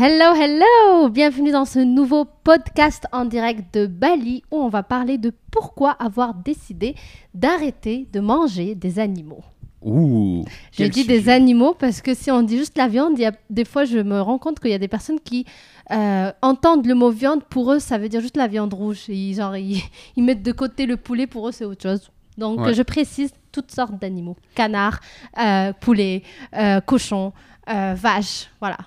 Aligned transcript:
Hello, 0.00 0.32
hello 0.32 1.08
Bienvenue 1.08 1.50
dans 1.50 1.64
ce 1.64 1.80
nouveau 1.80 2.24
podcast 2.24 3.06
en 3.10 3.24
direct 3.24 3.74
de 3.74 3.86
Bali 3.86 4.44
où 4.52 4.58
on 4.58 4.68
va 4.68 4.84
parler 4.84 5.18
de 5.18 5.32
pourquoi 5.50 5.90
avoir 5.90 6.34
décidé 6.34 6.94
d'arrêter 7.34 8.06
de 8.12 8.20
manger 8.20 8.76
des 8.76 9.00
animaux. 9.00 9.42
Ouh 9.82 10.44
Je 10.70 10.84
dis 10.84 11.04
des 11.04 11.28
animaux 11.28 11.74
parce 11.74 12.00
que 12.00 12.14
si 12.14 12.30
on 12.30 12.42
dit 12.42 12.58
juste 12.58 12.78
la 12.78 12.86
viande, 12.86 13.18
y 13.18 13.26
a, 13.26 13.32
des 13.50 13.64
fois 13.64 13.84
je 13.84 13.98
me 13.98 14.20
rends 14.20 14.38
compte 14.38 14.60
qu'il 14.60 14.70
y 14.70 14.74
a 14.74 14.78
des 14.78 14.86
personnes 14.86 15.18
qui 15.18 15.46
euh, 15.90 16.30
entendent 16.42 16.86
le 16.86 16.94
mot 16.94 17.10
viande, 17.10 17.42
pour 17.42 17.72
eux 17.72 17.80
ça 17.80 17.98
veut 17.98 18.08
dire 18.08 18.20
juste 18.20 18.36
la 18.36 18.46
viande 18.46 18.74
rouge. 18.74 19.06
Et 19.08 19.14
ils, 19.14 19.34
genre, 19.34 19.56
ils, 19.56 19.82
ils 20.16 20.22
mettent 20.22 20.44
de 20.44 20.52
côté 20.52 20.86
le 20.86 20.96
poulet, 20.96 21.26
pour 21.26 21.48
eux 21.48 21.52
c'est 21.52 21.64
autre 21.64 21.82
chose. 21.82 22.08
Donc 22.36 22.60
Ouais. 22.60 22.72
je 22.74 22.82
précise 22.82 23.32
toutes 23.50 23.72
sortes 23.72 23.98
d'animaux. 24.00 24.36
Canard, 24.54 25.00
euh, 25.40 25.72
poulet, 25.80 26.22
euh, 26.54 26.80
cochon, 26.80 27.32
euh, 27.68 27.94
vache, 27.96 28.48
voilà. 28.60 28.78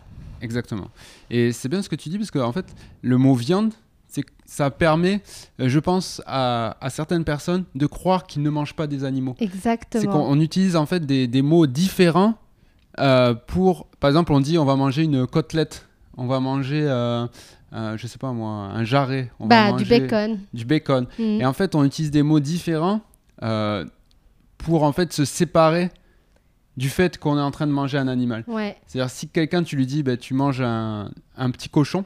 Exactement. 0.42 0.88
Et 1.30 1.52
c'est 1.52 1.70
bien 1.70 1.82
ce 1.82 1.90
que 1.90 1.96
tu 1.96 2.10
dis 2.10 2.18
parce 2.18 2.32
que 2.32 2.40
en 2.40 2.52
fait, 2.52 2.66
le 3.02 3.18
mot 3.18 3.34
viande, 3.36 3.74
c'est 4.08 4.24
ça 4.46 4.70
permet, 4.70 5.22
euh, 5.62 5.70
je 5.70 5.80
pense, 5.80 6.22
à, 6.26 6.76
à 6.82 6.90
certaines 6.90 7.24
personnes 7.24 7.64
de 7.76 7.86
croire 7.86 8.26
qu'ils 8.28 8.42
ne 8.42 8.50
mangent 8.50 8.74
pas 8.76 8.88
des 8.88 9.04
animaux. 9.06 9.36
C'est 9.40 9.46
Exactement. 9.46 10.12
qu'on 10.12 10.20
on 10.38 10.40
utilise 10.42 10.76
en 10.76 10.86
fait 10.86 11.06
des, 11.06 11.28
des 11.28 11.42
mots 11.42 11.66
différents 11.68 12.36
euh, 13.00 13.34
pour, 13.34 13.88
par 14.02 14.10
exemple, 14.10 14.34
on 14.34 14.42
dit 14.42 14.58
on 14.58 14.66
va 14.66 14.76
manger 14.76 15.04
une 15.04 15.26
côtelette, 15.26 15.88
on 16.18 16.28
va 16.28 16.42
manger, 16.42 16.84
euh, 16.86 17.26
euh, 17.72 17.96
je 17.98 18.06
sais 18.08 18.18
pas 18.18 18.34
moi, 18.34 18.50
un 18.52 18.84
jarret, 18.84 19.32
on 19.40 19.48
va 19.48 19.72
Bah, 19.72 19.78
du 19.78 19.86
bacon. 19.86 20.40
du 20.54 20.66
bacon. 20.66 21.08
Mhm. 21.18 21.40
Et 21.42 21.46
en 21.46 21.54
fait, 21.54 21.74
on 21.74 21.86
utilise 21.86 22.12
des 22.12 22.22
mots 22.24 22.42
différents 22.42 23.00
euh, 23.44 23.86
pour 24.58 24.84
en 24.84 24.92
fait 24.92 25.14
se 25.14 25.24
séparer 25.24 25.90
du 26.78 26.90
fait 26.90 27.18
qu'on 27.18 27.38
est 27.38 27.42
en 27.42 27.52
train 27.52 27.68
de 27.68 27.72
manger 27.72 27.98
un 27.98 28.08
animal. 28.08 28.44
Ouais. 28.48 28.78
C'est-à-dire 28.88 29.10
si 29.10 29.28
quelqu'un 29.28 29.64
tu 29.64 29.76
lui 29.76 29.86
dis 29.86 30.04
bah, 30.04 30.18
tu 30.18 30.34
manges 30.34 30.62
un, 30.62 31.12
un 31.38 31.52
petit 31.52 31.70
cochon, 31.70 32.06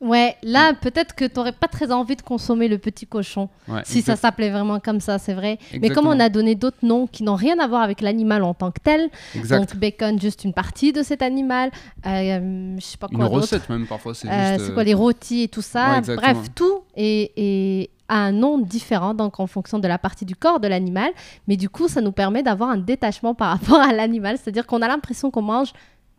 Ouais, 0.00 0.36
là, 0.44 0.74
peut-être 0.74 1.16
que 1.16 1.24
tu 1.24 1.32
n'aurais 1.36 1.50
pas 1.52 1.66
très 1.66 1.90
envie 1.90 2.14
de 2.14 2.22
consommer 2.22 2.68
le 2.68 2.78
petit 2.78 3.04
cochon, 3.06 3.48
ouais, 3.66 3.80
si 3.84 4.00
ça 4.00 4.14
s'appelait 4.14 4.50
vraiment 4.50 4.78
comme 4.78 5.00
ça, 5.00 5.18
c'est 5.18 5.34
vrai. 5.34 5.58
Mais 5.80 5.90
comme 5.90 6.06
on 6.06 6.20
a 6.20 6.28
donné 6.28 6.54
d'autres 6.54 6.84
noms 6.84 7.08
qui 7.08 7.24
n'ont 7.24 7.34
rien 7.34 7.58
à 7.58 7.66
voir 7.66 7.82
avec 7.82 8.00
l'animal 8.00 8.44
en 8.44 8.54
tant 8.54 8.70
que 8.70 8.78
tel, 8.80 9.08
exact. 9.34 9.58
donc 9.58 9.76
bacon, 9.76 10.20
juste 10.20 10.44
une 10.44 10.52
partie 10.52 10.92
de 10.92 11.02
cet 11.02 11.20
animal, 11.20 11.70
euh, 12.06 12.76
je 12.78 12.84
sais 12.84 12.96
pas 12.96 13.08
une 13.10 13.18
quoi 13.18 13.26
d'autre. 13.28 13.40
recette 13.42 13.68
même 13.68 13.86
parfois 13.86 14.14
c'est 14.14 14.28
Euh, 14.28 14.52
juste 14.54 14.66
c'est 14.66 14.70
euh, 14.70 14.74
quoi 14.74 14.84
les 14.84 14.94
rôtis 14.94 15.42
et 15.42 15.48
tout 15.48 15.62
ça. 15.62 16.00
Ouais. 16.00 16.14
Bref, 16.16 16.38
tout 16.54 16.82
est, 16.96 17.32
est- 17.36 17.90
a 18.08 18.18
un 18.18 18.32
nom 18.32 18.56
différent 18.58 19.12
donc 19.14 19.38
en 19.40 19.46
fonction 19.46 19.78
de 19.78 19.86
la 19.88 19.98
partie 19.98 20.24
du 20.24 20.34
corps 20.36 20.60
de 20.60 20.68
l'animal. 20.68 21.10
Mais 21.48 21.56
du 21.56 21.68
coup, 21.68 21.88
ça 21.88 22.00
nous 22.00 22.12
permet 22.12 22.42
d'avoir 22.42 22.70
un 22.70 22.78
détachement 22.78 23.34
par 23.34 23.50
rapport 23.58 23.80
à 23.80 23.92
l'animal, 23.92 24.38
c'est-à-dire 24.38 24.64
qu'on 24.66 24.80
a 24.80 24.88
l'impression 24.88 25.30
qu'on 25.32 25.42
mange 25.42 25.72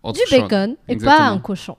autre 0.03 0.19
du 0.19 0.29
chose. 0.29 0.41
bacon 0.41 0.75
et 0.87 0.97
pas 0.97 1.21
un 1.29 1.39
cochon. 1.39 1.77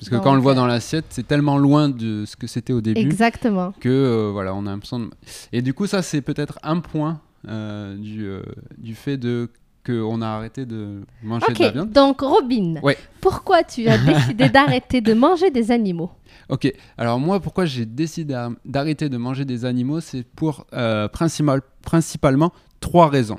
Parce 0.00 0.08
que 0.08 0.16
quand 0.16 0.32
on 0.32 0.34
le 0.34 0.40
voit 0.40 0.54
dans 0.54 0.66
l'assiette, 0.66 1.04
c'est 1.10 1.26
tellement 1.28 1.58
loin 1.58 1.88
de 1.90 2.24
ce 2.26 2.34
que 2.34 2.46
c'était 2.46 2.72
au 2.72 2.80
début 2.80 2.98
Exactement. 3.00 3.72
que 3.80 3.88
euh, 3.90 4.30
voilà, 4.32 4.54
on 4.54 4.66
a 4.66 4.70
l'impression 4.70 4.98
de... 5.00 5.10
Et 5.52 5.60
du 5.62 5.74
coup, 5.74 5.86
ça 5.86 6.00
c'est 6.02 6.22
peut-être 6.22 6.58
un 6.62 6.80
point 6.80 7.20
euh, 7.48 7.96
du, 7.96 8.24
euh, 8.26 8.42
du 8.78 8.94
fait 8.94 9.16
de 9.18 9.48
qu'on 9.86 10.20
a 10.22 10.26
arrêté 10.28 10.64
de 10.66 11.00
manger 11.22 11.52
de 11.54 11.62
la 11.62 11.70
viande. 11.70 11.90
donc 11.92 12.20
Robin, 12.20 12.76
Ouais. 12.82 12.96
pourquoi 13.20 13.62
tu 13.62 13.88
as 13.88 13.96
décidé 14.12 14.48
d'arrêter 14.48 15.00
de 15.02 15.12
manger 15.14 15.50
des 15.50 15.70
animaux? 15.70 16.10
Ok, 16.48 16.72
alors 16.98 17.18
moi, 17.18 17.38
pourquoi 17.40 17.64
j'ai 17.66 17.84
décidé 17.86 18.32
d'ar- 18.34 18.52
d'arrêter 18.64 19.08
de 19.10 19.16
manger 19.18 19.44
des 19.44 19.64
animaux, 19.64 20.00
c'est 20.00 20.22
pour 20.22 20.66
euh, 20.74 21.08
principal- 21.08 21.62
principalement 21.82 22.52
trois 22.80 23.08
raisons. 23.08 23.38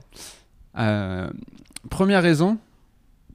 Euh, 0.78 1.30
première 1.90 2.22
raison, 2.24 2.58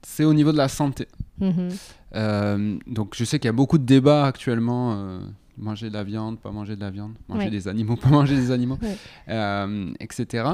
c'est 0.03 0.25
au 0.25 0.35
niveau 0.35 0.53
de 0.53 0.57
la 0.57 0.69
santé. 0.69 1.07
Mhm. 1.41 1.69
Euh, 2.15 2.79
donc 2.87 3.15
je 3.17 3.25
sais 3.25 3.39
qu'il 3.39 3.47
y 3.49 3.51
a 3.51 3.53
beaucoup 3.53 3.79
de 3.79 3.85
débats 3.85 4.27
actuellement. 4.27 4.95
euh, 4.97 5.21
manger 5.59 5.89
de 5.89 5.95
la 5.95 6.05
viande, 6.05 6.39
pas 6.39 6.51
manger 6.51 6.77
de 6.77 6.83
la 6.83 6.91
viande, 6.91 7.15
manger 7.29 7.45
Ouais. 7.47 7.51
des 7.51 7.67
animaux, 7.67 7.97
pas 8.03 8.11
manger 8.11 8.37
des 8.37 8.51
animaux, 8.51 8.79
Ouais. 8.83 8.97
euh, 9.31 9.91
etc. 10.01 10.51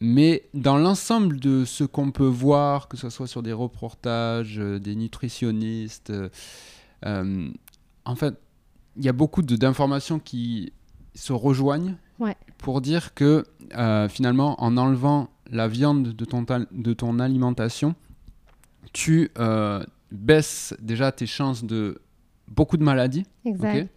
Mais 0.00 0.48
dans 0.54 0.76
l'ensemble 0.76 1.38
de 1.38 1.64
ce 1.64 1.84
qu'on 1.84 2.10
peut 2.10 2.26
voir, 2.26 2.88
que 2.88 2.96
ce 2.96 3.10
soit 3.10 3.28
sur 3.28 3.44
des 3.44 3.52
reportages, 3.52 4.56
des 4.56 4.96
nutritionnistes, 4.96 6.12
en 7.04 8.16
fait, 8.16 8.34
il 8.96 9.04
y 9.04 9.08
a 9.08 9.12
beaucoup 9.12 9.42
d'informations 9.42 10.18
qui 10.18 10.72
se 11.14 11.32
rejoignent 11.32 11.94
Ouais. 12.18 12.36
pour 12.58 12.80
dire 12.80 13.14
que 13.14 13.44
finalement, 14.08 14.60
en 14.62 14.76
enlevant 14.76 15.28
la 15.50 15.68
viande 15.68 16.08
de 16.14 16.24
ton, 16.24 16.44
de 16.72 16.92
ton 16.92 17.18
alimentation, 17.18 17.94
tu 18.92 19.30
euh, 19.38 19.84
baisses 20.14 20.74
déjà 20.80 21.12
tes 21.12 21.26
chances 21.26 21.64
de 21.64 22.00
beaucoup 22.48 22.76
de 22.76 22.84
maladies. 22.84 23.24
Exact. 23.44 23.88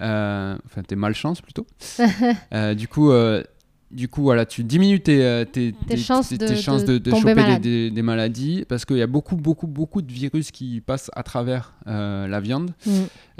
Euh, 0.00 0.56
enfin, 0.66 0.82
tes 0.82 0.96
malchances 0.96 1.40
plutôt. 1.40 1.66
Euh, 2.52 2.74
du 2.74 2.86
coup, 2.88 3.10
euh, 3.10 3.42
du 3.90 4.06
coup, 4.08 4.22
voilà, 4.22 4.44
tu 4.46 4.62
diminues 4.64 5.00
tes, 5.00 5.44
tes, 5.50 5.72
Tes 5.86 5.96
chances 5.96 6.32
de- 6.32 6.54
chances 6.54 6.84
de 6.84 6.94
de, 6.94 6.98
de 6.98 7.10
tomber 7.10 7.22
choper 7.22 7.34
des, 7.34 7.40
malade. 7.42 7.62
des- 7.62 7.90
des 7.90 8.02
maladies 8.02 8.64
parce 8.68 8.84
qu'il 8.84 8.98
y 8.98 9.02
a 9.02 9.06
beaucoup, 9.06 9.34
beaucoup, 9.36 9.66
beaucoup 9.66 10.02
de 10.02 10.12
virus 10.12 10.50
qui 10.50 10.80
passent 10.82 11.10
à 11.14 11.22
travers 11.22 11.72
la 11.86 12.40
viande. 12.40 12.70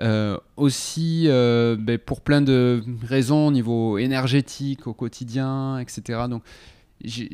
Euh, 0.01 0.37
aussi, 0.57 1.25
ben, 1.29 1.99
pour 1.99 2.23
plein 2.23 2.41
de 2.41 2.83
raisons 3.07 3.49
au 3.49 3.53
niveau 3.53 3.99
énergétique 3.99 4.87
au 4.87 4.95
quotidien, 4.95 5.79
etc. 5.79 6.21
Donc, 6.31 6.43
j'ai- 7.05 7.29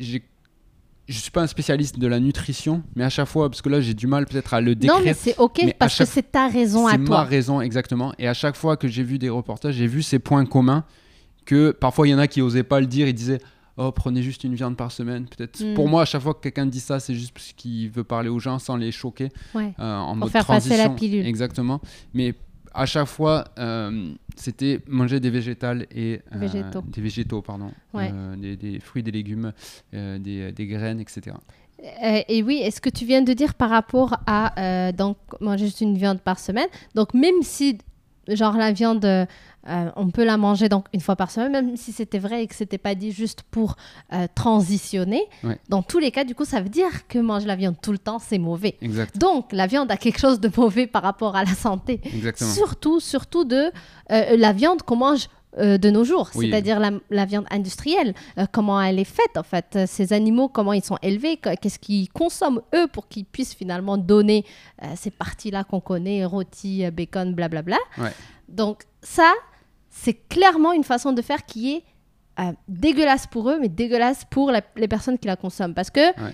je 1.07 1.19
suis 1.19 1.31
pas 1.31 1.41
un 1.43 1.47
spécialiste 1.47 1.99
de 1.99 2.07
la 2.07 2.19
nutrition, 2.19 2.81
mais 2.95 3.03
à 3.03 3.09
chaque 3.09 3.27
fois, 3.27 3.49
parce 3.49 3.61
que 3.61 3.69
là, 3.69 3.79
j'ai 3.81 3.93
du 3.93 4.07
mal 4.07 4.25
peut-être 4.25 4.53
à 4.53 4.61
le 4.61 4.73
décrire. 4.75 4.97
Non, 4.99 5.05
mais 5.05 5.13
c'est 5.13 5.37
ok 5.37 5.61
mais 5.63 5.75
parce 5.77 5.97
que 5.97 6.05
c'est 6.05 6.31
ta 6.31 6.47
raison 6.47 6.87
à 6.87 6.91
C'est 6.91 6.97
ma 6.97 7.05
toi. 7.05 7.23
raison, 7.23 7.61
exactement. 7.61 8.13
Et 8.17 8.27
à 8.27 8.33
chaque 8.33 8.55
fois 8.55 8.75
que 8.77 8.87
j'ai 8.87 9.03
vu 9.03 9.19
des 9.19 9.29
reportages, 9.29 9.75
j'ai 9.75 9.87
vu 9.87 10.01
ces 10.01 10.19
points 10.19 10.45
communs 10.45 10.83
que 11.45 11.71
parfois 11.71 12.07
il 12.07 12.11
y 12.11 12.15
en 12.15 12.19
a 12.19 12.27
qui 12.27 12.41
osaient 12.41 12.63
pas 12.63 12.79
le 12.79 12.87
dire. 12.87 13.07
Ils 13.07 13.13
disaient 13.13 13.39
Oh, 13.77 13.91
prenez 13.91 14.21
juste 14.23 14.45
une 14.45 14.55
viande 14.55 14.77
par 14.77 14.89
semaine. 14.91 15.25
Peut-être. 15.27 15.59
Mm. 15.61 15.73
Pour 15.73 15.89
moi, 15.89 16.03
à 16.03 16.05
chaque 16.05 16.21
fois 16.21 16.33
que 16.33 16.39
quelqu'un 16.39 16.65
dit 16.65 16.79
ça, 16.79 17.01
c'est 17.01 17.13
juste 17.13 17.33
parce 17.33 17.51
qu'il 17.51 17.89
veut 17.89 18.05
parler 18.05 18.29
aux 18.29 18.39
gens 18.39 18.57
sans 18.57 18.77
les 18.77 18.91
choquer 18.93 19.29
Ouais. 19.53 19.73
euh, 19.79 19.97
en 19.97 20.07
Pour 20.11 20.15
mode 20.15 20.29
faire 20.29 20.45
passer 20.45 20.77
la 20.77 20.87
pilule. 20.89 21.25
Exactement. 21.25 21.81
Mais 22.13 22.33
à 22.75 22.85
chaque 22.85 23.07
fois, 23.07 23.45
euh, 23.57 24.11
c'était 24.35 24.79
manger 24.87 25.19
des 25.19 25.29
végétales 25.29 25.85
et 25.91 26.21
euh, 26.33 26.37
Végétaux. 26.37 26.81
des 26.87 27.01
végétaux, 27.01 27.41
pardon, 27.41 27.71
Ouais. 27.93 28.11
Euh, 28.13 28.35
des, 28.35 28.57
des 28.57 28.79
fruits, 28.79 29.03
des 29.03 29.11
légumes, 29.11 29.53
des, 29.93 30.51
des 30.51 30.67
graines, 30.67 30.99
etc. 30.99 31.35
Et 32.29 32.41
oui, 32.43 32.57
est-ce 32.63 32.81
que 32.81 32.89
tu 32.89 33.05
viens 33.05 33.21
de 33.21 33.33
dire 33.33 33.53
par 33.53 33.69
rapport 33.69 34.15
à 34.25 34.91
donc 34.91 35.17
manger 35.39 35.65
juste 35.65 35.81
une 35.81 35.97
viande 35.97 36.19
par 36.21 36.39
semaine? 36.39 36.67
Donc 36.95 37.13
même 37.13 37.41
si 37.41 37.77
genre 38.27 38.57
la 38.57 38.71
viande 38.71 39.05
euh, 39.67 39.89
on 39.95 40.09
peut 40.11 40.23
la 40.23 40.37
manger 40.37 40.69
donc 40.69 40.85
une 40.93 41.01
fois 41.01 41.15
par 41.15 41.31
semaine, 41.31 41.51
même 41.51 41.77
si 41.77 41.91
c'était 41.91 42.19
vrai 42.19 42.43
et 42.43 42.47
que 42.47 42.55
c'était 42.55 42.77
pas 42.77 42.95
dit 42.95 43.11
juste 43.11 43.43
pour 43.49 43.75
euh, 44.13 44.27
transitionner. 44.35 45.23
Ouais. 45.43 45.57
Dans 45.69 45.81
tous 45.83 45.99
les 45.99 46.11
cas, 46.11 46.23
du 46.23 46.35
coup, 46.35 46.45
ça 46.45 46.61
veut 46.61 46.69
dire 46.69 47.07
que 47.07 47.19
manger 47.19 47.47
la 47.47 47.55
viande 47.55 47.75
tout 47.81 47.91
le 47.91 47.97
temps 47.97 48.19
c'est 48.19 48.37
mauvais. 48.37 48.77
Exact. 48.81 49.17
Donc 49.17 49.51
la 49.51 49.67
viande 49.67 49.91
a 49.91 49.97
quelque 49.97 50.19
chose 50.19 50.39
de 50.39 50.49
mauvais 50.55 50.87
par 50.87 51.03
rapport 51.03 51.35
à 51.35 51.43
la 51.43 51.53
santé. 51.53 51.99
Exactement. 52.03 52.51
Surtout, 52.51 52.99
surtout 52.99 53.43
de 53.45 53.71
euh, 54.11 54.37
la 54.37 54.53
viande 54.53 54.81
qu'on 54.83 54.95
mange 54.97 55.27
euh, 55.57 55.77
de 55.77 55.89
nos 55.89 56.03
jours, 56.03 56.29
Oui. 56.35 56.49
c'est-à-dire 56.49 56.79
la, 56.81 56.91
la 57.09 57.23
viande 57.25 57.45
industrielle, 57.49 58.13
euh, 58.37 58.45
comment 58.51 58.81
elle 58.81 58.99
est 58.99 59.03
faite 59.05 59.37
en 59.37 59.43
fait, 59.43 59.65
euh, 59.77 59.85
ces 59.87 60.11
animaux, 60.11 60.49
comment 60.49 60.73
ils 60.73 60.83
sont 60.83 60.97
élevés, 61.01 61.37
qu- 61.37 61.55
qu'est-ce 61.61 61.79
qu'ils 61.79 62.09
consomment 62.09 62.61
eux 62.75 62.87
pour 62.87 63.07
qu'ils 63.07 63.23
puissent 63.25 63.53
finalement 63.55 63.97
donner 63.97 64.43
ces 64.95 65.11
parties-là 65.11 65.63
qu'on 65.63 65.79
connaît, 65.79 66.25
rôti, 66.25 66.83
bacon, 66.91 67.33
blablabla? 67.33 67.77
Ouais. 67.97 68.11
Donc 68.49 68.83
ça, 69.01 69.31
c'est 69.97 70.27
clairement 70.27 70.73
une 70.73 70.83
façon 70.83 71.13
de 71.13 71.21
faire 71.21 71.45
qui 71.45 71.73
est 71.75 71.83
euh, 72.39 72.51
dégueulasse 72.67 73.27
pour 73.27 73.49
eux, 73.49 73.57
mais 73.61 73.69
dégueulasse 73.69 74.25
pour 74.29 74.51
la- 74.51 74.61
les 74.75 74.89
personnes 74.89 75.17
qui 75.17 75.25
la 75.27 75.37
consomment. 75.37 75.73
Parce 75.73 75.89
que 75.89 76.01
Ouais. 76.21 76.33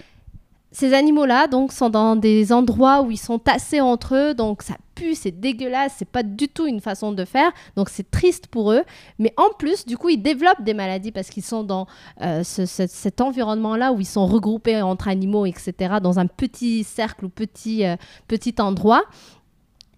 ces 0.71 0.93
animaux-là, 0.95 1.45
donc, 1.47 1.71
sont 1.73 1.91
dans 1.91 2.15
des 2.15 2.51
endroits 2.51 3.03
où 3.03 3.11
ils 3.11 3.17
sont 3.19 3.37
tassés 3.37 3.81
entre 3.81 4.15
eux, 4.15 4.33
donc 4.33 4.63
ça 4.63 4.73
pue, 4.95 5.13
c'est 5.13 5.29
dégueulasse, 5.39 5.93
c'est 5.99 6.09
pas 6.09 6.23
du 6.23 6.47
tout 6.47 6.65
une 6.65 6.81
façon 6.81 7.11
de 7.11 7.23
faire, 7.23 7.51
donc 7.75 7.89
c'est 7.89 8.09
triste 8.09 8.47
pour 8.47 8.71
eux. 8.71 8.81
Mais 9.19 9.31
en 9.37 9.49
plus, 9.59 9.85
du 9.85 9.95
coup, 9.95 10.09
ils 10.09 10.21
développent 10.21 10.63
des 10.63 10.73
maladies 10.73 11.11
parce 11.11 11.29
qu'ils 11.29 11.43
sont 11.43 11.63
dans 11.63 11.85
euh, 12.21 12.43
ce- 12.43 12.65
ce- 12.65 12.87
cet 12.87 13.21
environnement-là 13.21 13.91
où 13.93 13.99
ils 13.99 14.05
sont 14.05 14.25
regroupés 14.25 14.81
entre 14.81 15.07
animaux, 15.07 15.45
etc., 15.45 15.95
dans 16.01 16.17
un 16.17 16.25
petit 16.25 16.83
cercle 16.83 17.25
ou 17.25 17.29
petit, 17.29 17.85
euh, 17.85 17.95
petit 18.27 18.55
endroit. 18.59 19.03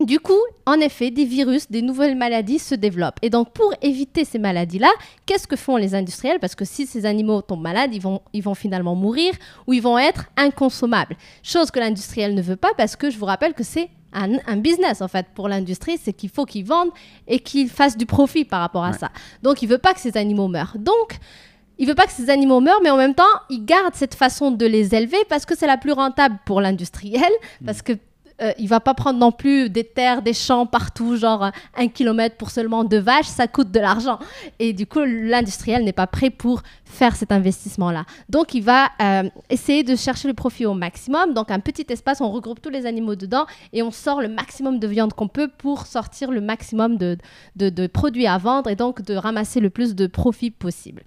Du 0.04 0.20
coup, 0.20 0.40
en 0.66 0.80
effet, 0.82 1.12
des 1.12 1.24
virus, 1.26 1.72
des 1.72 1.82
nouvelles 1.82 2.16
maladies 2.18 2.60
se 2.60 2.76
développent. 2.76 3.20
Et 3.22 3.30
donc, 3.30 3.54
pour 3.54 3.74
éviter 3.82 4.26
ces 4.26 4.38
maladies-là, 4.38 4.90
qu'est-ce 5.26 5.48
que 5.48 5.56
font 5.56 5.78
les 5.78 5.96
industriels? 5.96 6.40
Parce 6.40 6.56
que 6.56 6.66
si 6.66 6.86
ces 6.86 7.06
animaux 7.06 7.42
tombent 7.42 7.62
malades, 7.62 7.94
ils 7.96 8.02
vont, 8.02 8.22
ils 8.34 8.44
vont 8.44 8.54
finalement 8.56 8.96
mourir 8.96 9.34
ou 9.66 9.74
ils 9.74 9.82
vont 9.82 9.98
être 9.98 10.26
inconsommables. 10.36 11.16
Chose 11.42 11.72
que 11.72 11.80
l'industriel 11.80 12.36
ne 12.36 12.42
veut 12.42 12.58
pas 12.58 12.74
parce 12.78 12.96
que 12.98 13.10
je 13.10 13.18
vous 13.18 13.26
rappelle 13.26 13.54
que 13.54 13.64
c'est 13.64 13.90
un, 14.12 14.38
un 14.46 14.58
business, 14.58 15.02
en 15.02 15.08
fait, 15.08 15.26
pour 15.34 15.48
l'industrie. 15.48 15.98
C'est 16.02 16.14
qu'il 16.14 16.30
faut 16.30 16.46
qu'ils 16.46 16.66
vendent 16.66 16.92
et 17.28 17.40
qu'ils 17.40 17.70
fassent 17.70 17.98
du 17.98 18.06
profit 18.06 18.44
par 18.46 18.60
rapport 18.60 18.84
à 18.84 18.92
Ouais. 18.92 18.98
ça. 18.98 19.10
Donc, 19.42 19.62
il 19.62 19.68
veut 19.70 19.78
pas 19.78 19.94
que 19.94 20.00
ces 20.02 20.18
animaux 20.18 20.50
meurent. 20.50 20.76
Donc, 20.78 21.18
il 21.80 21.88
veut 21.88 21.96
pas 21.96 22.06
que 22.06 22.12
ces 22.12 22.30
animaux 22.30 22.60
meurent, 22.60 22.82
mais 22.84 22.90
en 22.92 22.98
même 22.98 23.16
temps, 23.16 23.24
il 23.50 23.66
garde 23.66 23.96
cette 23.96 24.16
façon 24.16 24.52
de 24.52 24.66
les 24.66 24.94
élever 24.94 25.18
parce 25.30 25.46
que 25.46 25.56
c'est 25.58 25.66
la 25.68 25.78
plus 25.78 25.92
rentable 25.94 26.38
pour 26.46 26.62
l'industriel, 26.62 27.32
parce 27.66 27.82
que 27.82 27.94
euh, 28.42 28.52
il 28.58 28.68
va 28.68 28.80
pas 28.80 28.94
prendre 28.94 29.20
non 29.20 29.32
plus 29.32 29.70
des 29.70 29.84
terres, 29.84 30.22
des 30.22 30.34
champs 30.34 30.66
partout, 30.66 31.18
genre 31.18 31.52
un 31.76 31.88
kilomètre 31.88 32.36
pour 32.38 32.50
seulement 32.50 32.84
deux 32.84 33.00
vaches, 33.00 33.28
ça 33.28 33.48
coûte 33.48 33.72
de 33.72 33.80
l'argent. 33.80 34.20
Et 34.60 34.74
du 34.74 34.88
coup, 34.88 35.02
l'industriel 35.06 35.84
n'est 35.84 35.94
pas 35.94 36.08
prêt 36.08 36.30
pour 36.30 36.64
faire 36.86 37.16
cet 37.16 37.32
investissement-là. 37.32 38.06
Donc, 38.30 38.54
il 38.54 38.64
va 38.64 38.90
euh, 39.02 39.30
essayer 39.50 39.84
de 39.84 39.96
chercher 39.96 40.28
le 40.28 40.34
profit 40.34 40.66
au 40.66 40.74
maximum. 40.74 41.34
Donc, 41.34 41.52
un 41.52 41.60
petit 41.60 41.86
espace, 41.90 42.22
on 42.22 42.32
regroupe 42.32 42.62
tous 42.62 42.70
les 42.70 42.86
animaux 42.86 43.16
dedans 43.16 43.46
et 43.72 43.84
on 43.84 43.92
sort 43.92 44.22
le 44.22 44.28
maximum 44.28 44.80
de 44.80 44.88
viande 44.88 45.14
qu'on 45.14 45.28
peut 45.28 45.50
pour 45.50 45.86
sortir 45.86 46.32
le 46.32 46.42
maximum 46.42 46.98
de, 46.98 47.18
de, 47.56 47.70
de 47.70 47.88
produits 47.88 48.28
à 48.28 48.38
vendre 48.38 48.70
et 48.70 48.76
donc 48.76 49.02
de 49.02 49.16
ramasser 49.16 49.60
le 49.60 49.70
plus 49.70 49.96
de 49.96 50.08
profit 50.08 50.52
possible. 50.52 51.04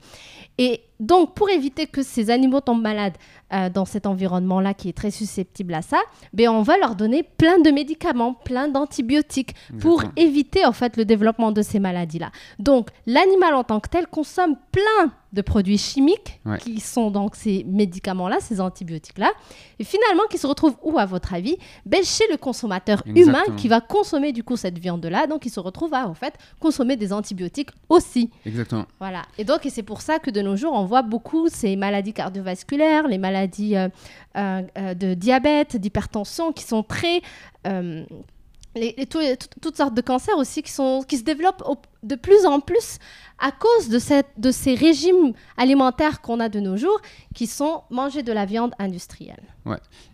Et 0.58 0.80
donc, 1.00 1.34
pour 1.34 1.50
éviter 1.50 1.86
que 1.86 2.02
ces 2.02 2.30
animaux 2.30 2.60
tombent 2.60 2.82
malades 2.82 3.14
euh, 3.52 3.68
dans 3.70 3.84
cet 3.84 4.06
environnement-là 4.06 4.74
qui 4.74 4.88
est 4.88 4.92
très 4.96 5.10
susceptible 5.10 5.74
à 5.74 5.82
ça, 5.82 5.98
ben, 6.32 6.48
on 6.48 6.62
va 6.62 6.78
leur 6.78 6.94
donner 6.96 7.22
plein 7.22 7.58
de 7.58 7.70
médicaments, 7.70 8.34
plein 8.34 8.68
d'antibiotiques 8.68 9.54
pour 9.80 10.02
éviter 10.16 10.64
en 10.64 10.72
fait 10.72 10.96
le 10.96 11.04
développement 11.04 11.52
de 11.52 11.62
ces 11.62 11.78
maladies-là. 11.78 12.30
Donc, 12.58 12.88
l'animal 13.06 13.54
en 13.54 13.64
tant 13.64 13.80
que 13.80 13.88
tel 13.88 14.06
consomme 14.06 14.56
plein 14.72 15.12
de 15.32 15.42
produits 15.42 15.76
chimiques 15.76 16.40
Ouais. 16.46 16.58
qui 16.58 16.80
sont 16.80 17.10
donc 17.10 17.36
ces 17.36 17.64
médicaments-là, 17.64 18.38
ces 18.40 18.60
antibiotiques-là, 18.60 19.30
et 19.78 19.84
finalement 19.84 20.22
qui 20.30 20.38
se 20.38 20.46
retrouvent 20.46 20.76
où 20.82 20.98
à 20.98 21.04
votre 21.04 21.34
avis? 21.34 21.56
Ben, 21.84 22.02
Chez 22.04 22.24
le 22.30 22.36
consommateur 22.38 23.02
humain 23.06 23.42
qui 23.56 23.68
va 23.68 23.80
consommer 23.80 24.32
du 24.32 24.42
coup 24.44 24.56
cette 24.56 24.78
viande-là, 24.78 25.26
donc 25.26 25.44
il 25.44 25.50
se 25.50 25.60
retrouve 25.60 25.92
à 25.92 26.08
en 26.08 26.14
fait 26.14 26.34
consommer 26.58 26.96
des 26.96 27.12
antibiotiques 27.12 27.70
aussi. 27.90 28.30
Exactement. 28.46 28.86
Voilà. 28.98 29.22
Et 29.36 29.44
donc, 29.44 29.66
et 29.66 29.70
c'est 29.70 29.82
pour 29.82 30.00
ça 30.00 30.18
que 30.18 30.30
de 30.30 30.40
nos 30.40 30.56
jours, 30.56 30.72
on 30.72 30.85
voit 30.86 31.02
beaucoup 31.02 31.48
ces 31.48 31.76
maladies 31.76 32.12
cardiovasculaires, 32.12 33.06
les 33.06 33.18
maladies 33.18 33.76
euh, 33.76 33.88
euh, 34.36 34.62
euh, 34.78 34.94
de 34.94 35.14
diabète, 35.14 35.76
d'hypertension, 35.76 36.52
qui 36.52 36.64
sont 36.64 36.82
très... 36.82 37.20
toutes 39.60 39.76
sortes 39.76 39.94
de 39.94 40.00
cancers 40.00 40.36
aussi 40.36 40.62
qui, 40.62 40.72
sont, 40.72 41.02
qui 41.06 41.18
se 41.18 41.24
développent 41.24 41.64
de 42.02 42.14
plus 42.14 42.46
en 42.46 42.60
plus 42.60 42.98
à 43.38 43.50
cause 43.50 43.88
de, 43.88 44.50
ces 44.50 44.74
régimes 44.74 45.32
alimentaires 45.56 46.20
qu'on 46.20 46.40
a 46.40 46.48
de 46.48 46.60
nos 46.60 46.76
jours, 46.76 47.00
qui 47.34 47.46
sont 47.46 47.82
manger 47.90 48.22
de 48.22 48.32
la 48.32 48.46
viande 48.46 48.72
industrielle. 48.78 49.42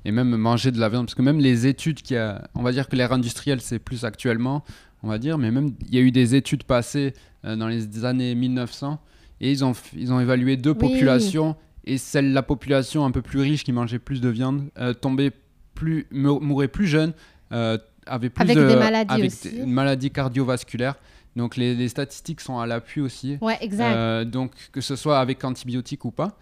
Et 0.04 0.10
même 0.10 0.34
manger 0.36 0.70
de 0.72 0.80
la 0.80 0.88
viande, 0.88 1.06
parce 1.06 1.14
que 1.14 1.22
même 1.22 1.38
les 1.38 1.66
études 1.66 2.02
qui 2.02 2.16
a, 2.16 2.48
on 2.54 2.62
va 2.62 2.72
dire 2.72 2.88
que 2.88 2.96
l'ère 2.96 3.12
industrielle 3.12 3.60
c'est 3.60 3.78
plus 3.78 4.04
actuellement, 4.04 4.64
on 5.02 5.08
va 5.08 5.18
dire, 5.18 5.38
mais 5.38 5.50
même 5.50 5.74
il 5.88 5.94
y 5.94 5.98
a 5.98 6.00
eu 6.00 6.10
des 6.10 6.34
études 6.34 6.64
passées 6.64 7.14
dans 7.44 7.68
les 7.68 8.04
années 8.04 8.34
1900 8.34 9.00
et 9.42 9.50
ils 9.50 9.62
ont, 9.64 9.72
ils 9.94 10.10
ont 10.12 10.20
évalué 10.20 10.56
deux 10.56 10.70
Oui. 10.70 10.78
populations 10.78 11.54
et 11.84 11.98
celle 11.98 12.32
la 12.32 12.42
population 12.42 13.04
un 13.04 13.10
peu 13.10 13.20
plus 13.20 13.40
riche 13.40 13.64
qui 13.64 13.72
mangeait 13.72 13.98
plus 13.98 14.20
de 14.22 14.28
viande 14.30 14.70
euh, 14.78 14.94
tombait 14.94 15.32
plus, 15.74 16.06
mou- 16.12 16.38
mourait 16.40 16.68
plus 16.68 16.86
jeune, 16.86 17.12
euh, 17.52 17.76
avait 18.06 18.30
plus 18.30 18.42
Avec 18.42 18.56
de 18.56 18.66
des 18.68 18.76
maladies 18.76 19.12
avec 19.14 19.26
aussi. 19.32 19.50
des 19.50 19.66
maladies 19.66 20.10
cardiovasculaires. 20.10 20.94
Donc 21.34 21.56
les, 21.56 21.74
les 21.74 21.88
statistiques 21.88 22.40
sont 22.40 22.58
à 22.58 22.66
l'appui 22.66 23.00
aussi. 23.00 23.38
Ouais, 23.40 23.56
exact. 23.60 23.94
Euh, 23.96 24.24
donc 24.24 24.52
que 24.70 24.80
ce 24.80 24.96
soit 24.96 25.18
avec 25.18 25.42
antibiotiques 25.44 26.04
ou 26.04 26.10
pas. 26.10 26.38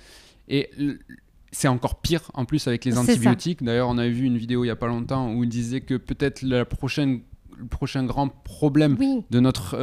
Et 0.48 0.68
c'est 1.52 1.68
encore 1.68 2.00
pire 2.00 2.30
en 2.34 2.44
plus 2.44 2.66
avec 2.66 2.84
les 2.84 2.98
antibiotiques. 2.98 3.62
D'ailleurs, 3.62 3.88
on 3.88 3.98
avait 3.98 4.10
vu 4.10 4.24
une 4.26 4.36
vidéo 4.36 4.64
il 4.64 4.68
y 4.68 4.70
a 4.70 4.76
pas 4.76 4.88
longtemps 4.88 5.32
où 5.32 5.42
il 5.44 5.48
disait 5.48 5.80
que 5.80 5.94
peut-être 5.94 6.42
la 6.42 6.64
prochaine, 6.64 7.20
le 7.56 7.66
prochain 7.66 8.04
grand 8.04 8.28
problème 8.28 8.96
oui, 8.98 9.22
de 9.30 9.40
notre 9.40 9.74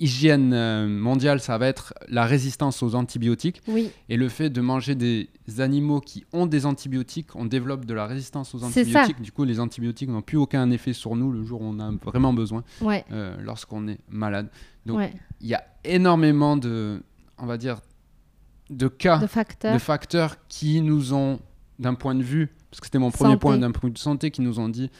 hygiène 0.00 0.52
euh, 0.52 0.88
mondiale, 0.88 1.40
ça 1.40 1.58
va 1.58 1.66
être 1.66 1.94
la 2.08 2.24
résistance 2.24 2.82
aux 2.82 2.94
antibiotiques 2.94 3.62
oui, 3.68 3.90
et 4.08 4.16
le 4.16 4.28
fait 4.28 4.50
de 4.50 4.60
manger 4.60 4.94
des 4.94 5.28
animaux 5.58 6.00
qui 6.00 6.24
ont 6.32 6.46
des 6.46 6.66
antibiotiques, 6.66 7.34
on 7.34 7.44
développe 7.44 7.84
de 7.84 7.94
la 7.94 8.06
résistance 8.06 8.54
aux 8.54 8.64
antibiotiques. 8.64 9.20
Du 9.20 9.32
coup, 9.32 9.44
les 9.44 9.60
antibiotiques 9.60 10.08
n'ont 10.08 10.22
plus 10.22 10.36
aucun 10.36 10.70
effet 10.70 10.92
sur 10.92 11.16
nous 11.16 11.32
le 11.32 11.42
jour 11.44 11.60
où 11.62 11.64
on 11.64 11.80
a 11.80 11.90
vraiment 12.04 12.32
besoin, 12.32 12.64
ouais, 12.80 13.04
euh, 13.12 13.36
lorsqu'on 13.40 13.88
est 13.88 13.98
malade. 14.08 14.48
Donc, 14.86 14.98
ouais. 14.98 15.12
il 15.40 15.48
y 15.48 15.54
a 15.54 15.64
énormément 15.84 16.56
de, 16.56 17.02
on 17.38 17.46
va 17.46 17.56
dire, 17.56 17.80
de 18.70 18.88
cas, 18.88 19.16
De 19.18 19.22
de, 19.22 19.26
facteurs. 19.26 19.80
facteurs 19.80 20.36
qui 20.48 20.80
nous 20.82 21.14
ont, 21.14 21.40
d'un 21.78 21.94
point 21.94 22.14
de 22.14 22.22
vue, 22.22 22.48
parce 22.70 22.80
que 22.80 22.86
c'était 22.86 22.98
mon 22.98 23.10
premier 23.10 23.32
Santé. 23.32 23.40
point, 23.40 23.58
d'un 23.58 23.70
point 23.70 23.88
de 23.88 23.92
vue 23.92 23.94
de 23.94 23.98
santé, 23.98 24.30
qui 24.30 24.42
nous 24.42 24.60
ont 24.60 24.68
dit, 24.68 24.90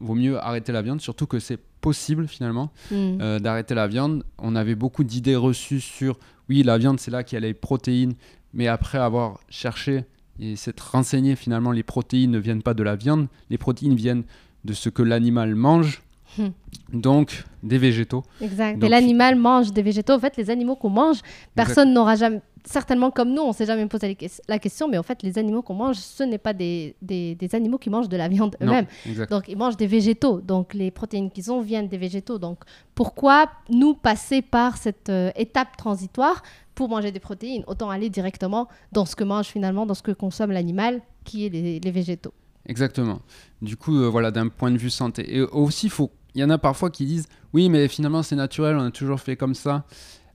vaut 0.00 0.14
mieux 0.14 0.38
arrêter 0.38 0.72
la 0.72 0.82
viande, 0.82 1.00
surtout 1.00 1.26
que 1.26 1.38
c'est 1.38 1.58
possible 1.80 2.26
finalement 2.26 2.70
Hmm. 2.90 3.18
euh, 3.20 3.38
d'arrêter 3.38 3.74
la 3.74 3.86
viande. 3.86 4.24
On 4.38 4.56
avait 4.56 4.74
beaucoup 4.74 5.04
d'idées 5.04 5.36
reçues 5.36 5.80
sur, 5.80 6.18
oui, 6.48 6.62
la 6.62 6.78
viande 6.78 6.98
c'est 6.98 7.10
là 7.10 7.22
qu'il 7.22 7.36
y 7.36 7.38
a 7.38 7.46
les 7.46 7.54
protéines, 7.54 8.14
mais 8.54 8.66
après 8.66 8.98
avoir 8.98 9.38
cherché 9.48 10.04
et 10.40 10.56
s'être 10.56 10.90
renseigné, 10.90 11.34
finalement, 11.36 11.72
les 11.72 11.82
protéines 11.82 12.30
ne 12.30 12.38
viennent 12.38 12.62
pas 12.62 12.74
de 12.74 12.82
la 12.82 12.96
viande, 12.96 13.28
les 13.50 13.56
protéines 13.58 13.94
viennent 13.94 14.24
de 14.64 14.72
ce 14.72 14.88
que 14.88 15.02
l'animal 15.02 15.54
mange, 15.54 16.02
Hmm. 16.38 16.48
donc 16.92 17.44
des 17.62 17.78
végétaux. 17.78 18.22
Exact. 18.42 18.82
Et 18.82 18.88
l'animal 18.88 19.36
mange 19.36 19.72
des 19.72 19.80
végétaux. 19.80 20.12
En 20.12 20.18
fait, 20.18 20.36
les 20.36 20.50
animaux 20.50 20.76
qu'on 20.76 20.90
mange, 20.90 21.20
personne 21.54 21.94
n'aura 21.94 22.16
jamais, 22.16 22.40
certainement 22.66 23.10
comme 23.10 23.32
nous, 23.32 23.42
on 23.42 23.52
s'est 23.52 23.64
jamais 23.66 23.86
posé 23.86 24.08
la 24.08 24.14
ques- 24.14 24.40
la 24.48 24.58
question, 24.58 24.88
mais 24.88 24.98
en 24.98 25.02
fait, 25.02 25.22
les 25.22 25.38
animaux 25.38 25.62
qu'on 25.62 25.74
mange, 25.74 25.96
ce 25.96 26.22
n'est 26.24 26.36
pas 26.38 26.52
des, 26.52 26.96
des, 27.00 27.34
des 27.34 27.54
animaux 27.54 27.78
qui 27.78 27.88
mangent 27.88 28.08
de 28.08 28.16
la 28.16 28.28
viande 28.28 28.56
eux-mêmes. 28.60 28.86
Donc, 29.30 29.44
ils 29.48 29.56
mangent 29.56 29.76
des 29.76 29.86
végétaux. 29.86 30.40
Donc, 30.40 30.74
les 30.74 30.90
protéines 30.90 31.30
qu'ils 31.30 31.50
ont 31.50 31.60
viennent 31.60 31.88
des 31.88 31.96
végétaux. 31.98 32.38
Donc, 32.38 32.58
pourquoi 32.94 33.50
nous 33.70 33.94
passer 33.94 34.42
par 34.42 34.76
cette 34.76 35.08
euh, 35.08 35.30
étape 35.36 35.76
transitoire 35.76 36.42
pour 36.74 36.88
manger 36.88 37.12
des 37.12 37.20
protéines? 37.20 37.64
Autant 37.66 37.88
aller 37.88 38.10
directement 38.10 38.68
dans 38.92 39.04
ce 39.06 39.16
que 39.16 39.24
mange 39.24 39.46
finalement, 39.46 39.86
dans 39.86 39.94
ce 39.94 40.02
que 40.02 40.12
consomme 40.12 40.50
l'animal, 40.52 41.00
qui 41.24 41.46
est 41.46 41.48
les, 41.48 41.80
les 41.80 41.90
végétaux. 41.90 42.34
Exactement. 42.66 43.20
Du 43.62 43.76
coup, 43.76 43.96
euh, 43.96 44.08
voilà, 44.08 44.30
d'un 44.30 44.48
point 44.48 44.70
de 44.72 44.76
vue 44.78 44.90
santé. 44.90 45.36
Et 45.36 45.40
aussi, 45.40 45.88
faut... 45.88 46.10
il 46.34 46.40
y 46.40 46.44
en 46.44 46.50
a 46.50 46.58
parfois 46.58 46.90
qui 46.90 47.06
disent 47.06 47.26
Oui, 47.52 47.68
mais 47.68 47.86
finalement, 47.86 48.24
c'est 48.24 48.34
naturel, 48.36 48.76
on 48.76 48.86
a 48.86 48.90
toujours 48.90 49.20
fait 49.20 49.36
comme 49.36 49.54
ça. 49.54 49.84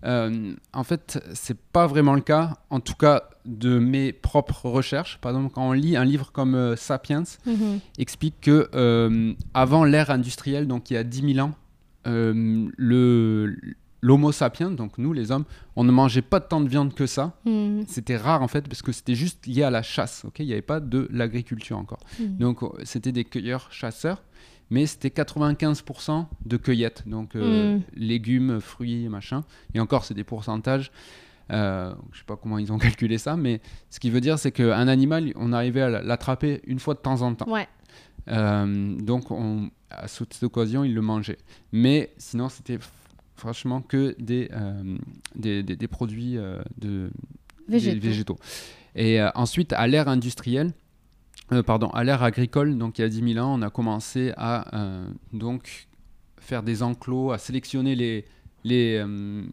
Euh, 0.04 0.54
en 0.74 0.84
fait, 0.84 1.24
c'est 1.34 1.58
pas 1.58 1.88
vraiment 1.88 2.16
le 2.16 2.22
cas, 2.22 2.58
en 2.70 2.80
tout 2.80 2.96
cas 2.96 3.30
de 3.46 3.80
mes 3.80 4.14
propres 4.14 4.68
recherches. 4.70 5.18
Par 5.20 5.32
exemple, 5.32 5.54
quand 5.54 5.68
on 5.68 5.74
lit 5.74 5.96
un 5.96 6.06
livre 6.06 6.32
comme 6.32 6.56
euh, 6.56 6.76
Sapiens, 6.76 7.24
explique 7.98 8.42
que 8.42 8.70
euh, 8.74 9.34
avant 9.54 9.84
l'ère 9.84 10.10
industrielle, 10.10 10.68
donc 10.68 10.92
il 10.92 10.96
y 10.96 10.98
a 10.98 11.04
10 11.04 11.34
000 11.36 11.48
ans, 11.48 11.54
le 12.06 13.56
l'Homo 14.04 14.32
sapiens, 14.32 14.72
donc 14.72 14.98
nous 14.98 15.14
les 15.14 15.32
hommes, 15.32 15.46
on 15.76 15.84
ne 15.84 15.92
mangeait 15.92 16.24
pas 16.24 16.40
tant 16.40 16.60
de 16.60 16.68
viande 16.68 16.94
que 16.96 17.06
ça. 17.06 17.38
Hmm. 17.46 17.82
C'était 17.88 18.18
rare 18.18 18.42
en 18.42 18.48
fait 18.48 18.68
parce 18.68 18.82
que 18.82 18.92
c'était 18.92 19.14
juste 19.14 19.46
lié 19.46 19.62
à 19.62 19.70
la 19.70 19.84
chasse. 19.84 20.26
Ok, 20.26 20.40
il 20.40 20.48
n'y 20.48 20.54
avait 20.54 20.64
pas 20.64 20.80
de 20.80 21.08
l'agriculture 21.12 21.78
encore. 21.78 22.00
Mhm. 22.20 22.38
Donc 22.38 22.62
c'était 22.84 23.12
des 23.12 23.24
cueilleurs-chasseurs, 23.24 24.24
mais 24.72 24.88
c'était 24.88 25.10
95% 25.10 26.26
de 26.46 26.58
cueillette, 26.58 27.04
donc 27.06 27.36
euh, 27.36 27.78
Mm. 27.78 27.82
légumes, 27.96 28.60
fruits, 28.60 29.08
machin. 29.10 29.44
Et 29.76 29.80
encore, 29.80 30.04
c'est 30.06 30.16
des 30.16 30.24
pourcentages. 30.24 30.92
Euh, 31.52 31.94
je 32.14 32.20
sais 32.20 32.26
pas 32.26 32.38
comment 32.38 32.58
ils 32.58 32.72
ont 32.72 32.78
calculé 32.98 33.18
ça, 33.20 33.36
mais 33.38 33.62
ce 33.90 34.00
qui 34.00 34.10
veut 34.10 34.22
dire, 34.22 34.40
c'est 34.40 34.52
qu'un 34.52 34.88
animal, 34.88 35.32
on 35.36 35.52
arrivait 35.54 35.82
à 35.82 35.90
l'attraper 36.02 36.62
une 36.66 36.80
fois 36.80 36.94
de 36.96 37.00
temps 37.00 37.22
en 37.22 37.36
temps. 37.36 37.50
Ouais. 37.52 37.68
Euh, 38.30 38.96
donc, 38.98 39.30
on, 39.32 39.70
à 39.90 40.08
cette 40.08 40.42
occasion, 40.44 40.84
ils 40.84 40.94
le 40.94 41.02
mangeaient. 41.02 41.40
Mais 41.74 42.14
sinon, 42.18 42.48
c'était 42.50 42.80
franchement 43.36 43.82
que 43.82 44.16
des, 44.20 44.50
euh, 44.54 44.98
des, 45.36 45.64
des- 45.64 45.76
des 45.76 45.88
produits 45.88 46.38
des 46.78 47.10
Végétaux. 47.68 48.38
Et 48.96 49.20
ensuite, 49.36 49.74
à 49.74 49.88
l'ère 49.88 50.08
industrielle, 50.10 50.72
euh, 51.52 51.64
pardon, 51.64 51.90
à 51.90 52.04
l'ère 52.04 52.24
agricole, 52.24 52.78
donc 52.78 52.98
il 52.98 53.02
y 53.02 53.06
a 53.06 53.10
10 53.10 53.34
000 53.34 53.46
ans, 53.46 53.60
on 53.60 53.62
a 53.62 53.70
commencé 53.70 54.32
à 54.38 54.74
euh, 54.78 55.06
donc 55.34 55.88
faire 56.40 56.64
des 56.64 56.82
enclos, 56.82 57.32
à 57.32 57.38
sélectionner 57.38 57.96
les, 57.96 58.26
les, 58.64 58.98
euh, 59.06 59.44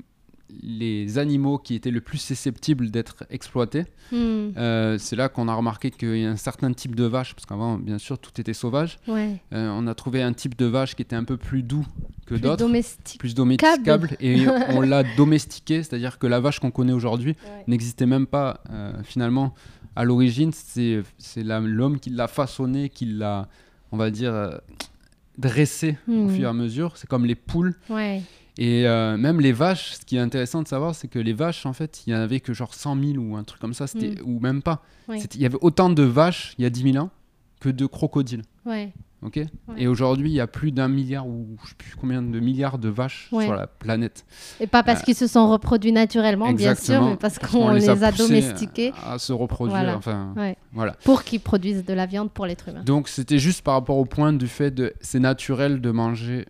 les 0.63 1.19
animaux 1.19 1.59
qui 1.59 1.75
étaient 1.75 1.91
le 1.91 2.01
plus 2.01 2.19
susceptibles 2.19 2.91
d'être 2.91 3.25
exploités. 3.31 3.85
Hmm. 4.13 4.51
C'est 4.99 5.17
là 5.17 5.29
qu'on 5.29 5.49
a 5.49 5.55
remarqué 5.55 5.91
qu'il 5.91 6.17
y 6.17 6.25
a 6.25 6.31
un 6.31 6.37
certain 6.37 6.73
type 6.73 6.95
de 6.95 7.05
vache, 7.05 7.35
parce 7.35 7.45
qu'avant, 7.47 7.77
bien 7.77 7.99
sûr, 7.99 8.19
tout 8.19 8.41
était 8.41 8.55
sauvage. 8.55 8.99
Ouais. 9.07 9.37
On 9.51 9.87
a 9.87 9.95
trouvé 9.95 10.23
un 10.23 10.33
type 10.33 10.57
de 10.57 10.65
vache 10.65 10.95
qui 10.95 11.03
était 11.03 11.17
un 11.17 11.25
peu 11.25 11.37
plus 11.37 11.63
doux 11.63 11.87
que 12.27 12.35
Plus 12.35 12.41
d'autres 12.41 12.67
plus 13.19 13.35
domesticable 13.35 14.17
et 14.21 14.47
on 14.71 14.81
l'a 14.81 15.03
domestiqué, 15.17 15.83
c'est-à-dire 15.83 16.19
que 16.19 16.27
la 16.27 16.41
vache 16.41 16.59
qu'on 16.61 16.71
connaît 16.71 16.93
aujourd'hui 16.93 17.37
Ouais. 17.45 17.65
n'existait 17.67 18.07
même 18.07 18.27
pas 18.27 18.63
finalement 19.05 19.55
à 19.97 20.05
l'origine. 20.05 20.53
C'est 20.53 21.03
l'homme 21.45 21.99
qui 22.01 22.11
l'a 22.11 22.29
façonné, 22.29 22.89
qui 22.89 23.07
l'a, 23.07 23.49
on 23.93 23.97
va 23.97 24.11
dire, 24.11 24.33
euh, 24.35 24.57
dressé 25.39 25.97
au 26.09 26.13
Hmm. 26.27 26.31
fur 26.31 26.45
et 26.45 26.47
à 26.47 26.53
mesure. 26.53 26.97
C'est 26.97 27.09
comme 27.09 27.25
les 27.25 27.35
poules 27.35 27.75
Ouais. 27.91 28.23
et 28.57 28.87
euh, 28.89 29.17
même 29.17 29.41
les 29.41 29.53
vaches. 29.53 29.93
Ce 29.95 30.05
qui 30.05 30.17
est 30.17 30.21
intéressant 30.21 30.63
de 30.63 30.69
savoir, 30.69 30.95
c'est 30.95 31.09
que 31.09 31.19
les 31.19 31.33
vaches, 31.33 31.65
en 31.67 31.73
fait, 31.73 32.03
il 32.07 32.13
y 32.13 32.17
en 32.17 32.19
avait 32.21 32.41
que 32.41 32.53
genre 32.53 32.75
100 32.75 32.97
000 33.01 33.19
ou 33.19 33.37
un 33.37 33.45
truc 33.45 33.61
comme 33.61 33.75
ça, 33.75 33.87
c'était 33.87 34.21
ou 34.23 34.41
même 34.41 34.63
pas. 34.63 34.83
Ouais. 35.09 35.21
Il 35.35 35.41
y 35.41 35.47
avait 35.47 35.59
autant 35.61 35.91
de 35.91 36.03
vaches 36.03 36.55
il 36.59 36.63
y 36.63 36.67
a 36.67 36.71
10 36.71 36.93
000 36.93 37.05
ans 37.05 37.11
que 37.61 37.69
de 37.69 37.87
crocodiles. 37.87 38.43
Ouais. 38.67 38.93
Ok? 39.23 39.41
Et 39.77 39.87
aujourd'hui, 39.89 40.31
il 40.31 40.35
y 40.35 40.41
a 40.41 40.47
plus 40.47 40.73
d'un 40.73 40.89
milliard 40.89 41.27
ou 41.27 41.57
je 41.65 41.69
sais 41.71 41.75
plus 41.77 41.95
combien 42.01 42.23
de 42.23 42.41
milliards 42.41 42.79
de 42.79 42.89
vaches 42.89 43.29
Ouais. 43.33 43.45
sur 43.47 43.55
la 43.55 43.67
planète. 43.67 44.25
Et 44.61 44.67
pas 44.67 44.83
parce 44.83 45.01
Euh, 45.01 45.05
qu'ils 45.05 45.15
se 45.15 45.27
sont 45.27 45.49
reproduits 45.51 45.93
naturellement, 45.93 46.53
bien 46.53 46.75
sûr, 46.75 47.03
mais 47.03 47.17
parce 47.17 47.39
Parce 47.39 47.53
qu'on 47.53 47.71
les, 47.71 47.89
a, 47.89 48.13
domestiqués 48.13 48.93
à 49.07 49.19
se 49.19 49.33
reproduire. 49.33 49.77
Voilà. 49.79 49.97
Enfin, 49.97 50.33
Ouais. 50.37 50.57
voilà. 50.73 50.93
pour 51.05 51.25
qu'ils 51.25 51.41
produisent 51.41 51.85
de 51.85 51.93
la 51.95 52.07
viande 52.07 52.31
pour 52.31 52.47
l'être 52.47 52.69
humain. 52.69 52.83
Donc 52.85 53.09
c'était 53.09 53.39
juste 53.39 53.63
par 53.63 53.75
rapport 53.75 53.97
au 53.99 54.05
point 54.05 54.33
du 54.33 54.47
fait 54.47 54.71
de 54.71 54.93
c'est 55.01 55.21
naturel 55.21 55.81
de 55.81 55.91
manger 55.91 56.47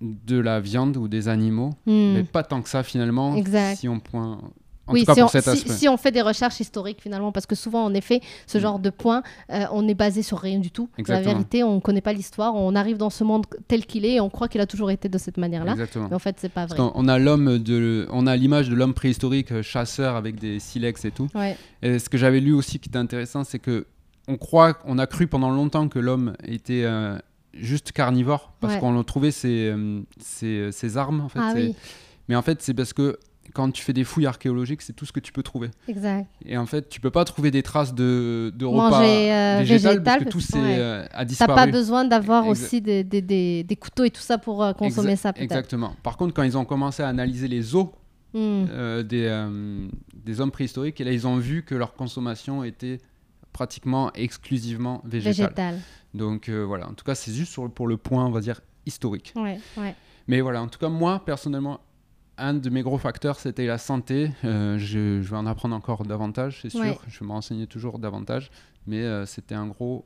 de 0.00 0.38
la 0.38 0.58
viande 0.60 0.96
ou 0.96 1.06
des 1.08 1.28
animaux, 1.28 1.70
Hmm. 1.86 2.14
mais 2.14 2.24
pas 2.24 2.42
tant 2.42 2.60
que 2.62 2.68
ça 2.68 2.82
finalement. 2.82 3.36
Exact. 3.36 3.76
Si 3.78 3.88
on 3.88 4.00
point. 4.00 4.40
En 4.88 4.94
oui, 4.94 5.00
tout 5.00 5.06
cas 5.06 5.14
si, 5.14 5.20
pour 5.20 5.26
on, 5.26 5.30
cet 5.30 5.44
si- 5.44 5.50
aspect. 5.50 5.72
si 5.72 5.88
on 5.88 5.96
fait 5.96 6.10
des 6.10 6.22
recherches 6.22 6.58
historiques 6.58 7.00
finalement, 7.00 7.30
parce 7.30 7.46
que 7.46 7.54
souvent 7.54 7.84
en 7.84 7.94
effet, 7.94 8.20
ce 8.48 8.58
Mm. 8.58 8.60
genre 8.60 8.78
de 8.80 8.90
points, 8.90 9.22
euh, 9.50 9.64
on 9.72 9.86
est 9.86 9.94
basé 9.94 10.22
sur 10.22 10.38
rien 10.38 10.58
du 10.58 10.70
tout. 10.72 10.88
La 10.96 11.00
Exactement. 11.02 11.34
vérité, 11.34 11.62
on 11.62 11.76
ne 11.76 11.80
connaît 11.80 12.00
pas 12.00 12.12
l'histoire, 12.12 12.54
on 12.56 12.74
arrive 12.74 12.96
dans 12.96 13.10
ce 13.10 13.22
monde 13.22 13.46
tel 13.68 13.86
qu'il 13.86 14.04
est 14.04 14.14
et 14.14 14.20
on 14.20 14.28
croit 14.28 14.48
qu'il 14.48 14.60
a 14.60 14.66
toujours 14.66 14.90
été 14.90 15.08
de 15.08 15.18
cette 15.18 15.36
manière-là. 15.36 15.72
Exactement. 15.72 16.08
Mais 16.10 16.16
en 16.16 16.18
fait, 16.18 16.36
c'est 16.40 16.48
pas 16.48 16.66
vrai. 16.66 16.76
on 16.80 17.06
a 17.08 17.18
l'homme 17.18 17.58
de, 17.58 18.08
on 18.10 18.26
a 18.26 18.34
l'image 18.36 18.68
de 18.68 18.74
l'homme 18.74 18.94
préhistorique 18.94 19.52
euh, 19.52 19.62
chasseur 19.62 20.16
avec 20.16 20.40
des 20.40 20.58
silex 20.58 21.04
et 21.04 21.12
tout. 21.12 21.28
Ouais. 21.34 21.56
Et 21.82 22.00
ce 22.00 22.08
que 22.08 22.18
j'avais 22.18 22.40
lu 22.40 22.52
aussi 22.52 22.78
qui 22.80 22.88
était 22.88 22.98
intéressant, 22.98 23.44
c'est 23.44 23.58
que 23.60 23.86
on 24.28 24.36
croit, 24.36 24.78
on 24.84 24.98
a 24.98 25.06
cru 25.06 25.26
pendant 25.28 25.50
longtemps 25.50 25.88
que 25.88 25.98
l'homme 26.00 26.34
était 26.44 26.82
euh, 26.84 27.16
juste 27.54 27.92
carnivore 27.92 28.52
parce 28.60 28.74
Ouais. 28.74 28.80
qu'on 28.80 28.98
a 28.98 29.04
trouvé 29.04 29.30
ses, 29.30 29.72
ses, 30.20 30.70
ses 30.72 30.96
armes 30.96 31.20
en 31.20 31.28
fait. 31.28 31.38
Ah 31.40 31.52
oui, 31.54 31.74
Mais 32.28 32.36
en 32.36 32.42
fait, 32.42 32.62
c'est 32.62 32.74
parce 32.74 32.92
que 32.92 33.18
quand 33.52 33.70
tu 33.70 33.82
fais 33.82 33.92
des 33.92 34.04
fouilles 34.04 34.26
archéologiques, 34.26 34.82
c'est 34.82 34.92
tout 34.92 35.04
ce 35.06 35.12
que 35.12 35.20
tu 35.20 35.32
peux 35.32 35.42
trouver. 35.42 35.70
exact. 35.88 36.26
Et 36.46 36.56
en 36.56 36.66
fait, 36.66 36.88
tu 36.88 37.00
peux 37.00 37.10
pas 37.10 37.24
trouver 37.24 37.50
des 37.50 37.62
traces 37.62 37.94
de, 37.94 38.52
de 38.56 38.64
repas 38.64 38.90
Manger 39.00 39.32
euh, 39.32 39.56
végétal 39.60 40.02
parce 40.02 40.16
que 40.18 40.24
végétal, 40.24 40.32
tout 40.32 40.40
c'est 40.40 40.58
ouais. 40.60 40.76
euh, 40.78 41.04
a 41.04 41.08
T'as 41.18 41.24
disparu. 41.24 41.54
pas 41.54 41.66
besoin 41.66 42.04
d'avoir 42.04 42.46
aussi 42.46 42.80
des, 42.80 43.04
des, 43.04 43.22
des, 43.22 43.62
des 43.64 43.76
couteaux 43.76 44.04
et 44.04 44.10
tout 44.10 44.20
ça 44.22 44.38
pour 44.38 44.62
euh, 44.62 44.72
consommer 44.72 45.14
Exa- 45.14 45.16
ça. 45.16 45.32
Exactement. 45.36 45.94
Par 46.02 46.16
contre, 46.16 46.34
quand 46.34 46.42
ils 46.42 46.56
ont 46.58 46.64
commencé 46.64 47.02
à 47.02 47.08
analyser 47.08 47.48
les 47.48 47.74
os 47.74 47.88
Hmm. 48.34 48.64
euh, 48.70 49.02
des, 49.02 49.26
euh, 49.26 49.86
des 50.14 50.40
hommes 50.40 50.50
préhistoriques, 50.50 50.98
et 51.02 51.04
là, 51.04 51.12
ils 51.12 51.26
ont 51.26 51.36
vu 51.36 51.64
que 51.64 51.74
leur 51.74 51.92
consommation 51.92 52.64
était 52.64 52.98
pratiquement 53.52 54.10
exclusivement 54.14 55.02
végétale. 55.04 55.34
Végétal. 55.48 55.78
Donc 56.14 56.48
euh, 56.48 56.62
voilà, 56.64 56.88
en 56.88 56.94
tout 56.94 57.04
cas, 57.04 57.14
c'est 57.14 57.32
juste 57.32 57.52
sur- 57.52 57.70
pour 57.70 57.86
le 57.86 57.96
point, 57.98 58.24
on 58.24 58.30
va 58.30 58.40
dire, 58.40 58.60
historique. 58.86 59.32
Ouais, 59.36 59.58
ouais. 59.76 59.94
Mais 60.28 60.40
voilà, 60.40 60.62
en 60.62 60.68
tout 60.68 60.78
cas, 60.78 60.88
moi, 60.88 61.22
personnellement, 61.26 61.80
un 62.38 62.54
de 62.54 62.70
mes 62.70 62.82
gros 62.82 62.98
facteurs, 62.98 63.38
c'était 63.38 63.66
la 63.66 63.78
santé. 63.78 64.30
Euh, 64.44 64.78
je, 64.78 65.20
je 65.22 65.30
vais 65.30 65.36
en 65.36 65.46
apprendre 65.46 65.74
encore 65.76 66.04
davantage, 66.04 66.60
c'est 66.62 66.70
sûr. 66.70 66.80
Ouais. 66.80 66.98
Je 67.08 67.20
vais 67.20 67.26
me 67.26 67.32
renseigner 67.32 67.66
toujours 67.66 67.98
davantage. 67.98 68.50
Mais 68.86 69.02
euh, 69.02 69.26
c'était 69.26 69.54
un 69.54 69.66
gros, 69.66 70.04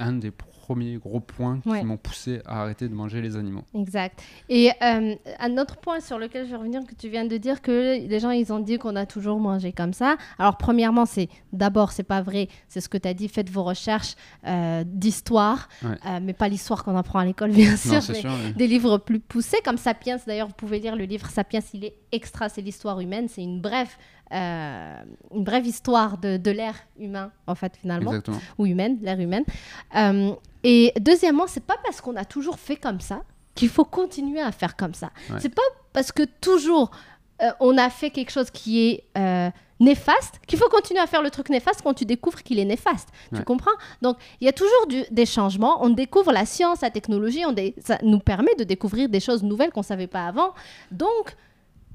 un 0.00 0.12
des 0.14 0.30
premiers 0.30 0.96
gros 0.98 1.20
points 1.20 1.60
Ouais. 1.66 1.80
qui 1.80 1.84
m'ont 1.84 1.96
poussé 1.96 2.40
à 2.46 2.62
arrêter 2.62 2.88
de 2.88 2.94
manger 2.94 3.20
les 3.20 3.36
animaux. 3.36 3.62
Exact. 3.74 4.22
Et 4.48 4.70
euh, 4.82 5.14
un 5.40 5.58
autre 5.58 5.76
point 5.78 5.98
sur 6.00 6.16
lequel 6.18 6.46
je 6.46 6.50
vais 6.52 6.56
revenir, 6.56 6.80
que 6.86 6.94
tu 6.94 7.08
viens 7.08 7.24
de 7.24 7.36
dire 7.36 7.60
que 7.60 8.06
les 8.06 8.20
gens, 8.20 8.30
ils 8.30 8.52
ont 8.52 8.60
dit 8.60 8.78
qu'on 8.78 8.94
a 8.96 9.04
toujours 9.04 9.40
mangé 9.40 9.72
comme 9.72 9.92
ça. 9.92 10.16
Alors, 10.38 10.56
premièrement, 10.56 11.06
c'est 11.06 11.28
d'abord, 11.52 11.90
c'est 11.90 12.04
pas 12.04 12.22
vrai. 12.22 12.48
C'est 12.68 12.80
ce 12.80 12.88
que 12.88 12.98
tu 12.98 13.08
as 13.08 13.14
dit, 13.14 13.26
faites 13.28 13.50
vos 13.50 13.64
recherches 13.64 14.14
euh, 14.46 14.84
d'histoire, 14.86 15.68
Ouais. 15.82 15.90
euh, 16.06 16.20
mais 16.22 16.34
pas 16.34 16.48
l'histoire 16.48 16.84
qu'on 16.84 16.96
apprend 16.96 17.18
à 17.18 17.24
l'école, 17.24 17.50
bien 17.50 17.76
sûr. 17.76 17.94
non, 17.94 18.00
c'est 18.00 18.12
mais 18.12 18.20
sûr. 18.20 18.30
mais- 18.44 18.52
Des 18.52 18.66
livres 18.68 18.98
plus 18.98 19.18
poussés, 19.20 19.58
comme 19.64 19.76
Sapiens. 19.76 20.18
D'ailleurs, 20.26 20.46
vous 20.48 20.54
pouvez 20.54 20.78
lire 20.78 20.94
le 20.94 21.04
livre 21.04 21.28
Sapiens, 21.30 21.60
il 21.74 21.84
est 21.84 21.96
extra, 22.12 22.48
c'est 22.48 22.62
l'histoire 22.62 23.00
humaine. 23.00 23.26
C'est 23.28 23.42
une 23.42 23.60
brève, 23.60 23.90
euh, 24.32 25.02
une 25.34 25.44
brève 25.44 25.66
histoire 25.66 26.18
de, 26.18 26.36
de 26.36 26.50
l'ère 26.50 26.76
humain, 26.98 27.30
en 27.46 27.54
fait, 27.54 27.76
finalement 27.76 28.10
Exactement. 28.12 28.38
ou 28.58 28.66
humaine, 28.66 28.98
l'ère 29.02 29.18
humaine. 29.20 29.44
Euh, 29.96 30.32
et 30.62 30.92
deuxièmement, 31.00 31.46
c'est 31.46 31.64
pas 31.64 31.76
parce 31.84 32.00
qu'on 32.00 32.16
a 32.16 32.24
toujours 32.24 32.58
fait 32.58 32.76
comme 32.76 33.00
ça 33.00 33.22
qu'il 33.54 33.68
faut 33.68 33.84
continuer 33.84 34.40
à 34.40 34.52
faire 34.52 34.76
comme 34.76 34.94
ça. 34.94 35.10
Ouais. 35.30 35.36
C'est 35.40 35.54
pas 35.54 35.62
parce 35.92 36.12
que 36.12 36.22
toujours 36.40 36.90
euh, 37.42 37.50
on 37.60 37.76
a 37.78 37.90
fait 37.90 38.10
quelque 38.10 38.30
chose 38.30 38.50
qui 38.50 38.88
est 38.88 39.04
néfaste 39.80 40.40
qu'il 40.46 40.58
faut 40.58 40.68
continuer 40.68 41.00
à 41.00 41.06
faire 41.06 41.22
le 41.22 41.30
truc 41.30 41.48
néfaste 41.48 41.80
quand 41.82 41.94
tu 41.94 42.04
découvres 42.04 42.42
qu'il 42.42 42.58
est 42.58 42.64
néfaste. 42.66 43.08
Tu 43.34 43.42
comprends? 43.44 43.70
Donc 44.02 44.18
il 44.40 44.44
y 44.44 44.48
a 44.48 44.52
toujours 44.52 44.86
du- 44.88 45.04
des 45.10 45.24
changements. 45.26 45.82
On 45.82 45.88
découvre 45.88 46.32
la 46.32 46.44
science, 46.44 46.82
la 46.82 46.90
technologie, 46.90 47.44
on 47.46 47.54
ça 47.82 47.98
nous 48.02 48.18
permet 48.18 48.54
de 48.56 48.64
découvrir 48.64 49.08
des 49.08 49.20
choses 49.20 49.42
nouvelles 49.42 49.70
qu'on 49.72 49.82
savait 49.82 50.06
pas 50.06 50.26
avant. 50.26 50.52
Donc 50.90 51.34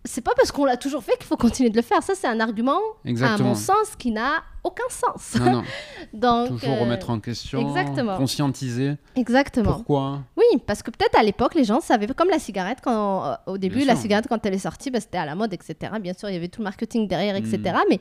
c'est 0.06 0.22
pas 0.22 0.32
parce 0.36 0.52
qu'on 0.52 0.66
l'a 0.66 0.78
toujours 0.78 1.04
fait 1.04 1.14
qu'il 1.18 1.26
faut 1.26 1.36
continuer 1.36 1.70
de 1.70 1.76
le 1.76 1.82
faire. 1.82 2.02
Ça, 2.04 2.14
c'est 2.16 2.28
un 2.28 2.40
argument, 2.40 2.80
à 3.06 3.10
Exactement. 3.10 3.50
mon 3.50 3.56
sens, 3.56 3.96
qui 3.98 4.12
n'a 4.12 4.44
aucun 4.64 4.84
sens. 4.90 5.36
Non, 5.40 5.52
non. 5.52 5.64
Donc, 6.14 6.50
Toujours 6.50 6.76
euh, 6.76 6.82
remettre 6.82 7.10
en 7.10 7.20
question, 7.20 7.60
exactement. 7.68 8.18
conscientiser. 8.18 8.96
Exactement. 9.16 9.74
Pourquoi? 9.74 10.22
Oui, 10.38 10.46
parce 10.66 10.84
que 10.84 10.92
peut-être 10.92 11.18
à 11.20 11.24
l'époque, 11.24 11.56
les 11.56 11.64
gens 11.64 11.82
savaient, 11.82 12.08
comme 12.08 12.30
la 12.30 12.40
cigarette, 12.40 12.80
quand, 12.84 13.26
euh, 13.26 13.34
au 13.48 13.58
début, 13.58 13.78
Bien 13.78 13.88
la 13.88 13.94
sûr. 13.94 14.04
cigarette, 14.04 14.28
quand 14.30 14.46
elle 14.46 14.54
est 14.54 14.60
sortie, 14.60 14.92
bah, 14.92 15.00
c'était 15.00 15.18
à 15.18 15.26
la 15.26 15.36
mode, 15.36 15.54
etc. 15.54 15.76
Bien 16.00 16.14
sûr, 16.14 16.30
il 16.30 16.34
y 16.34 16.38
avait 16.38 16.48
tout 16.48 16.62
le 16.62 16.66
marketing 16.66 17.08
derrière, 17.08 17.36
etc. 17.36 17.58
Mm. 17.64 17.80
Mais 17.90 18.00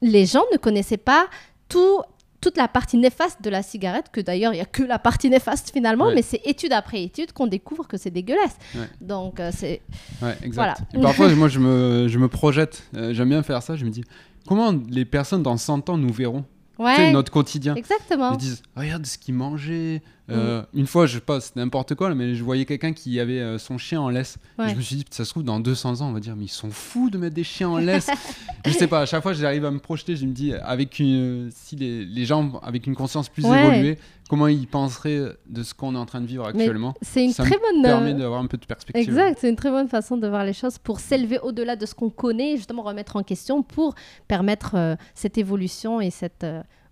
les 0.00 0.26
gens 0.26 0.44
ne 0.52 0.56
connaissaient 0.56 0.96
pas 0.96 1.26
tout, 1.68 2.00
toute 2.44 2.56
la 2.58 2.68
partie 2.68 2.98
néfaste 2.98 3.40
de 3.42 3.48
la 3.48 3.62
cigarette, 3.62 4.06
que 4.12 4.20
d'ailleurs, 4.20 4.52
il 4.52 4.56
n'y 4.56 4.62
a 4.62 4.66
que 4.66 4.82
la 4.82 4.98
partie 4.98 5.30
néfaste 5.30 5.70
finalement, 5.72 6.08
Ouais. 6.08 6.14
mais 6.14 6.22
c'est 6.22 6.42
étude 6.44 6.72
après 6.72 7.02
étude 7.02 7.32
qu'on 7.32 7.46
découvre 7.46 7.88
que 7.88 7.96
c'est 7.96 8.10
dégueulasse. 8.10 8.56
Ouais. 8.74 8.82
Donc, 9.00 9.40
euh, 9.40 9.50
c'est... 9.52 9.80
Ouais, 10.20 10.36
exact. 10.42 10.54
Voilà. 10.54 10.74
Et 10.92 11.00
parfois, 11.00 11.28
moi, 11.34 11.48
je 11.48 11.58
me, 11.58 12.06
je 12.06 12.18
me 12.18 12.28
projette. 12.28 12.82
Euh, 12.96 13.14
J'aime 13.14 13.30
bien 13.30 13.42
faire 13.42 13.62
ça. 13.62 13.76
Je 13.76 13.84
me 13.86 13.90
dis, 13.90 14.04
comment 14.46 14.74
les 14.90 15.06
personnes 15.06 15.42
dans 15.42 15.56
100 15.56 15.88
ans 15.88 15.96
nous 15.96 16.12
verront? 16.12 16.44
Tu 16.78 16.84
sais, 16.84 16.98
Ouais, 16.98 17.12
notre 17.12 17.32
quotidien. 17.32 17.74
exactement. 17.76 18.32
Ils 18.32 18.38
disent, 18.38 18.62
regarde 18.76 19.06
ce 19.06 19.16
qu'il 19.16 19.34
mangeait. 19.34 20.02
Mm. 20.28 20.32
Euh, 20.32 20.62
Une 20.72 20.86
fois, 20.86 21.04
je 21.06 21.14
sais 21.16 21.20
pas, 21.20 21.38
c'était 21.40 21.60
n'importe 21.60 21.94
quoi, 21.94 22.14
mais 22.14 22.34
je 22.34 22.42
voyais 22.42 22.64
quelqu'un 22.64 22.92
qui 22.94 23.20
avait 23.20 23.40
euh, 23.40 23.58
son 23.58 23.76
chien 23.76 24.00
en 24.00 24.08
laisse. 24.08 24.38
Ouais. 24.58 24.70
je 24.70 24.74
me 24.76 24.80
suis 24.80 24.96
dit, 24.96 25.04
ça 25.10 25.24
se 25.24 25.30
trouve, 25.30 25.42
dans 25.44 25.60
200 25.60 26.00
ans, 26.00 26.08
on 26.08 26.12
va 26.12 26.20
dire, 26.20 26.34
mais 26.34 26.44
ils 26.44 26.48
sont 26.48 26.70
fous 26.70 27.10
de 27.10 27.18
mettre 27.18 27.34
des 27.34 27.44
chiens 27.44 27.68
en 27.68 27.76
laisse. 27.78 28.08
je 28.64 28.70
sais 28.70 28.86
pas, 28.86 29.00
à 29.02 29.06
chaque 29.06 29.22
fois, 29.22 29.34
j'arrive 29.34 29.66
à 29.66 29.70
me 29.70 29.78
projeter, 29.80 30.16
je 30.16 30.24
me 30.24 30.32
dis, 30.32 30.54
avec 30.54 30.98
une, 30.98 31.50
si 31.54 31.76
les, 31.76 32.04
les 32.06 32.24
gens 32.24 32.58
avec 32.62 32.86
une 32.86 32.94
conscience 32.96 33.28
plus 33.28 33.44
Ouais. 33.44 33.66
évoluée, 33.66 33.98
comment 34.30 34.46
ils 34.46 34.66
penseraient 34.66 35.20
de 35.46 35.62
ce 35.62 35.74
qu'on 35.74 35.94
est 35.94 35.98
en 35.98 36.06
train 36.06 36.22
de 36.22 36.26
vivre 36.26 36.46
actuellement? 36.46 36.94
c'est 37.02 37.22
une 37.22 37.32
Ça 37.32 37.42
très 37.44 37.56
me 37.56 37.72
bonne... 37.74 37.82
permet 37.82 38.14
euh, 38.14 38.18
d'avoir 38.18 38.40
un 38.40 38.46
peu 38.46 38.56
de 38.56 38.64
perspective. 38.64 39.02
Exact, 39.06 39.36
c'est 39.38 39.50
une 39.50 39.56
très 39.56 39.70
bonne 39.70 39.88
façon 39.88 40.16
de 40.16 40.26
voir 40.26 40.44
les 40.46 40.54
choses 40.54 40.78
pour 40.78 41.00
s'élever 41.00 41.38
au-delà 41.40 41.76
de 41.76 41.84
ce 41.84 41.94
qu'on 41.94 42.08
connaît 42.08 42.52
et 42.54 42.56
justement 42.56 42.82
remettre 42.82 43.16
en 43.16 43.22
question 43.22 43.62
pour 43.62 43.94
permettre 44.26 44.74
euh, 44.76 44.96
cette 45.14 45.36
évolution 45.36 46.00
et 46.00 46.08
cette 46.10 46.46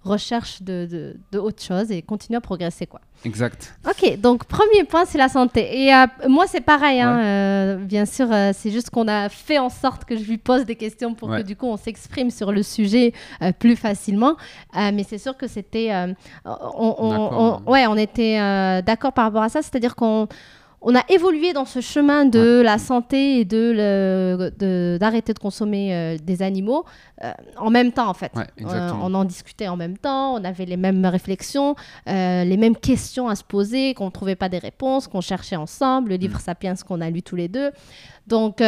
recherche 0.04 0.62
de, 0.62 0.86
de, 0.90 1.16
de 1.32 1.38
autre 1.38 1.62
chose 1.62 1.90
et 1.92 2.02
continuer 2.02 2.36
à 2.38 2.40
progresser. 2.40 2.86
Quoi. 2.86 3.00
Exact. 3.24 3.74
Ok, 3.88 4.18
donc 4.18 4.44
premier 4.44 4.84
point, 4.84 5.04
c'est 5.04 5.18
la 5.18 5.28
santé. 5.28 5.84
Et 5.84 5.94
euh, 5.94 6.06
moi, 6.28 6.46
c'est 6.48 6.60
pareil, 6.60 7.00
hein, 7.00 7.18
euh, 7.20 7.76
bien 7.76 8.04
sûr, 8.04 8.26
euh, 8.32 8.50
c'est 8.52 8.70
juste 8.70 8.90
qu'on 8.90 9.06
a 9.06 9.28
fait 9.28 9.58
en 9.58 9.68
sorte 9.68 10.04
que 10.04 10.16
je 10.16 10.24
lui 10.24 10.38
pose 10.38 10.64
des 10.64 10.74
questions 10.76 11.14
pour 11.14 11.28
Ouais. 11.28 11.42
que 11.42 11.46
du 11.46 11.54
coup 11.56 11.66
on 11.66 11.76
s'exprime 11.76 12.30
sur 12.30 12.50
le 12.52 12.62
sujet 12.62 13.12
plus 13.60 13.76
facilement. 13.76 14.36
Mais 14.74 15.04
c'est 15.08 15.18
sûr 15.18 15.36
que 15.36 15.46
c'était. 15.46 15.90
on, 16.44 16.94
on- 16.98 17.10
D'accord. 17.10 17.62
on- 17.66 17.70
ouais, 17.70 17.86
on 17.86 17.96
était 17.96 18.36
d'accord 18.82 19.12
par 19.12 19.24
rapport 19.26 19.42
à 19.42 19.48
ça, 19.48 19.62
c'est-à-dire 19.62 19.94
qu'on. 19.94 20.26
On 20.84 20.94
a 20.96 21.02
évolué 21.08 21.52
dans 21.52 21.64
ce 21.64 21.80
chemin 21.80 22.24
de 22.24 22.60
la 22.60 22.78
santé 22.78 23.38
et 23.38 23.44
de 23.44 24.98
d'arrêter 24.98 25.32
de, 25.32 25.38
consommer 25.38 25.94
euh, 25.94 26.16
des 26.22 26.42
animaux 26.42 26.84
euh, 27.22 27.30
en 27.56 27.70
même 27.70 27.92
temps 27.92 28.08
en 28.08 28.14
fait. 28.14 28.32
Ouais, 28.34 28.46
Euh, 28.66 28.90
on 29.00 29.14
en 29.14 29.24
discutait 29.24 29.68
en 29.68 29.76
même 29.76 29.96
temps, 29.96 30.34
on 30.34 30.44
avait 30.44 30.64
les 30.64 30.76
mêmes 30.76 31.04
réflexions, 31.06 31.76
les 32.06 32.56
mêmes 32.56 32.76
questions 32.76 33.28
à 33.28 33.36
se 33.36 33.44
poser, 33.44 33.94
qu'on 33.94 34.06
ne 34.06 34.10
trouvait 34.10 34.34
pas 34.36 34.48
des 34.48 34.58
réponses, 34.58 35.06
qu'on 35.08 35.20
cherchait 35.20 35.56
ensemble, 35.56 36.10
le 36.10 36.16
livre 36.16 36.40
Sapiens 36.40 36.74
qu'on 36.86 37.00
a 37.00 37.10
lu 37.10 37.22
tous 37.22 37.36
les 37.36 37.48
deux. 37.48 37.70
Donc, 38.26 38.60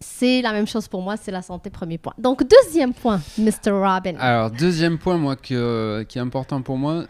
c'est 0.00 0.42
la 0.42 0.52
même 0.52 0.66
chose 0.66 0.88
pour 0.88 1.00
moi, 1.02 1.16
c'est 1.16 1.30
la 1.30 1.42
santé, 1.42 1.70
premier 1.70 1.98
point. 1.98 2.12
Donc, 2.18 2.42
deuxième 2.46 2.92
point, 2.92 3.20
Mr. 3.38 3.70
Robin. 3.70 4.14
Alors, 4.18 4.50
deuxième 4.50 4.98
point, 4.98 5.16
moi, 5.16 5.36
que- 5.36 6.04
qui 6.08 6.18
est 6.18 6.20
important 6.20 6.60
pour 6.60 6.76
moi, 6.76 7.04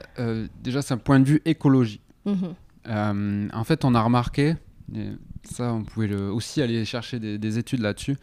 déjà, 0.62 0.82
c'est 0.82 0.94
un 0.94 0.98
point 0.98 1.20
de 1.20 1.24
vue 1.24 1.42
écologie. 1.44 2.00
Mhm. 2.24 2.54
Euh, 2.88 3.48
en 3.52 3.64
fait, 3.64 3.84
on 3.84 3.94
a 3.94 4.02
remarqué, 4.02 4.54
et 4.94 5.08
ça, 5.44 5.72
on 5.72 5.84
pouvait 5.84 6.06
le- 6.06 6.30
aussi 6.32 6.60
aller 6.62 6.84
chercher 6.84 7.18
des, 7.18 7.38
des 7.38 7.58
études 7.58 7.80
là-dessus. 7.80 8.16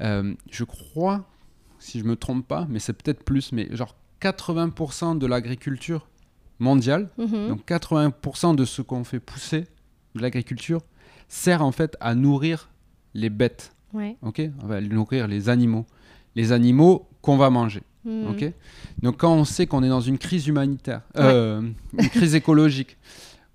Euh, 0.00 0.34
je 0.50 0.64
crois, 0.64 1.24
si 1.78 1.98
je 2.00 2.04
me 2.04 2.16
trompe 2.16 2.46
pas, 2.46 2.66
mais 2.68 2.78
c'est 2.78 2.92
peut-être 2.92 3.22
plus, 3.24 3.52
mais 3.52 3.68
genre 3.74 3.94
80% 4.20 5.18
de 5.18 5.26
l'agriculture 5.26 6.06
mondiale, 6.58 7.10
Mhm. 7.18 7.48
donc 7.48 7.64
80% 7.66 8.54
de 8.54 8.64
ce 8.64 8.80
qu'on 8.82 9.04
fait 9.04 9.20
pousser 9.20 9.64
de 10.14 10.20
l'agriculture, 10.22 10.80
sert 11.28 11.62
en 11.62 11.72
fait 11.72 11.96
à 12.00 12.14
nourrir 12.14 12.70
les 13.14 13.28
bêtes, 13.30 13.74
Ouais. 13.92 14.16
ok? 14.22 14.42
On 14.62 14.66
va 14.66 14.80
nourrir 14.80 15.28
les 15.28 15.48
animaux, 15.48 15.86
les 16.34 16.52
animaux 16.52 17.06
qu'on 17.20 17.36
va 17.36 17.50
manger. 17.50 17.82
Mhm. 18.04 18.28
Ok? 18.30 18.52
Donc 19.02 19.18
quand 19.18 19.34
on 19.34 19.44
sait 19.44 19.66
qu'on 19.66 19.82
est 19.82 19.88
dans 19.88 20.00
une 20.00 20.16
crise 20.18 20.46
humanitaire, 20.46 21.02
euh, 21.16 21.60
une 21.98 22.08
crise 22.08 22.34
écologique, 22.34 22.96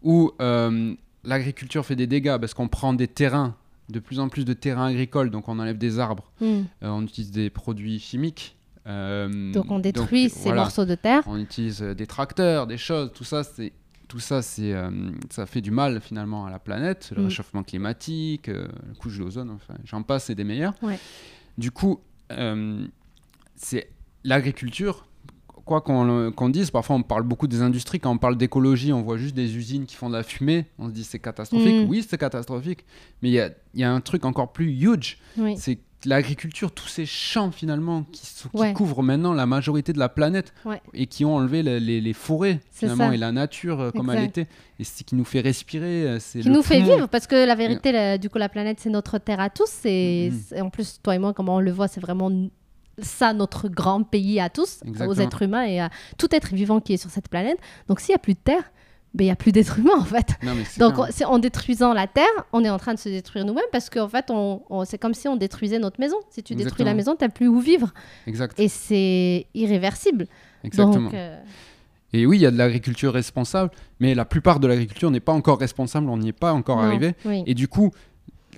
où 0.03 0.31
euh, 0.41 0.93
l'agriculture 1.23 1.85
fait 1.85 1.95
des 1.95 2.07
dégâts 2.07 2.37
parce 2.39 2.53
qu'on 2.53 2.67
prend 2.67 2.93
des 2.93 3.07
terrains, 3.07 3.55
de 3.89 3.99
plus 3.99 4.19
en 4.19 4.29
plus 4.29 4.45
de 4.45 4.53
terrains 4.53 4.87
agricoles, 4.87 5.29
donc 5.29 5.47
on 5.49 5.59
enlève 5.59 5.77
des 5.77 5.99
arbres, 5.99 6.31
Mhm. 6.41 6.47
euh, 6.83 6.87
on 6.89 7.03
utilise 7.03 7.31
des 7.31 7.49
produits 7.49 7.99
chimiques. 7.99 8.55
euh, 8.87 9.51
Donc, 9.53 9.69
on 9.69 9.77
détruit 9.79 10.23
donc, 10.23 10.31
ces 10.31 10.43
voilà. 10.43 10.61
morceaux 10.63 10.85
de 10.85 10.95
terre. 10.95 11.21
On 11.27 11.37
utilise 11.37 11.81
des 11.81 12.07
tracteurs, 12.07 12.65
des 12.65 12.77
choses, 12.77 13.11
tout 13.13 13.23
ça, 13.23 13.43
c'est 13.43 13.73
tout 14.07 14.19
ça, 14.19 14.41
c'est, 14.41 14.73
ça 15.29 15.45
fait 15.45 15.61
du 15.61 15.71
mal 15.71 16.01
finalement 16.01 16.45
à 16.45 16.49
la 16.51 16.59
planète, 16.59 17.13
le 17.15 17.21
Mm. 17.21 17.25
réchauffement 17.25 17.63
climatique, 17.63 18.47
la 18.47 18.67
couche 18.99 19.19
d'ozone, 19.19 19.51
enfin, 19.51 19.75
j'en 19.85 20.03
passe, 20.03 20.25
c'est 20.25 20.35
des 20.35 20.43
meilleurs. 20.43 20.73
Ouais. 20.81 20.99
Du 21.57 21.71
coup, 21.71 22.01
c'est 23.55 23.89
l'agriculture. 24.23 25.05
Quoi 25.71 25.79
qu'on 25.79 26.33
qu'on 26.33 26.49
dise, 26.49 26.69
parfois 26.69 26.97
on 26.97 27.01
parle 27.01 27.23
beaucoup 27.23 27.47
des 27.47 27.61
industries, 27.61 28.01
quand 28.01 28.11
on 28.11 28.17
parle 28.17 28.35
d'écologie, 28.35 28.91
on 28.91 29.01
voit 29.03 29.15
juste 29.15 29.35
des 29.35 29.55
usines 29.55 29.85
qui 29.85 29.95
font 29.95 30.09
de 30.09 30.15
la 30.17 30.23
fumée, 30.23 30.65
on 30.77 30.87
se 30.87 30.91
dit 30.91 31.05
c'est 31.05 31.17
catastrophique. 31.19 31.85
Mm. 31.85 31.89
Oui, 31.89 32.05
c'est 32.05 32.17
catastrophique, 32.17 32.83
mais 33.21 33.29
il 33.29 33.31
y 33.31 33.39
a, 33.39 33.51
y 33.75 33.83
a 33.85 33.89
un 33.93 34.01
truc 34.01 34.25
encore 34.25 34.51
plus 34.51 34.69
huge, 34.73 35.17
Oui. 35.37 35.55
c'est 35.57 35.79
l'agriculture, 36.03 36.73
tous 36.73 36.89
ces 36.89 37.05
champs 37.05 37.51
finalement 37.51 38.03
qui, 38.11 38.23
qui 38.25 38.47
Ouais. 38.57 38.73
couvrent 38.73 39.01
maintenant 39.01 39.33
la 39.33 39.45
majorité 39.45 39.93
de 39.93 39.99
la 39.99 40.09
planète 40.09 40.53
Ouais. 40.65 40.81
et 40.93 41.05
qui 41.07 41.23
ont 41.23 41.35
enlevé 41.37 41.63
les, 41.63 41.79
les- 41.79 42.01
les 42.01 42.13
forêts 42.13 42.59
finalement 42.73 43.07
ça. 43.07 43.13
et 43.13 43.17
la 43.17 43.31
nature 43.31 43.79
euh, 43.79 43.91
comme 43.91 44.09
elle 44.09 44.25
était 44.25 44.47
et 44.77 44.83
ce 44.83 45.03
qui 45.03 45.15
nous 45.15 45.23
fait 45.23 45.39
respirer 45.39 46.03
euh, 46.05 46.19
c'est 46.19 46.39
qui 46.41 46.49
le 46.49 46.53
nous 46.53 46.63
fait 46.63 46.81
vivre 46.81 47.07
parce 47.07 47.27
que 47.27 47.45
la 47.47 47.55
vérité 47.55 47.93
la- 47.93 48.17
du 48.17 48.29
coup 48.29 48.39
la 48.39 48.49
planète 48.49 48.79
c'est 48.81 48.89
notre 48.89 49.19
terre 49.19 49.39
à 49.39 49.49
tous 49.49 49.71
Mhm. 49.85 50.31
c'est- 50.49 50.59
en 50.59 50.69
plus 50.69 50.99
toi 51.01 51.15
et 51.15 51.19
moi 51.19 51.33
comment 51.33 51.55
on 51.55 51.59
le 51.61 51.71
voit 51.71 51.87
c'est 51.87 52.01
vraiment 52.01 52.29
ça 53.03 53.33
notre 53.33 53.67
grand 53.69 54.03
pays 54.03 54.39
à 54.39 54.49
tous 54.49 54.81
aux 55.07 55.13
êtres 55.15 55.41
humains 55.43 55.63
et 55.65 55.79
à 55.79 55.89
tout 56.17 56.27
être 56.33 56.53
vivant 56.53 56.79
qui 56.79 56.93
est 56.93 56.97
sur 56.97 57.09
cette 57.09 57.27
planète. 57.29 57.57
Donc 57.87 57.99
s'il 57.99 58.11
y 58.11 58.15
a 58.15 58.19
plus 58.19 58.33
de 58.33 58.39
terre 58.43 58.63
ben 59.13 59.25
il 59.25 59.27
y 59.27 59.31
a 59.31 59.35
plus 59.35 59.51
d'êtres 59.51 59.79
humains 59.79 59.97
en 59.99 60.05
fait. 60.05 60.35
Non, 60.41 60.53
donc 60.79 61.07
c'est 61.09 61.25
en 61.25 61.37
détruisant 61.37 61.93
la 61.93 62.07
terre 62.07 62.25
on 62.53 62.63
est 62.63 62.69
en 62.69 62.77
train 62.77 62.93
de 62.93 62.99
se 62.99 63.09
détruire 63.09 63.43
nous-mêmes 63.45 63.65
parce 63.71 63.89
qu'en 63.89 64.07
fait 64.07 64.27
on, 64.29 64.61
on- 64.69 64.85
c'est 64.85 64.97
comme 64.97 65.13
si 65.13 65.27
on 65.27 65.35
détruisait 65.35 65.79
notre 65.79 65.99
maison. 65.99 66.15
Si 66.29 66.41
tu 66.43 66.55
détruis 66.55 66.85
la 66.85 66.93
maison 66.93 67.15
t'as 67.17 67.27
plus 67.29 67.47
où 67.49 67.59
vivre. 67.59 67.93
Exact. 68.25 68.57
Et 68.59 68.69
c'est 68.69 69.47
irréversible. 69.53 70.27
Exactement. 70.63 71.03
Donc 71.05 71.13
euh, 71.13 71.37
et 72.13 72.25
oui 72.25 72.37
il 72.37 72.41
y 72.41 72.45
a 72.45 72.51
de 72.51 72.57
l'agriculture 72.57 73.11
responsable 73.13 73.71
mais 73.99 74.15
la 74.15 74.23
plupart 74.25 74.59
de 74.61 74.67
l'agriculture 74.67 75.11
n'est 75.11 75.19
pas 75.19 75.33
encore 75.33 75.59
responsable 75.59 76.09
on 76.09 76.17
n'y 76.17 76.29
est 76.29 76.33
pas 76.33 76.53
encore 76.53 76.77
non, 76.77 76.83
arrivé. 76.83 77.13
oui. 77.25 77.43
et 77.45 77.53
du 77.53 77.67
coup 77.67 77.91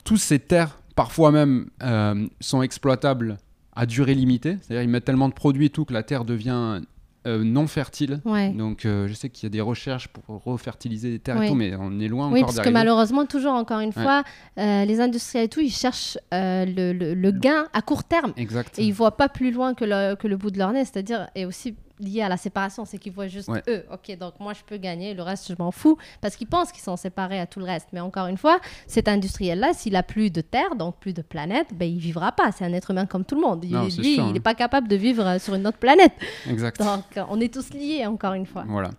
toutes 0.04 0.20
ces 0.20 0.38
terres 0.40 0.80
parfois 0.96 1.32
même 1.32 1.70
euh, 1.82 2.28
sont 2.42 2.62
exploitables 2.62 3.38
à 3.76 3.86
durée 3.86 4.14
limitée 4.16 4.58
c'est-à-dire 4.62 4.84
ils 4.84 4.90
mettent 4.90 5.06
tellement 5.06 5.30
de 5.30 5.34
produits 5.34 5.66
et 5.68 5.70
tout 5.70 5.86
que 5.86 5.94
la 5.94 6.04
terre 6.04 6.26
devient 6.26 6.82
euh, 7.26 7.44
non 7.44 7.68
fertile 7.68 8.20
Ouais. 8.26 8.50
donc 8.50 8.86
euh, 8.86 9.08
je 9.08 9.14
sais 9.14 9.30
qu'il 9.30 9.44
y 9.46 9.48
a 9.48 9.50
des 9.50 9.62
recherches 9.62 10.10
pour 10.10 10.44
refertiliser 10.44 11.10
les 11.10 11.20
terres 11.20 11.42
et 11.42 11.48
tout 11.48 11.56
mais 11.56 11.74
on 11.80 12.00
est 12.00 12.08
loin 12.10 12.30
Oui, 12.30 12.42
encore 12.44 12.54
parce 12.56 12.68
que 12.68 12.74
malheureusement, 12.74 13.26
toujours 13.26 13.54
encore 13.54 13.80
une 13.80 13.94
Ouais. 13.96 14.04
fois, 14.04 14.24
euh, 14.60 14.84
les 14.84 15.00
industriels 15.00 15.46
et 15.46 15.50
tout, 15.50 15.62
ils 15.62 15.72
cherchent 15.72 16.18
le, 16.34 16.92
le- 16.92 17.14
le 17.14 17.32
gain 17.32 17.68
à 17.72 17.82
court 17.82 18.04
terme. 18.04 18.34
exact 18.36 18.78
Et 18.78 18.84
ils 18.84 18.92
voient 18.94 19.16
pas 19.16 19.30
plus 19.30 19.52
loin 19.52 19.74
que 19.74 19.86
le, 19.86 20.16
que 20.16 20.28
le 20.28 20.36
bout 20.36 20.52
de 20.52 20.58
leur 20.58 20.74
nez, 20.74 20.84
c'est-à-dire, 20.84 21.30
et 21.36 21.46
aussi 21.46 21.76
lié 22.00 22.22
à 22.22 22.30
la 22.30 22.38
séparation, 22.38 22.86
c'est 22.86 22.98
qu'ils 22.98 23.14
voient 23.14 23.28
juste 23.28 23.50
Ouais. 23.50 23.62
eux. 23.68 23.84
Ok, 23.92 24.18
donc 24.18 24.34
moi 24.40 24.54
je 24.54 24.62
peux 24.66 24.78
gagner, 24.78 25.14
le 25.14 25.22
reste 25.22 25.48
je 25.50 25.56
m'en 25.60 25.72
fous, 25.72 25.98
parce 26.22 26.36
qu'ils 26.36 26.48
pensent 26.48 26.72
qu'ils 26.72 26.82
sont 26.84 26.98
séparés 26.98 27.40
à 27.40 27.46
tout 27.46 27.60
le 27.60 27.66
reste. 27.66 27.88
Mais 27.94 28.00
encore 28.00 28.28
une 28.28 28.38
fois, 28.38 28.60
cet 28.88 29.08
industriel-là, 29.08 29.74
s'il 29.74 29.96
a 29.96 30.04
plus 30.04 30.30
de 30.32 30.42
terre, 30.42 30.76
donc 30.76 30.98
plus 31.00 31.14
de 31.14 31.22
planète, 31.22 31.68
ben 31.74 31.88
il 31.90 32.00
vivra 32.00 32.32
pas. 32.32 32.52
C'est 32.52 32.66
un 32.66 32.74
être 32.74 32.92
humain 32.92 33.06
comme 33.06 33.24
tout 33.26 33.36
le 33.36 33.42
monde. 33.42 33.64
Il, 33.64 33.72
Non, 33.72 33.90
c'est 33.90 34.02
lui, 34.02 34.16
sûr, 34.16 34.24
il 34.24 34.30
hein. 34.30 34.34
n'est 34.34 34.40
pas 34.40 34.56
capable 34.56 34.88
de 34.88 34.96
vivre 34.96 35.26
euh, 35.26 35.40
sur 35.40 35.54
une 35.54 35.68
autre 35.68 35.78
planète. 35.78 36.14
exact 36.50 36.80
Donc 36.80 37.04
euh, 37.18 37.24
on 37.30 37.40
est 37.40 37.54
tous 37.54 37.70
liés, 37.74 38.06
encore 38.08 38.34
une 38.34 38.46
fois. 38.48 38.66
Voilà. 38.68 38.90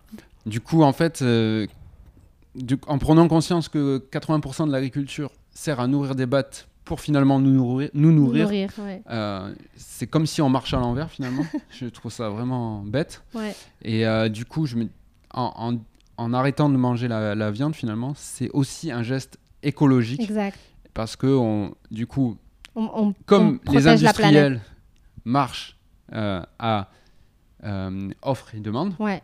Du 0.45 0.61
coup, 0.61 0.81
en 0.83 0.93
fait, 0.93 1.21
euh, 1.21 1.67
du- 2.55 2.79
en 2.87 2.97
prenant 2.97 3.27
conscience 3.27 3.67
que 3.67 3.97
80% 4.11 4.67
de 4.67 4.71
l'agriculture 4.71 5.31
sert 5.53 5.79
à 5.79 5.87
nourrir 5.87 6.15
des 6.15 6.25
bêtes 6.25 6.67
pour 6.85 7.01
finalement 7.01 7.39
nous 7.39 7.51
nourrir, 7.51 7.89
nous 7.93 8.11
nourrir, 8.11 8.43
Nourrir, 8.43 8.69
ouais. 8.79 9.01
euh, 9.09 9.53
c'est 9.75 10.07
comme 10.07 10.25
si 10.27 10.41
on 10.41 10.49
marchait 10.49 10.75
à 10.75 10.79
l'envers 10.79 11.09
finalement. 11.09 11.43
je 11.71 11.87
trouve 11.87 12.11
ça 12.11 12.29
vraiment 12.29 12.81
bête. 12.83 13.23
Ouais. 13.33 13.55
Et 13.81 14.05
euh, 14.05 14.29
du 14.29 14.45
coup, 14.45 14.65
je 14.67 14.75
me, 14.77 14.87
en, 15.33 15.51
en- 15.73 15.79
en 16.17 16.33
arrêtant 16.33 16.69
de 16.69 16.77
manger 16.77 17.07
la, 17.09 17.35
la 17.35 17.51
viande 17.51 17.75
finalement, 17.75 18.13
c'est 18.15 18.49
aussi 18.51 18.91
un 18.91 19.03
geste 19.03 19.37
écologique 19.63 20.21
Exact. 20.21 20.57
parce 20.93 21.15
que 21.17 21.27
on, 21.27 21.73
du 21.91 22.07
coup, 22.07 22.37
On, 22.75 22.89
on- 22.95 23.13
comme 23.25 23.59
on 23.67 23.71
les 23.73 23.87
industriels 23.87 24.61
marchent 25.25 25.75
euh, 26.13 26.41
à 26.59 26.89
offre 28.21 28.53
et 28.53 28.59
demande, 28.59 28.93
Ouais, 28.99 29.23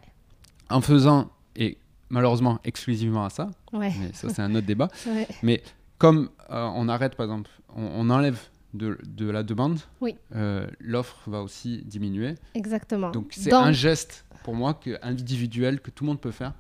en 0.70 0.82
faisant, 0.82 1.30
et 1.56 1.78
malheureusement 2.10 2.60
exclusivement 2.64 3.24
à 3.24 3.30
ça, 3.30 3.52
mais 3.72 3.94
ça 4.14 4.30
c'est 4.30 4.42
un 4.42 4.56
autre 4.56 4.66
débat, 4.66 4.88
ouais. 5.44 5.62
Comme 6.02 6.30
euh, 6.50 6.70
on 6.76 6.90
arrête 6.90 7.16
par 7.16 7.26
exemple, 7.26 7.50
on, 7.76 7.84
on 7.84 8.10
enlève 8.10 8.40
de, 8.74 8.98
de 9.06 9.30
la 9.30 9.44
demande, 9.44 9.80
Oui. 10.02 10.16
euh, 10.36 10.66
l'offre 10.80 11.18
va 11.30 11.42
aussi 11.42 11.84
diminuer. 11.86 12.36
Exactement. 12.56 13.12
Donc 13.12 13.28
c'est 13.32 13.50
Dans- 13.52 13.62
un 13.62 13.72
geste 13.74 14.26
pour 14.44 14.56
moi 14.56 14.74
que, 14.74 14.98
individuel 15.04 15.80
que 15.82 15.92
tout 15.92 16.04
le 16.04 16.10
monde 16.10 16.22
peut 16.22 16.32
faire 16.32 16.54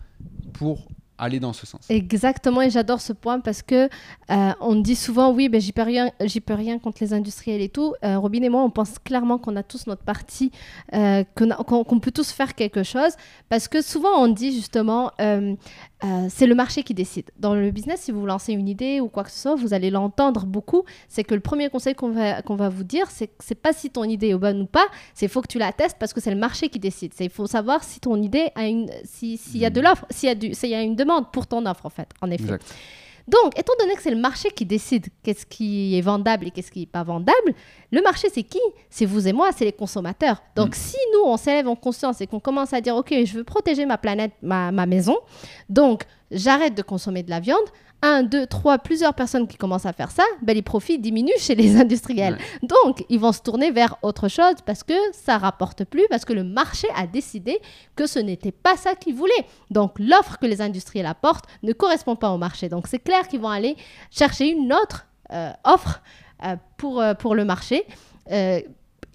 pour 0.53 0.87
aller 1.17 1.39
dans 1.39 1.53
ce 1.53 1.67
sens. 1.67 1.85
Exactement, 1.89 2.63
et 2.63 2.71
j'adore 2.71 2.99
ce 2.99 3.13
point 3.13 3.39
parce 3.41 3.61
que 3.61 3.87
euh, 4.31 4.51
on 4.59 4.75
dit 4.75 4.95
souvent 4.95 5.31
oui, 5.31 5.49
ben 5.49 5.61
j'y 5.61 5.71
peux 5.71 5.83
rien, 5.83 6.09
j'y 6.23 6.41
peux 6.41 6.55
rien 6.55 6.79
contre 6.79 6.97
les 7.01 7.13
industriels 7.13 7.61
et 7.61 7.69
tout. 7.69 7.93
Euh, 8.03 8.17
Robin 8.17 8.41
et 8.41 8.49
moi, 8.49 8.63
on 8.63 8.71
pense 8.71 8.97
clairement 8.97 9.37
qu'on 9.37 9.55
a 9.55 9.61
tous 9.61 9.85
notre 9.85 10.01
partie, 10.03 10.51
qu'on 10.91 11.99
peut 11.99 12.11
tous 12.11 12.31
faire 12.31 12.55
quelque 12.55 12.81
chose 12.83 13.13
parce 13.49 13.67
que 13.67 13.81
souvent 13.83 14.15
on 14.23 14.29
dit 14.29 14.51
justement 14.51 15.11
euh, 16.03 16.27
c'est 16.29 16.47
le 16.47 16.55
marché 16.55 16.83
qui 16.83 16.93
décide. 16.93 17.29
Dans 17.37 17.53
le 17.53 17.69
business, 17.71 18.01
si 18.01 18.11
vous 18.11 18.25
lancez 18.25 18.53
une 18.53 18.67
idée 18.67 18.99
ou 18.99 19.07
quoi 19.07 19.23
que 19.23 19.31
ce 19.31 19.39
soit, 19.39 19.55
vous 19.55 19.73
allez 19.73 19.89
l'entendre 19.89 20.45
beaucoup. 20.45 20.83
C'est 21.07 21.23
que 21.23 21.33
le 21.35 21.41
premier 21.41 21.69
conseil 21.69 21.93
qu'on 21.95 22.09
va, 22.11 22.41
qu'on 22.41 22.55
va 22.55 22.69
vous 22.69 22.83
dire, 22.83 23.09
c'est 23.11 23.27
que 23.27 23.33
c'est 23.39 23.55
pas 23.61 23.71
si 23.73 23.89
ton 23.89 24.03
idée 24.03 24.29
est 24.29 24.35
bonne 24.37 24.61
ou 24.61 24.65
pas, 24.65 24.85
c'est 25.13 25.27
faut 25.27 25.41
que 25.41 25.47
tu 25.47 25.59
la 25.59 25.71
testes 25.71 25.97
parce 25.99 26.13
que 26.13 26.19
c'est 26.21 26.31
le 26.31 26.39
marché 26.39 26.69
qui 26.69 26.79
décide. 26.79 27.13
C'est 27.15 27.25
il 27.25 27.29
faut 27.31 27.47
savoir 27.47 27.83
si 27.83 27.99
ton 27.99 28.21
idée 28.21 28.49
a 28.55 28.65
une, 28.67 28.89
si- 29.03 29.37
s'il 29.37 29.59
y 29.61 29.65
a 29.65 29.69
de 29.69 29.79
l'offre, 29.81 30.05
s'il 30.09 30.29
y 30.29 30.31
a 30.31 30.35
du, 30.35 30.53
s'il 30.53 30.69
y 30.69 30.75
a 30.75 30.81
une 30.81 30.95
demande 30.95 31.31
pour 31.31 31.45
ton 31.47 31.65
offre 31.65 31.85
en 31.85 31.89
fait, 31.89 32.07
en 32.21 32.31
effet. 32.31 32.43
Exact. 32.45 32.75
Donc, 33.31 33.57
étant 33.57 33.73
donné 33.79 33.95
que 33.95 34.01
c'est 34.01 34.11
le 34.11 34.19
marché 34.19 34.49
qui 34.51 34.65
décide 34.65 35.07
qu'est-ce 35.23 35.45
qui 35.45 35.97
est 35.97 36.01
vendable 36.01 36.47
et 36.47 36.51
qu'est-ce 36.51 36.71
qui 36.71 36.81
n'est 36.81 36.85
pas 36.85 37.03
vendable, 37.03 37.53
le 37.91 38.01
marché, 38.01 38.27
c'est 38.33 38.43
qui? 38.43 38.59
C'est 38.89 39.05
vous 39.05 39.27
et 39.27 39.33
moi, 39.33 39.51
c'est 39.55 39.65
les 39.65 39.71
consommateurs. 39.71 40.41
Donc, 40.55 40.69
Mm. 40.69 40.73
si 40.73 40.97
nous, 41.13 41.21
on 41.25 41.37
s'élève 41.37 41.67
en 41.67 41.75
conscience 41.75 42.19
et 42.21 42.27
qu'on 42.27 42.39
commence 42.41 42.73
à 42.73 42.81
dire, 42.81 42.95
OK, 42.95 43.13
je 43.23 43.33
veux 43.37 43.43
protéger 43.43 43.85
ma 43.85 43.97
planète, 43.97 44.33
ma, 44.41 44.71
ma 44.71 44.85
maison, 44.85 45.17
donc 45.69 46.03
j'arrête 46.29 46.75
de 46.75 46.81
consommer 46.81 47.23
de 47.23 47.29
la 47.29 47.39
viande, 47.39 47.59
un, 48.01 48.23
deux, 48.23 48.47
trois, 48.47 48.79
plusieurs 48.79 49.13
personnes 49.13 49.47
qui 49.47 49.57
commencent 49.57 49.85
à 49.85 49.93
faire 49.93 50.11
ça, 50.11 50.23
ben, 50.41 50.53
les 50.53 50.61
profits 50.61 50.97
diminuent 50.97 51.37
chez 51.37 51.55
les 51.55 51.79
industriels. 51.79 52.37
Donc, 52.63 53.05
ils 53.09 53.19
vont 53.19 53.31
se 53.31 53.41
tourner 53.41 53.71
vers 53.71 53.97
autre 54.01 54.27
chose 54.27 54.55
parce 54.65 54.83
que 54.83 54.93
ça 55.13 55.37
rapporte 55.37 55.83
plus, 55.83 56.05
parce 56.09 56.25
que 56.25 56.33
le 56.33 56.43
marché 56.43 56.87
a 56.95 57.05
décidé 57.05 57.59
que 57.95 58.07
ce 58.07 58.19
n'était 58.19 58.51
pas 58.51 58.75
ça 58.75 58.95
qu'ils 58.95 59.15
voulaient. 59.15 59.45
Donc, 59.69 59.99
l'offre 59.99 60.37
que 60.39 60.45
les 60.45 60.61
industriels 60.61 61.05
apportent 61.05 61.45
ne 61.63 61.73
correspond 61.73 62.15
pas 62.15 62.31
au 62.31 62.37
marché. 62.37 62.69
Donc, 62.69 62.87
c'est 62.87 62.99
clair 62.99 63.27
qu'ils 63.27 63.41
vont 63.41 63.49
aller 63.49 63.75
chercher 64.09 64.49
une 64.49 64.73
autre 64.73 65.05
euh, 65.31 65.51
offre 65.63 66.01
euh, 66.43 66.55
pour, 66.77 67.01
euh, 67.01 67.13
pour 67.13 67.35
le 67.35 67.45
marché. 67.45 67.85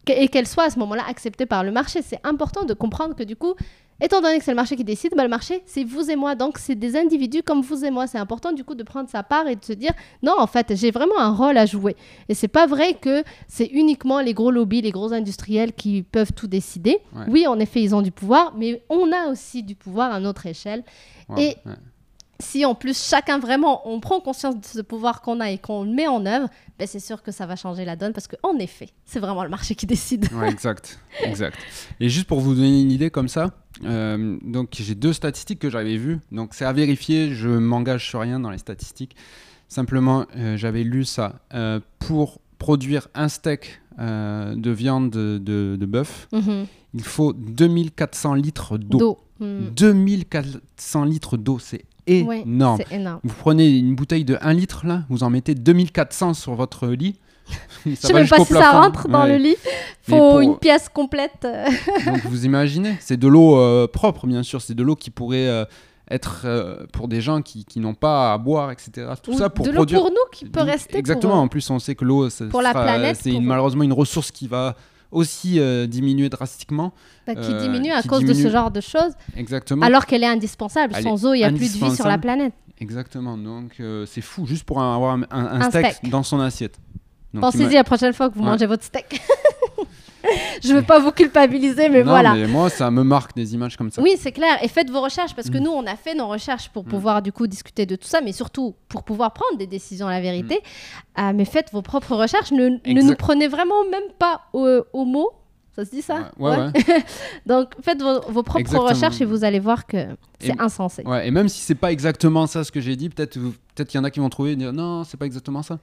et 0.08 0.28
qu'elle 0.28 0.46
soit 0.46 0.64
à 0.64 0.70
ce 0.70 0.78
moment-là 0.78 1.02
acceptée 1.08 1.46
par 1.46 1.64
le 1.64 1.72
marché. 1.72 2.00
C'est 2.00 2.20
important 2.24 2.64
de 2.64 2.74
comprendre 2.74 3.16
que 3.16 3.24
du 3.24 3.34
coup, 3.34 3.54
étant 4.00 4.20
donné 4.20 4.38
que 4.38 4.44
c'est 4.44 4.50
le 4.50 4.56
marché 4.56 4.76
qui 4.76 4.84
décide, 4.84 5.12
bah, 5.16 5.22
le 5.22 5.28
marché, 5.28 5.62
c'est 5.66 5.84
vous 5.84 6.10
et 6.10 6.16
moi. 6.16 6.34
Donc, 6.34 6.58
c'est 6.58 6.74
des 6.74 6.96
individus 6.96 7.42
comme 7.42 7.62
vous 7.62 7.84
et 7.84 7.90
moi. 7.90 8.06
C'est 8.06 8.18
important 8.18 8.52
du 8.52 8.64
coup 8.64 8.74
de 8.74 8.82
prendre 8.82 9.08
sa 9.08 9.22
part 9.22 9.46
et 9.48 9.56
de 9.56 9.64
se 9.64 9.72
dire, 9.72 9.92
non, 10.22 10.34
en 10.38 10.46
fait, 10.46 10.74
j'ai 10.76 10.90
vraiment 10.90 11.18
un 11.18 11.30
rôle 11.32 11.56
à 11.58 11.66
jouer. 11.66 11.96
Et 12.28 12.34
c'est 12.34 12.48
pas 12.48 12.66
vrai 12.66 12.94
que 12.94 13.24
c'est 13.48 13.66
uniquement 13.66 14.20
les 14.20 14.34
gros 14.34 14.50
lobbies, 14.50 14.82
les 14.82 14.90
gros 14.90 15.12
industriels 15.12 15.72
qui 15.72 16.02
peuvent 16.02 16.32
tout 16.32 16.46
décider. 16.46 16.98
Ouais. 17.14 17.24
Oui, 17.28 17.46
en 17.46 17.58
effet, 17.58 17.82
ils 17.82 17.94
ont 17.94 18.02
du 18.02 18.12
pouvoir, 18.12 18.54
mais 18.56 18.82
on 18.90 19.10
a 19.12 19.28
aussi 19.30 19.62
du 19.62 19.74
pouvoir 19.74 20.12
à 20.12 20.20
notre 20.20 20.46
échelle. 20.46 20.84
Wow, 21.28 21.38
Et- 21.38 21.56
ouais. 21.66 21.72
Si 22.38 22.64
en 22.66 22.74
plus 22.74 22.96
chacun 23.08 23.38
vraiment, 23.38 23.88
on 23.88 23.98
prend 24.00 24.20
conscience 24.20 24.56
de 24.60 24.64
ce 24.64 24.80
pouvoir 24.80 25.22
qu'on 25.22 25.40
a 25.40 25.50
et 25.50 25.58
qu'on 25.58 25.84
le 25.84 25.90
met 25.90 26.06
en 26.06 26.26
œuvre, 26.26 26.48
ben 26.78 26.86
c'est 26.86 27.00
sûr 27.00 27.22
que 27.22 27.32
ça 27.32 27.46
va 27.46 27.56
changer 27.56 27.84
la 27.86 27.96
donne 27.96 28.12
parce 28.12 28.28
qu'en 28.28 28.56
effet, 28.58 28.90
c'est 29.06 29.20
vraiment 29.20 29.42
le 29.44 29.48
marché 29.50 29.74
qui 29.74 29.86
décide. 29.86 30.28
Ouais, 30.34 30.50
exact, 30.50 30.98
exact. 31.22 31.56
Et 32.00 32.08
juste 32.10 32.26
pour 32.26 32.40
vous 32.40 32.54
donner 32.54 32.80
une 32.82 32.90
idée 32.90 33.08
comme 33.10 33.28
ça, 33.28 33.52
euh, 33.84 34.36
donc 34.42 34.68
j'ai 34.78 34.94
deux 34.94 35.14
statistiques 35.14 35.58
que 35.60 35.70
j'avais 35.70 35.96
vues. 35.96 36.18
Donc 36.30 36.52
c'est 36.52 36.66
à 36.66 36.72
vérifier, 36.74 37.32
je 37.34 37.48
m'engage 37.48 38.06
sur 38.08 38.20
rien 38.20 38.38
dans 38.38 38.50
les 38.50 38.58
statistiques. 38.58 39.16
Simplement, 39.68 40.26
euh, 40.36 40.56
j'avais 40.58 40.82
lu 40.84 41.04
ça. 41.04 41.40
Euh, 41.54 41.80
pour 41.98 42.40
produire 42.58 43.08
un 43.14 43.28
steak 43.28 43.80
de 43.98 44.70
viande 44.70 45.08
de, 45.08 45.38
de- 45.38 45.76
de 45.80 45.86
bœuf, 45.86 46.28
Mhm. 46.32 46.66
il 46.92 47.02
faut 47.02 47.32
2400 47.32 48.34
litres 48.34 48.76
d'eau. 48.76 48.98
D'eau. 48.98 49.18
Mm. 49.40 49.70
2400 49.74 51.04
litres 51.04 51.36
d'eau, 51.38 51.58
c'est 51.58 51.84
énorme. 52.06 52.80
Vous 53.24 53.34
prenez 53.38 53.68
une 53.68 53.94
bouteille 53.94 54.24
de 54.24 54.38
1 54.40 54.52
litre 54.54 54.86
là, 54.86 55.02
vous 55.08 55.22
en 55.22 55.30
mettez 55.30 55.54
2400 55.54 56.34
sur 56.34 56.54
votre 56.54 56.86
lit. 56.88 57.18
Je 57.86 57.94
sais 57.94 58.12
même 58.12 58.26
pas 58.28 58.44
si 58.44 58.52
ça 58.52 58.72
rentre 58.72 59.08
dans 59.08 59.24
le 59.24 59.36
lit. 59.36 59.56
Mais 60.08 60.16
Faut 60.16 60.30
pour- 60.32 60.40
une 60.40 60.56
pièce 60.58 60.88
complète. 60.88 61.46
Donc 62.06 62.24
vous 62.24 62.44
imaginez, 62.44 62.96
c'est 63.00 63.16
de 63.16 63.28
l'eau 63.28 63.56
euh, 63.58 63.86
propre 63.86 64.26
bien 64.26 64.42
sûr, 64.42 64.60
c'est 64.60 64.74
de 64.74 64.82
l'eau 64.82 64.96
qui 64.96 65.10
pourrait 65.10 65.46
euh, 65.46 65.64
être 66.10 66.42
euh, 66.44 66.86
pour 66.92 67.06
des 67.06 67.20
gens 67.20 67.42
qui, 67.42 67.64
qui 67.64 67.78
n'ont 67.78 67.94
pas 67.94 68.32
à 68.32 68.38
boire, 68.38 68.72
etc. 68.72 69.08
Tout 69.22 69.32
ou 69.32 69.38
ça 69.38 69.48
pour 69.48 69.64
de 69.64 69.70
l'eau 69.70 69.76
produire. 69.76 70.00
pour 70.00 70.10
nous 70.10 70.16
qui 70.32 70.44
peut 70.46 70.62
rester. 70.62 70.98
Exactement, 70.98 71.34
pour, 71.34 71.42
en 71.42 71.48
plus 71.48 71.68
on 71.70 71.78
sait 71.78 71.94
que 71.94 72.04
l'eau 72.04 72.28
c'est 72.30 73.30
une- 73.30 73.44
malheureusement 73.44 73.84
une 73.84 73.92
ressource 73.92 74.30
qui 74.32 74.48
va 74.48 74.74
aussi 75.10 75.58
euh, 75.60 75.86
diminuer 75.86 76.28
drastiquement. 76.28 76.92
Bah, 77.26 77.34
qui 77.34 77.52
Euh, 77.52 77.60
diminue 77.60 77.90
à 77.92 78.02
qui 78.02 78.08
cause 78.08 78.24
de 78.24 78.32
ce 78.34 78.48
genre 78.50 78.70
de 78.70 78.80
choses, 78.80 79.12
Exactement. 79.36 79.84
alors 79.84 80.06
qu'elle 80.06 80.22
est 80.22 80.28
indispensable. 80.28 80.94
Elle 80.96 81.02
Sans 81.04 81.24
est 81.24 81.26
eau, 81.28 81.34
il 81.34 81.38
n'y 81.38 81.44
a 81.44 81.48
plus 81.50 81.72
de 81.78 81.84
vie 81.86 81.94
sur 81.96 82.06
la 82.06 82.18
planète. 82.18 82.52
Exactement. 82.78 83.36
Donc 83.38 83.76
euh, 83.80 84.04
c'est 84.06 84.20
fou 84.20 84.46
juste 84.46 84.64
pour 84.64 84.80
avoir 84.82 85.14
un, 85.14 85.22
un- 85.30 85.46
un 85.46 85.60
Un 85.62 85.70
steak, 85.70 85.86
steak. 85.94 86.10
dans 86.10 86.22
son 86.22 86.40
assiette. 86.40 86.78
Pensez-y 87.38 87.74
la 87.74 87.84
prochaine 87.84 88.12
fois 88.12 88.28
que 88.30 88.34
vous 88.34 88.40
Ouais. 88.44 88.50
mangez 88.50 88.66
votre 88.66 88.84
steak. 88.84 89.20
Je 90.62 90.72
veux 90.74 90.82
pas 90.82 90.98
vous 90.98 91.12
culpabiliser, 91.12 91.88
mais 91.88 92.02
Non, 92.04 92.10
voilà. 92.10 92.34
mais 92.34 92.46
moi 92.46 92.68
ça 92.70 92.90
me 92.90 93.02
marque 93.02 93.34
des 93.36 93.54
images 93.54 93.76
comme 93.76 93.90
ça. 93.90 94.02
Oui, 94.02 94.16
c'est 94.18 94.32
clair. 94.32 94.58
Et 94.62 94.68
faites 94.68 94.90
vos 94.90 95.00
recherches 95.00 95.34
parce 95.34 95.50
que 95.50 95.58
Mm. 95.58 95.62
nous, 95.62 95.70
on 95.70 95.86
a 95.86 95.96
fait 95.96 96.14
nos 96.14 96.28
recherches 96.28 96.68
pour 96.70 96.84
Mm. 96.84 96.88
pouvoir 96.88 97.22
du 97.22 97.32
coup 97.32 97.46
discuter 97.46 97.86
de 97.86 97.96
tout 97.96 98.08
ça, 98.08 98.20
mais 98.20 98.32
surtout 98.32 98.74
pour 98.88 99.02
pouvoir 99.04 99.32
prendre 99.32 99.58
des 99.58 99.66
décisions 99.66 100.06
à 100.06 100.10
la 100.12 100.20
vérité. 100.20 100.56
Mm. 101.16 101.20
Euh, 101.20 101.32
mais 101.34 101.44
faites 101.44 101.70
vos 101.72 101.82
propres 101.82 102.14
recherches. 102.16 102.52
Ne, 102.52 102.68
ne 102.86 103.02
nous 103.02 103.14
prenez 103.16 103.48
vraiment 103.48 103.84
même 103.90 104.10
pas 104.18 104.42
au, 104.52 104.80
au 104.92 105.04
mot. 105.04 105.30
Ça 105.74 105.84
se 105.84 105.90
dit 105.90 106.00
ça 106.00 106.30
Ouais, 106.38 106.50
ouais, 106.50 106.56
ouais. 106.56 107.04
Donc 107.46 107.68
faites 107.82 108.00
vos, 108.00 108.20
vos 108.30 108.42
propres 108.42 108.60
Exactement. 108.60 108.88
recherches 108.88 109.20
et 109.20 109.26
vous 109.26 109.44
allez 109.44 109.58
voir 109.60 109.86
que 109.86 110.06
c'est 110.40 110.58
insensé. 110.58 111.02
Ouais, 111.04 111.28
et 111.28 111.30
même 111.30 111.50
si 111.50 111.60
c'est 111.60 111.74
pas 111.74 111.92
exactement 111.92 112.46
ça 112.46 112.64
ce 112.64 112.72
que 112.72 112.80
j'ai 112.80 112.96
dit, 112.96 113.10
peut-être 113.10 113.38
peut-être 113.74 113.88
qu'il 113.88 113.98
y 113.98 114.00
en 114.00 114.04
a 114.04 114.10
qui 114.10 114.20
vont 114.20 114.30
trouver 114.30 114.52
et 114.52 114.56
dire 114.56 114.72
non, 114.72 115.04
c'est 115.04 115.18
pas 115.18 115.26
exactement 115.26 115.62
ça. 115.62 115.78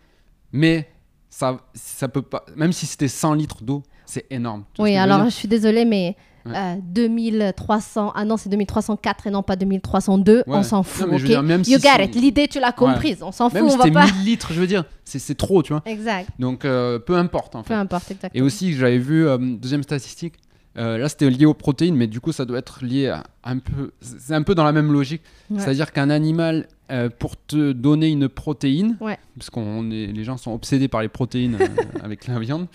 Mais 0.51 0.89
ça 1.29 1.60
ça 1.75 2.08
peut 2.08 2.23
pas 2.23 2.43
même 2.56 2.73
si 2.73 2.88
c'était 2.88 3.08
100 3.08 3.36
litres 3.36 3.63
d'eau, 3.63 3.84
c'est 4.05 4.25
énorme. 4.29 4.63
Oui, 4.79 4.95
alors 4.95 5.25
je 5.25 5.29
suis 5.29 5.47
désolée, 5.47 5.85
mais 5.85 6.15
Ouais. 6.45 6.51
euh, 6.57 6.75
2300, 6.81 8.11
ah 8.15 8.25
non, 8.25 8.35
c'est 8.37 8.49
2304 8.49 9.27
et 9.27 9.29
non 9.31 9.43
pas 9.43 9.55
2302, 9.55 10.43
on 10.47 10.61
s'en 10.63 10.77
Non, 10.77 10.83
fout. 10.83 11.07
mais 11.09 11.17
je 11.17 11.23
veux 11.23 11.29
ok 11.29 11.29
dire, 11.31 11.43
même 11.43 11.59
you 11.61 11.77
si 11.77 11.83
got 11.83 11.89
c'est- 11.95 12.05
it. 12.05 12.15
L'idée, 12.15 12.47
tu 12.49 12.59
l'as 12.59 12.73
comprise. 12.73 13.23
On 13.23 13.31
s'en 13.31 13.45
fout, 13.49 13.53
Même 13.55 13.65
on 13.65 13.69
si 13.69 13.77
va 13.77 14.01
pas. 14.01 14.05
1000 14.11 14.25
litres, 14.25 14.51
je 14.53 14.59
veux 14.59 14.67
dire, 14.67 14.83
c'est 15.05 15.19
c'est 15.19 15.35
trop, 15.35 15.63
tu 15.63 15.71
vois. 15.73 15.81
Exact. 15.85 16.27
Donc 16.39 16.65
euh, 16.65 16.99
peu 16.99 17.15
importe 17.15 17.55
en 17.55 17.61
Peu 17.63 17.69
fait. 17.69 17.73
importe, 17.75 18.11
exactement. 18.11 18.31
Et 18.37 18.45
aussi, 18.45 18.73
j'avais 18.73 18.97
vu, 18.97 19.25
euh, 19.25 19.37
deuxième 19.39 19.83
statistique, 19.83 20.33
euh, 20.77 20.97
là 20.97 21.07
c'était 21.09 21.29
lié 21.29 21.45
aux 21.45 21.53
protéines, 21.53 21.95
mais 21.95 22.07
du 22.07 22.19
coup 22.19 22.31
ça 22.31 22.45
doit 22.45 22.57
être 22.59 22.83
lié 22.83 23.07
à 23.09 23.23
un 23.43 23.59
peu. 23.59 23.91
C'est 24.01 24.33
un 24.33 24.41
peu 24.43 24.55
dans 24.55 24.63
la 24.63 24.71
même 24.71 24.91
logique. 24.91 25.21
Ouais. 25.49 25.59
C'est-à-dire 25.59 25.91
qu'un 25.91 26.09
animal, 26.09 26.67
euh, 26.91 27.09
pour 27.09 27.36
te 27.38 27.71
donner 27.73 28.09
une 28.09 28.29
protéine, 28.29 28.97
Ouais. 29.01 29.17
parce 29.38 29.49
qu'on 29.49 29.91
est, 29.91 30.07
les 30.07 30.23
gens 30.23 30.38
sont 30.38 30.53
obsédés 30.53 30.88
par 30.88 31.01
les 31.01 31.09
protéines 31.09 31.57
euh, 31.59 31.67
avec 32.03 32.27
la 32.27 32.39
viande, 32.39 32.67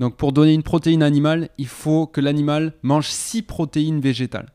donc 0.00 0.16
pour 0.16 0.32
donner 0.32 0.52
une 0.54 0.62
protéine 0.62 1.02
animale, 1.02 1.48
il 1.58 1.66
faut 1.68 2.06
que 2.06 2.20
l'animal 2.20 2.72
mange 2.82 3.08
6 3.08 3.42
protéines 3.42 4.00
végétales. 4.00 4.48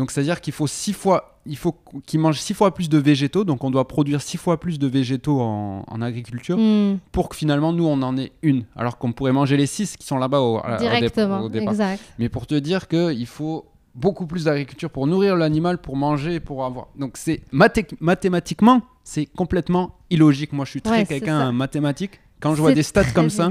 Donc 0.00 0.10
c'est-à-dire 0.10 0.40
qu'il 0.40 0.54
faut 0.54 0.66
six 0.66 0.94
fois, 0.94 1.38
il 1.44 1.58
faut 1.58 1.76
qu'il 2.06 2.20
mange 2.20 2.38
6 2.40 2.54
fois 2.54 2.72
plus 2.72 2.88
de 2.88 2.96
végétaux, 2.96 3.44
donc 3.44 3.62
on 3.64 3.70
doit 3.70 3.86
produire 3.86 4.22
6 4.22 4.38
fois 4.38 4.58
plus 4.58 4.78
de 4.78 4.86
végétaux 4.86 5.40
en, 5.42 5.84
en 5.86 6.00
agriculture 6.02 6.56
Hmm, 6.56 6.96
pour 7.12 7.28
que 7.28 7.36
finalement 7.36 7.72
nous 7.74 7.84
on 7.86 8.00
en 8.00 8.16
ait 8.16 8.32
une, 8.42 8.64
alors 8.76 8.96
qu'on 8.96 9.12
pourrait 9.12 9.32
manger 9.32 9.58
les 9.58 9.66
6 9.66 9.98
qui 9.98 10.06
sont 10.06 10.16
là-bas 10.16 10.40
au, 10.40 10.58
Directement, 10.78 11.40
au 11.42 11.48
départ. 11.50 11.74
exact. 11.74 12.02
Mais 12.18 12.30
pour 12.30 12.46
te 12.46 12.54
dire 12.54 12.88
qu'il 12.88 13.26
faut 13.26 13.66
beaucoup 13.94 14.26
plus 14.26 14.44
d'agriculture 14.44 14.88
pour 14.88 15.06
nourrir 15.06 15.36
l'animal, 15.36 15.76
pour 15.78 15.96
manger, 15.96 16.40
pour 16.40 16.64
avoir. 16.64 16.86
Donc 16.96 17.18
c'est 17.18 17.42
mathé- 17.52 17.86
mathématiquement, 18.00 18.80
c'est 19.04 19.26
complètement 19.26 19.98
illogique. 20.08 20.54
Moi, 20.54 20.64
je 20.64 20.70
suis 20.70 20.80
très 20.82 21.00
Ouais, 21.00 21.04
quelqu'un 21.04 21.52
mathématique. 21.52 22.20
Quand 22.40 22.54
je 22.54 22.62
vois 22.62 22.72
des 22.72 22.82
stats 22.82 23.04
comme 23.12 23.28
ça, 23.28 23.50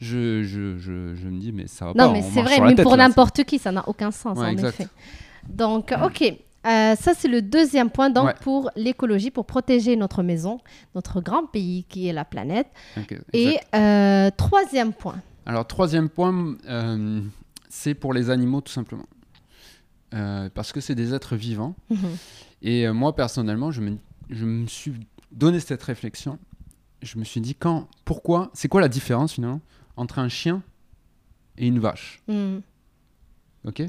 je, 0.00 0.42
je, 0.42 0.78
je, 0.78 1.14
je 1.14 1.28
me 1.28 1.38
dis 1.38 1.52
mais 1.52 1.66
ça 1.66 1.84
va 1.86 1.92
pas. 1.94 2.06
Non, 2.06 2.12
mais 2.12 2.22
c'est 2.22 2.40
vrai, 2.40 2.58
mais 2.62 2.74
pour 2.82 2.96
n'importe 2.96 3.44
qui, 3.44 3.58
ça 3.58 3.70
n'a 3.70 3.86
aucun 3.86 4.10
sens, 4.10 4.38
Ouais, 4.38 4.46
en 4.46 4.48
exact. 4.48 4.80
effet. 4.80 4.88
Donc, 5.48 5.92
ok. 6.04 6.22
Euh, 6.66 6.94
ça, 6.94 7.14
c'est 7.14 7.28
le 7.28 7.40
deuxième 7.40 7.88
point. 7.90 8.10
Donc, 8.10 8.26
Ouais. 8.26 8.34
pour 8.42 8.70
l'écologie, 8.76 9.30
pour 9.30 9.46
protéger 9.46 9.96
notre 9.96 10.22
maison, 10.22 10.60
notre 10.94 11.20
grand 11.22 11.46
pays 11.46 11.84
qui 11.88 12.06
est 12.08 12.12
la 12.12 12.24
planète. 12.26 12.66
Et 13.32 13.58
euh, 13.74 14.30
troisième 14.36 14.92
point. 14.92 15.16
Alors 15.46 15.66
troisième 15.66 16.08
point, 16.10 16.56
euh, 16.68 17.22
c'est 17.70 17.94
pour 17.94 18.12
les 18.12 18.28
animaux 18.28 18.60
tout 18.60 18.70
simplement, 18.72 19.06
parce 20.54 20.72
que 20.72 20.80
c'est 20.80 20.94
des 20.94 21.14
êtres 21.14 21.34
vivants. 21.36 21.74
Mhm. 21.88 21.98
Et 22.62 22.88
moi, 22.90 23.16
personnellement, 23.16 23.70
je 23.70 23.80
me, 23.80 23.96
je 24.28 24.44
me 24.44 24.66
suis 24.66 24.92
donné 25.32 25.60
cette 25.60 25.82
réflexion. 25.82 26.38
Je 27.00 27.18
me 27.18 27.24
suis 27.24 27.40
dit, 27.40 27.54
quand, 27.54 27.88
pourquoi, 28.04 28.50
c'est 28.52 28.68
quoi 28.68 28.82
la 28.82 28.88
différence 28.88 29.32
finalement 29.32 29.62
entre 29.96 30.18
un 30.18 30.28
chien 30.28 30.62
et 31.56 31.66
une 31.66 31.78
vache? 31.78 32.20
Hmm, 32.28 32.58
Ok? 33.66 33.82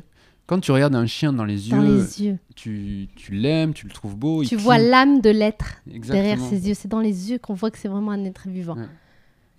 Quand 0.51 0.59
tu 0.59 0.73
regardes 0.73 0.95
un 0.95 1.05
chien 1.05 1.31
dans 1.31 1.45
les 1.45 1.69
yeux, 1.69 1.77
Dans 1.77 1.81
les 1.81 2.23
yeux. 2.23 2.37
tu, 2.57 3.07
tu 3.15 3.31
l'aimes, 3.31 3.73
tu 3.73 3.87
le 3.87 3.93
trouves 3.93 4.17
beau. 4.17 4.43
Tu 4.43 4.57
vois 4.57 4.77
l'âme 4.77 5.21
de 5.21 5.29
l'être 5.29 5.81
derrière 5.85 6.41
ses 6.41 6.67
yeux. 6.67 6.73
C'est 6.73 6.89
dans 6.89 6.99
les 6.99 7.31
yeux 7.31 7.39
qu'on 7.39 7.53
voit 7.53 7.71
que 7.71 7.77
c'est 7.77 7.87
vraiment 7.87 8.11
un 8.11 8.25
être 8.25 8.49
vivant. 8.49 8.75
Ouais. 8.75 8.89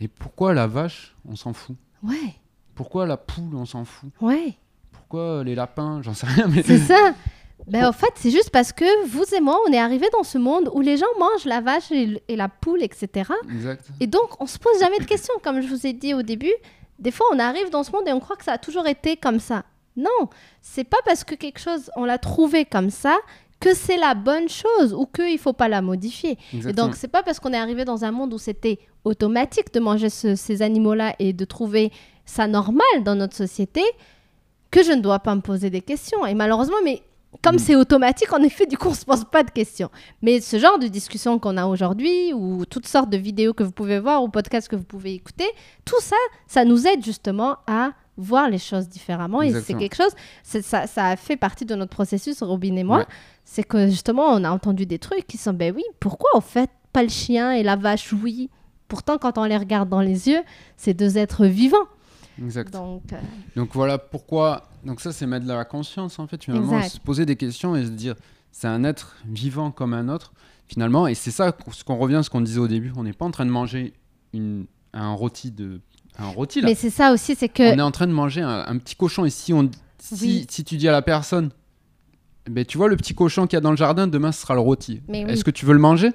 Et 0.01 0.09
pourquoi 0.09 0.53
la 0.53 0.67
vache, 0.67 1.17
on 1.27 1.35
s'en 1.35 1.55
fout? 1.55 1.77
Ouais, 2.03 2.35
Pourquoi 2.75 3.07
la 3.07 3.17
poule, 3.17 3.55
on 3.55 3.65
s'en 3.65 3.87
fout? 3.87 4.11
Ouais. 4.21 4.53
Pourquoi 4.91 5.43
les 5.45 5.55
lapins 5.55 6.03
J'en 6.03 6.13
sais 6.13 6.27
rien. 6.27 6.47
Mais... 6.49 6.63
C'est 6.63 6.77
ça. 6.77 7.15
Ben, 7.69 7.87
en 7.87 7.93
fait, 7.93 8.11
c'est 8.17 8.33
juste 8.33 8.51
parce 8.51 8.73
que 8.73 9.07
vous 9.07 9.23
et 9.35 9.41
moi, 9.41 9.57
on 9.69 9.73
est 9.73 9.79
arrivés 9.79 10.09
dans 10.13 10.25
ce 10.25 10.37
monde 10.37 10.69
où 10.75 10.81
les 10.83 10.97
gens 10.97 11.07
mangent 11.19 11.45
la 11.47 11.61
vache 11.63 11.91
et, 11.93 12.21
et 12.27 12.35
la 12.35 12.49
poule, 12.49 12.83
etc. 12.83 13.31
Exact. 13.49 13.89
Et 14.01 14.09
donc, 14.09 14.43
on 14.43 14.47
se 14.47 14.59
pose 14.59 14.79
jamais 14.81 14.99
de 14.99 15.05
questions. 15.05 15.33
Comme 15.45 15.63
je 15.63 15.69
vous 15.69 15.87
ai 15.87 15.93
dit 15.93 16.13
au 16.13 16.23
début, 16.23 16.53
des 16.99 17.13
fois, 17.13 17.25
on 17.33 17.39
arrive 17.39 17.71
dans 17.71 17.85
ce 17.85 17.93
monde 17.93 18.03
et 18.09 18.13
on 18.13 18.19
croit 18.21 18.35
que 18.37 18.43
ça 18.45 18.53
a 18.55 18.59
toujours 18.59 18.89
été 18.89 19.17
comme 19.17 19.39
ça. 19.39 19.65
Non, 19.97 20.29
c'est 20.61 20.85
pas 20.85 20.97
parce 21.05 21.25
que 21.25 21.35
quelque 21.35 21.59
chose, 21.61 21.91
on 21.97 22.05
l'a 22.05 22.19
trouvé 22.19 22.65
comme 22.65 22.91
ça, 22.91 23.17
que 23.61 23.75
c'est 23.75 23.97
la 23.97 24.15
bonne 24.15 24.49
chose 24.49 24.93
ou 24.93 25.07
qu'il 25.07 25.39
faut 25.39 25.53
pas 25.53 25.69
la 25.69 25.83
modifier. 25.83 26.37
Et 26.53 26.73
donc, 26.73 26.97
c'est 26.97 27.09
pas 27.09 27.23
parce 27.23 27.39
qu'on 27.39 27.53
est 27.53 27.59
arrivé 27.59 27.85
dans 27.85 28.05
un 28.05 28.11
monde 28.11 28.35
où 28.35 28.39
c'était 28.39 28.79
automatique 29.05 29.73
de 29.73 29.79
manger 29.81 30.11
ce- 30.11 30.35
ces 30.35 30.63
animaux-là 30.63 31.15
et 31.21 31.33
de 31.33 31.45
trouver 31.45 31.93
ça 32.25 32.47
normal 32.49 32.87
dans 33.05 33.15
notre 33.15 33.37
société 33.37 33.83
que 34.71 34.83
je 34.83 34.93
ne 34.93 35.01
dois 35.01 35.19
pas 35.21 35.35
me 35.35 35.41
poser 35.43 35.71
des 35.71 35.81
questions. 35.83 36.25
Et 36.27 36.35
malheureusement, 36.35 36.77
mais 36.83 37.03
comme 37.43 37.57
Mm. 37.57 37.61
c'est 37.61 37.77
automatique, 37.77 38.33
en 38.33 38.43
effet, 38.43 38.67
du 38.67 38.77
coup, 38.77 38.89
on 38.89 38.95
se 38.95 39.05
pose 39.05 39.25
pas 39.25 39.43
de 39.45 39.51
questions. 39.51 39.91
Mais 40.23 40.41
ce 40.41 40.59
genre 40.59 40.79
de 40.79 40.87
discussion 40.89 41.39
qu'on 41.39 41.57
a 41.57 41.67
aujourd'hui, 41.67 42.33
ou 42.33 42.65
toutes 42.67 42.87
sortes 42.89 43.11
de 43.11 43.17
vidéos 43.17 43.55
que 43.55 43.63
vous 43.63 43.71
pouvez 43.73 44.01
voir, 44.01 44.23
ou 44.25 44.29
podcasts 44.29 44.69
que 44.69 44.77
vous 44.77 44.85
pouvez 44.85 45.15
écouter, 45.15 45.49
tout 45.85 46.01
ça, 46.01 46.17
ça 46.47 46.65
nous 46.65 46.87
aide 46.87 47.05
justement 47.05 47.59
à 47.67 47.93
voir 48.17 48.51
les 48.51 48.59
choses 48.59 48.89
différemment. 48.89 49.43
Et 49.43 49.53
c'est 49.61 49.75
quelque 49.75 49.97
chose, 49.97 50.13
ça, 50.43 50.87
ça 50.87 51.07
a 51.07 51.17
fait 51.17 51.37
partie 51.37 51.65
de 51.65 51.75
notre 51.75 51.93
processus, 51.93 52.43
Robin 52.43 52.77
et 52.77 52.85
moi. 52.85 52.99
Ouais. 52.99 53.07
C'est 53.45 53.65
que 53.65 53.89
justement, 53.89 54.27
on 54.27 54.45
a 54.45 54.51
entendu 54.51 54.87
des 54.87 54.99
trucs 54.99 55.27
qui 55.27 55.39
sont, 55.39 55.53
ben 55.53 55.75
oui, 55.75 55.83
pourquoi 56.01 56.31
au 56.35 56.41
fait 56.41 56.71
pas 56.93 57.03
le 57.03 57.09
chien 57.09 57.53
et 57.53 57.63
la 57.63 57.77
vache, 57.77 58.13
oui 58.13 58.51
Pourtant, 58.89 59.17
quand 59.17 59.39
on 59.39 59.45
les 59.45 59.57
regarde 59.57 59.89
dans 59.89 60.03
les 60.03 60.29
yeux, 60.29 60.43
c'est 60.77 60.93
deux 60.93 61.17
êtres 61.17 61.47
vivants. 61.47 61.89
Exact. 62.39 62.73
Donc, 62.73 63.13
euh, 63.13 63.17
Donc 63.57 63.71
voilà 63.73 63.97
pourquoi. 63.97 64.69
Donc 64.85 65.01
ça, 65.01 65.13
c'est 65.13 65.27
mettre 65.27 65.47
de 65.47 65.53
la 65.53 65.65
conscience 65.65 66.19
en 66.19 66.27
fait, 66.27 66.45
finalement, 66.45 66.83
se 66.83 67.01
poser 67.01 67.25
des 67.25 67.37
questions 67.37 67.75
et 67.75 67.85
se 67.85 67.91
dire, 67.91 68.15
c'est 68.51 68.69
un 68.69 68.85
être 68.85 69.17
vivant 69.27 69.71
comme 69.71 69.95
un 69.95 70.09
autre, 70.09 70.35
finalement. 70.69 71.07
Et 71.07 71.15
c'est 71.15 71.31
ça, 71.31 71.57
ce 71.71 71.85
qu'on 71.85 71.97
revient 71.97 72.17
à 72.17 72.23
ce 72.23 72.31
qu'on 72.31 72.43
disait 72.43 72.61
au 72.61 72.69
début. 72.69 72.93
On 72.97 73.03
n'est 73.03 73.13
pas 73.15 73.25
en 73.25 73.31
train 73.31 73.47
de 73.47 73.51
manger 73.51 73.95
une, 74.35 74.67
un 74.93 75.13
rôti 75.15 75.51
de, 75.51 75.81
un 76.19 76.29
rôti 76.29 76.61
là. 76.61 76.69
mais 76.69 76.75
c'est 76.75 76.91
ça 76.91 77.13
aussi, 77.13 77.35
c'est 77.35 77.49
que 77.49 77.75
On 77.75 77.79
est 77.79 77.83
en 77.83 77.91
train 77.91 78.07
de 78.07 78.13
manger 78.13 78.43
un, 78.43 78.65
un 78.67 78.79
petit 78.79 78.95
cochon. 78.95 79.25
Et 79.25 79.31
si 79.31 79.53
on, 79.53 79.71
si, 79.99 80.15
Oui. 80.25 80.47
si 80.51 80.65
tu 80.65 80.77
dis 80.77 80.89
à 80.89 80.93
la 80.93 81.03
personne, 81.03 81.51
ben 82.51 82.65
tu 82.65 82.77
vois 82.79 82.89
le 82.89 82.97
petit 82.97 83.15
cochon 83.15 83.47
qu'il 83.47 83.57
y 83.57 83.59
a 83.59 83.61
dans 83.61 83.71
le 83.71 83.77
jardin, 83.77 84.07
demain 84.07 84.33
ce 84.33 84.41
sera 84.43 84.55
le 84.55 84.61
rôti. 84.61 85.01
Mais 85.09 85.25
oui. 85.25 85.31
Est-ce 85.33 85.45
que 85.45 85.51
tu 85.51 85.65
veux 85.65 85.73
le 85.75 85.79
manger? 85.79 86.11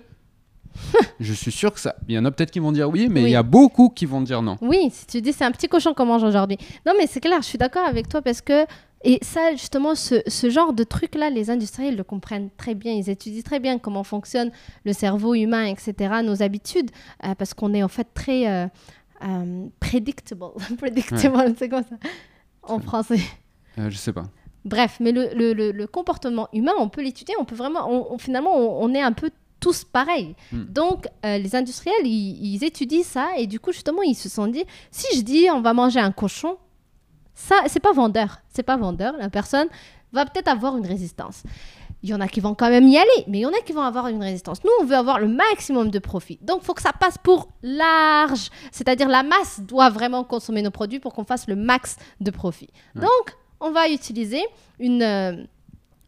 Je 1.20 1.34
suis 1.34 1.52
sûr 1.52 1.74
que 1.74 1.80
ça. 1.80 1.96
Il 2.08 2.14
y 2.14 2.20
en 2.20 2.26
a 2.26 2.32
peut-être 2.32 2.52
qui 2.52 2.60
vont 2.60 2.72
dire 2.72 2.90
oui, 2.90 3.08
mais 3.10 3.22
Oui. 3.24 3.30
il 3.30 3.32
y 3.32 3.36
a 3.36 3.44
beaucoup 3.44 3.90
qui 3.90 4.06
vont 4.06 4.22
dire 4.22 4.42
non. 4.42 4.58
Oui, 4.62 4.90
si 4.92 5.08
tu 5.08 5.22
dis 5.22 5.34
c'est 5.34 5.46
un 5.46 5.52
petit 5.52 5.68
cochon 5.68 5.94
qu'on 5.94 6.06
mange 6.06 6.24
aujourd'hui. 6.24 6.58
Non, 6.86 6.94
mais 6.98 7.08
c'est 7.08 7.20
clair, 7.20 7.42
je 7.42 7.48
suis 7.48 7.58
d'accord 7.58 7.86
avec 7.86 8.08
toi 8.10 8.22
parce 8.22 8.42
que, 8.42 8.66
et 9.04 9.20
ça, 9.24 9.52
justement, 9.54 9.96
ce, 9.96 10.22
ce 10.28 10.50
genre 10.50 10.74
de 10.74 10.84
truc-là, 10.84 11.30
les 11.30 11.50
industriels 11.50 11.96
le 11.96 12.04
comprennent 12.04 12.50
très 12.58 12.76
bien. 12.76 12.94
Ils 12.94 13.10
étudient 13.10 13.42
très 13.42 13.60
bien 13.60 13.80
comment 13.80 14.04
fonctionne 14.04 14.52
le 14.86 14.94
cerveau 14.94 15.34
humain, 15.34 15.66
etc., 15.66 15.94
nos 16.24 16.44
habitudes, 16.44 16.92
euh, 17.26 17.34
parce 17.36 17.54
qu'on 17.54 17.74
est 17.74 17.84
en 17.84 17.88
fait 17.88 18.08
très 18.14 18.48
euh, 18.48 18.68
euh, 19.24 19.68
predictable. 19.80 20.46
predictable, 20.78 21.56
c'est 21.58 21.70
quoi 21.70 21.84
ça 21.84 21.96
en 22.64 22.80
français? 22.80 23.20
Euh, 23.78 23.90
je 23.90 23.98
sais 23.98 24.14
pas. 24.14 24.26
Bref, 24.66 24.98
mais 25.00 25.12
le, 25.12 25.30
le- 25.34 25.54
le- 25.54 25.72
le 25.72 25.88
comportement 25.88 26.50
humain, 26.52 26.74
on 26.78 26.90
peut 26.90 27.02
l'étudier, 27.02 27.36
on 27.40 27.46
peut 27.46 27.56
vraiment, 27.56 27.90
on- 27.90 28.14
on- 28.14 28.18
finalement, 28.18 28.54
on, 28.56 28.84
on 28.84 28.94
est 28.94 29.02
un 29.02 29.14
peu 29.14 29.30
tous 29.60 29.84
pareils. 29.86 30.36
Hmm. 30.52 30.66
Donc, 30.66 31.08
euh, 31.26 31.38
les 31.38 31.56
industriels, 31.56 32.06
ils, 32.06 32.54
ils 32.56 32.64
étudient 32.64 33.04
ça 33.04 33.30
et 33.38 33.48
du 33.48 33.60
coup, 33.60 33.72
justement, 33.72 34.02
ils 34.04 34.16
se 34.16 34.30
sont 34.30 34.48
dit, 34.48 34.66
si 34.92 35.18
je 35.18 35.22
dis 35.22 35.48
on 35.52 35.62
va 35.62 35.74
manger 35.74 36.00
un 36.00 36.12
cochon, 36.12 36.58
ça, 37.34 37.56
c'est 37.68 37.80
pas 37.80 37.94
vendeur, 37.94 38.40
c'est 38.50 38.64
pas 38.64 38.78
vendeur. 38.78 39.16
La 39.18 39.30
personne 39.30 39.68
va 40.12 40.26
peut-être 40.26 40.48
avoir 40.48 40.76
une 40.78 40.86
résistance. 40.86 41.44
Il 42.04 42.10
y 42.10 42.14
en 42.14 42.22
a 42.22 42.28
qui 42.28 42.40
vont 42.40 42.54
quand 42.54 42.70
même 42.70 42.88
y 42.88 42.98
aller, 42.98 43.24
mais 43.28 43.40
il 43.40 43.42
y 43.42 43.46
en 43.46 43.52
a 43.52 43.62
qui 43.66 43.74
vont 43.74 43.82
avoir 43.82 44.08
une 44.08 44.22
résistance. 44.22 44.64
Nous, 44.64 44.70
on 44.82 44.86
veut 44.86 44.96
avoir 44.96 45.20
le 45.20 45.28
maximum 45.28 45.90
de 45.90 46.00
profit. 46.00 46.38
Donc, 46.42 46.60
il 46.62 46.66
faut 46.66 46.74
que 46.74 46.82
ça 46.82 46.94
passe 46.94 47.18
pour 47.18 47.50
large. 47.64 48.50
C'est-à-dire, 48.72 49.08
la 49.08 49.24
masse 49.24 49.60
doit 49.62 49.90
vraiment 49.90 50.24
consommer 50.24 50.62
nos 50.62 50.72
produits 50.72 51.00
pour 51.00 51.14
qu'on 51.14 51.24
fasse 51.24 51.48
le 51.48 51.56
max 51.56 51.98
de 52.22 52.30
profit. 52.30 52.70
Ouais. 52.96 53.02
Donc, 53.02 53.36
on 53.60 53.72
va 53.72 53.90
utiliser 53.90 54.44
une, 54.80 55.02
euh, 55.02 55.44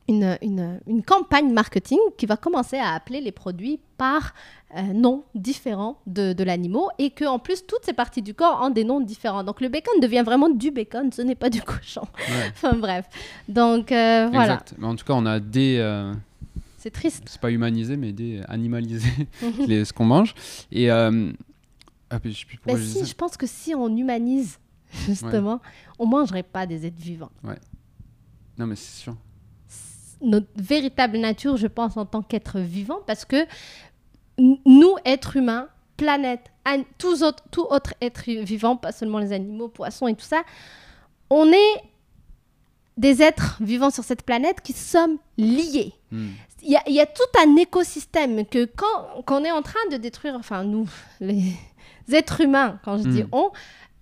une, 0.08 0.38
une, 0.42 0.80
une 0.88 1.04
campagne 1.04 1.52
marketing 1.52 2.00
qui 2.18 2.26
va 2.26 2.38
commencer 2.38 2.78
à 2.78 2.94
appeler 2.94 3.22
les 3.22 3.32
produits 3.32 3.80
par 3.98 4.34
euh, 4.76 4.82
noms 4.94 5.24
différents 5.34 6.00
de, 6.06 6.34
de 6.34 6.44
l'animal 6.44 6.84
et 7.00 7.10
que 7.10 7.26
en 7.26 7.40
plus 7.40 7.66
toutes 7.66 7.84
ces 7.84 7.94
parties 7.94 8.22
du 8.22 8.34
corps 8.36 8.60
ont 8.62 8.70
des 8.70 8.84
noms 8.84 9.02
différents. 9.02 9.44
Donc 9.44 9.62
le 9.62 9.70
bacon 9.70 10.00
devient 10.00 10.22
vraiment 10.26 10.50
du 10.50 10.70
bacon, 10.72 11.12
ce 11.12 11.22
n'est 11.24 11.36
pas 11.36 11.50
du 11.50 11.62
cochon. 11.62 12.04
Ouais, 12.20 12.50
enfin 12.52 12.74
bref. 12.76 13.06
Donc 13.48 13.92
euh, 13.92 14.28
voilà, 14.32 14.54
Exact. 14.54 14.76
Mais 14.78 14.86
en 14.88 14.96
tout 14.96 15.06
cas, 15.06 15.14
on 15.16 15.26
a 15.26 15.40
des. 15.40 15.78
euh, 15.80 16.14
c'est 16.78 16.92
triste. 16.92 17.24
c'est 17.28 17.42
pas 17.42 17.52
humanisé, 17.52 17.98
mais 17.98 18.12
des 18.14 18.42
animalisés, 18.48 19.28
les, 19.68 19.86
ce 19.86 19.92
qu'on 19.94 20.06
mange. 20.06 20.34
Et. 20.72 20.92
euh, 20.92 21.32
ah, 22.12 22.20
puis 22.20 22.32
je 22.34 22.46
je 22.68 22.76
dis 22.76 22.86
si, 22.86 23.06
je 23.06 23.14
pense 23.16 23.38
que 23.38 23.46
si 23.46 23.76
on 23.76 23.96
humanise 23.96 24.60
justement, 25.06 25.62
on 26.00 26.08
mangerait 26.08 26.44
pas 26.44 26.66
des 26.66 26.86
êtres 26.86 27.00
vivants. 27.00 27.30
Non, 28.58 28.66
mais 28.68 28.76
c'est 28.76 29.02
sûr. 29.04 29.16
notre 30.22 30.48
véritable 30.56 31.18
nature, 31.18 31.56
je 31.58 31.68
pense, 31.68 31.98
en 31.98 32.06
tant 32.06 32.22
qu'être 32.22 32.60
vivant, 32.60 33.00
parce 33.06 33.26
que 33.26 33.46
nous, 34.40 34.96
êtres 35.06 35.38
humains, 35.38 35.68
planète, 35.98 36.42
an- 36.66 36.84
tous 36.98 37.24
autres, 37.24 37.44
tout 37.52 37.66
autre 37.70 37.94
être 38.02 38.24
vivant, 38.26 38.76
pas 38.78 38.92
seulement 38.92 39.20
les 39.20 39.34
animaux, 39.34 39.68
poissons 39.68 40.08
et 40.08 40.16
tout 40.16 40.26
ça, 40.26 40.44
on 41.30 41.52
est 41.52 41.84
des 42.98 43.22
êtres 43.22 43.58
vivants 43.62 43.92
sur 43.92 44.04
cette 44.04 44.24
planète 44.24 44.62
qui 44.62 44.74
sommes 44.74 45.18
liés. 45.38 45.94
Hmm. 46.12 46.30
Il 46.62 46.72
y, 46.72 46.76
a, 46.76 46.82
il 46.88 46.94
y 46.94 47.00
a 47.00 47.06
tout 47.06 47.22
un 47.42 47.56
écosystème 47.56 48.46
que 48.46 48.66
quand 48.66 49.22
qu'on 49.26 49.46
est 49.46 49.52
en 49.52 49.62
train 49.62 49.80
de 49.92 49.96
détruire, 49.98 50.36
enfin 50.36 50.64
nous, 50.64 50.90
les 51.22 51.54
êtres 52.12 52.42
humains, 52.42 52.80
quand 52.84 52.98
je 52.98 53.04
dis 53.08 53.24
Mm. 53.24 53.30
on, 53.32 53.52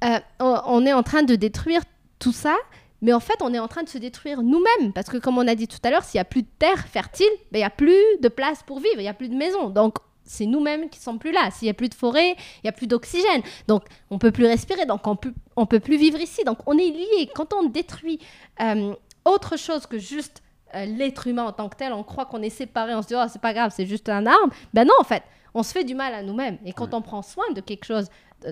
euh, 0.03 0.19
on, 0.39 0.61
on 0.65 0.85
est 0.85 0.93
en 0.93 1.03
train 1.03 1.21
de 1.23 1.35
détruire 1.35 1.81
tout 2.17 2.31
ça, 2.31 2.55
mais 3.03 3.13
en 3.13 3.19
fait 3.19 3.35
on 3.41 3.53
est 3.53 3.59
en 3.59 3.67
train 3.67 3.83
de 3.83 3.89
se 3.89 3.99
détruire 3.99 4.41
nous-mêmes, 4.41 4.93
parce 4.93 5.07
que 5.09 5.17
comme 5.17 5.37
on 5.37 5.47
a 5.47 5.53
dit 5.53 5.67
tout 5.67 5.77
à 5.83 5.91
l'heure, 5.91 6.03
s'il 6.03 6.17
n'y 6.17 6.21
a 6.21 6.25
plus 6.25 6.41
de 6.41 6.47
terre 6.57 6.87
fertile, 6.87 7.27
ben, 7.51 7.59
il 7.59 7.61
n'y 7.61 7.65
a 7.65 7.69
plus 7.69 8.01
de 8.21 8.27
place 8.29 8.63
pour 8.65 8.77
vivre, 8.79 8.95
il 8.95 9.01
n'y 9.03 9.07
a 9.07 9.13
plus 9.13 9.29
de 9.29 9.35
maison. 9.35 9.69
Donc 9.69 9.97
c'est 10.27 10.45
nous-mêmes 10.45 10.89
qui 10.89 10.99
sont 10.99 11.17
plus 11.17 11.31
là. 11.31 11.49
S'il 11.51 11.65
n'y 11.65 11.69
a 11.71 11.73
plus 11.73 11.89
de 11.89 11.93
forêt, 11.95 12.31
il 12.57 12.61
n'y 12.65 12.69
a 12.69 12.73
plus 12.73 12.87
d'oxygène. 12.87 13.41
Donc 13.67 13.83
on 14.09 14.19
peut 14.19 14.31
plus 14.31 14.45
respirer, 14.45 14.85
donc 14.85 15.07
on 15.07 15.15
peut, 15.15 15.33
on 15.55 15.65
peut 15.65 15.79
plus 15.79 15.97
vivre 15.97 16.19
ici. 16.19 16.43
Donc 16.43 16.59
on 16.67 16.77
est 16.77 16.91
liés. 16.91 17.29
Quand 17.33 17.53
on 17.53 17.63
détruit 17.69 18.19
euh, 18.61 18.93
autre 19.25 19.57
chose 19.57 19.85
que 19.87 19.97
juste 19.97 20.43
euh, 20.75 20.85
l'être 20.85 21.27
humain 21.27 21.45
en 21.45 21.51
tant 21.53 21.69
que 21.69 21.77
tel, 21.77 21.93
on 21.93 22.03
croit 22.03 22.25
qu'on 22.25 22.41
est 22.41 22.49
séparé, 22.49 22.93
on 22.93 23.01
se 23.01 23.07
dit 23.07 23.15
oh 23.17 23.25
c'est 23.31 23.41
pas 23.41 23.53
grave, 23.53 23.71
c'est 23.75 23.85
juste 23.85 24.09
un 24.09 24.25
arbre. 24.25 24.53
Ben 24.73 24.85
non 24.85 24.93
en 24.99 25.03
fait, 25.03 25.23
on 25.53 25.63
se 25.63 25.71
fait 25.71 25.83
du 25.83 25.95
mal 25.95 26.13
à 26.13 26.21
nous-mêmes. 26.23 26.57
Et 26.65 26.73
quand 26.73 26.87
Ouais. 26.89 26.95
on 26.95 27.01
prend 27.01 27.21
soin 27.21 27.45
de 27.55 27.61
quelque 27.61 27.85
chose 27.85 28.07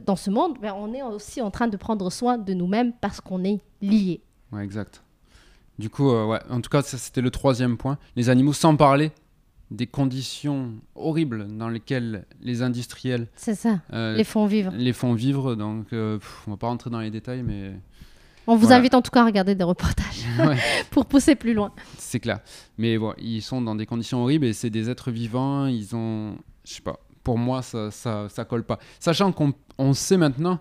dans 0.07 0.15
ce 0.15 0.31
monde, 0.31 0.57
ben, 0.59 0.73
on 0.75 0.93
est 0.95 1.03
aussi 1.03 1.41
en 1.41 1.51
train 1.51 1.67
de 1.67 1.77
prendre 1.77 2.09
soin 2.11 2.37
de 2.39 2.53
nous-mêmes 2.53 2.91
parce 2.93 3.21
qu'on 3.21 3.43
est 3.43 3.59
liés. 3.81 4.21
Ouais, 4.51 4.63
exact. 4.63 5.03
Du 5.77 5.89
coup, 5.89 6.09
euh, 6.09 6.25
ouais, 6.25 6.39
en 6.49 6.61
tout 6.61 6.69
cas, 6.69 6.81
ça 6.81 6.97
c'était 6.97 7.21
le 7.21 7.29
troisième 7.29 7.77
point. 7.77 7.97
Les 8.15 8.29
animaux, 8.29 8.53
sans 8.53 8.75
parler 8.77 9.11
des 9.71 9.87
conditions 9.87 10.73
horribles 10.95 11.47
dans 11.57 11.69
lesquelles 11.69 12.25
les 12.41 12.61
industriels 12.61 13.27
ça, 13.35 13.53
euh, 13.93 14.15
les 14.15 14.23
font 14.23 14.45
vivre. 14.45 14.71
les 14.75 14.93
font 14.93 15.13
vivre. 15.13 15.55
Donc, 15.55 15.91
euh, 15.93 16.17
pff, 16.19 16.43
on 16.47 16.51
va 16.51 16.57
pas 16.57 16.67
rentrer 16.67 16.89
dans 16.89 16.99
les 16.99 17.09
détails, 17.11 17.41
mais 17.43 17.73
On 18.47 18.55
vous 18.55 18.61
Voilà. 18.67 18.75
invite 18.77 18.93
en 18.93 19.01
tout 19.01 19.09
cas 19.09 19.23
à 19.23 19.25
regarder 19.25 19.55
des 19.55 19.63
reportages 19.63 20.23
ouais, 20.39 20.57
pour 20.91 21.07
pousser 21.07 21.35
plus 21.35 21.53
loin. 21.55 21.71
c'est 21.97 22.19
clair. 22.19 22.39
Mais 22.77 22.97
bon, 22.99 23.13
ils 23.17 23.41
sont 23.41 23.59
dans 23.61 23.73
des 23.75 23.87
conditions 23.87 24.21
horribles 24.21 24.45
et 24.45 24.53
c'est 24.53 24.69
des 24.69 24.87
êtres 24.89 25.09
vivants. 25.09 25.65
Ils 25.65 25.95
ont, 25.95 26.37
je 26.63 26.73
sais 26.73 26.81
pas. 26.81 26.99
Pour 27.23 27.39
moi, 27.39 27.63
ça, 27.63 27.89
ça, 27.89 28.29
ça 28.29 28.45
colle 28.45 28.63
pas. 28.63 28.77
Sachant 28.99 29.31
qu'on 29.31 29.51
on 29.79 29.93
sait 29.93 30.17
maintenant, 30.17 30.59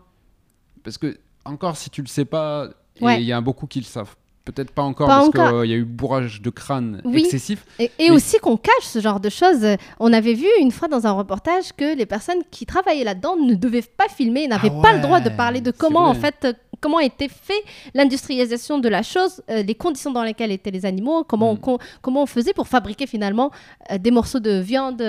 parce 0.83 0.97
que 0.97 1.19
encore 1.45 1.77
si 1.77 1.90
tu 1.90 2.01
le 2.01 2.07
sais 2.09 2.25
pas, 2.25 2.71
Ouais. 3.03 3.21
il 3.21 3.27
y 3.27 3.33
a 3.33 3.40
beaucoup 3.43 3.67
qui 3.67 3.81
le 3.81 3.85
savent. 3.85 4.14
Peut-être 4.45 4.73
pas 4.73 4.83
encore 4.83 5.07
Pas 5.09 5.21
parce 5.21 5.31
qu'il 5.31 5.71
y 5.71 5.73
a 5.73 5.77
eu 5.79 5.85
bourrage 5.85 6.43
de 6.43 6.51
crâne 6.51 7.01
Oui. 7.07 7.21
excessif. 7.25 7.65
Et, 7.79 7.85
et 7.99 8.09
Mais- 8.09 8.11
aussi 8.11 8.39
qu'on 8.41 8.59
cache 8.59 8.83
ce 8.83 9.01
genre 9.01 9.19
de 9.19 9.31
choses. 9.31 9.67
On 9.99 10.13
avait 10.13 10.35
vu 10.35 10.47
une 10.61 10.71
fois 10.71 10.87
dans 10.87 11.07
un 11.07 11.13
reportage 11.13 11.73
que 11.75 11.97
les 11.97 12.05
personnes 12.05 12.43
qui 12.51 12.67
travaillaient 12.67 13.05
là-dedans 13.05 13.37
ne 13.37 13.55
devaient 13.55 13.81
pas 13.81 14.07
filmer, 14.09 14.47
n'avaient 14.47 14.71
Ah 14.71 14.83
pas 14.83 14.93
le 14.93 15.01
droit 15.01 15.21
de 15.21 15.31
parler 15.31 15.63
de 15.63 15.71
comment 15.71 16.07
en 16.09 16.15
fait 16.15 16.35
euh, 16.45 16.53
comment 16.81 17.01
était 17.01 17.31
fait 17.31 17.63
l'industrialisation 17.95 18.79
de 18.79 18.89
la 18.91 19.03
chose, 19.03 19.43
euh, 19.51 19.63
les 19.63 19.75
conditions 19.75 20.11
dans 20.11 20.23
lesquelles 20.23 20.53
étaient 20.53 20.71
les 20.71 20.85
animaux, 20.85 21.25
comment, 21.25 21.53
on, 21.53 21.55
Mm. 21.55 21.59
con- 21.61 21.79
comment 22.03 22.23
on 22.25 22.27
faisait 22.27 22.53
pour 22.53 22.69
fabriquer 22.69 23.07
finalement 23.07 23.51
euh, 23.91 23.97
des 23.97 24.11
morceaux 24.11 24.41
de 24.41 24.59
viande 24.61 25.03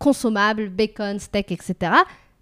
consommables, 0.00 0.68
bacon, 0.68 1.20
steak, 1.20 1.52
etc. 1.52 1.74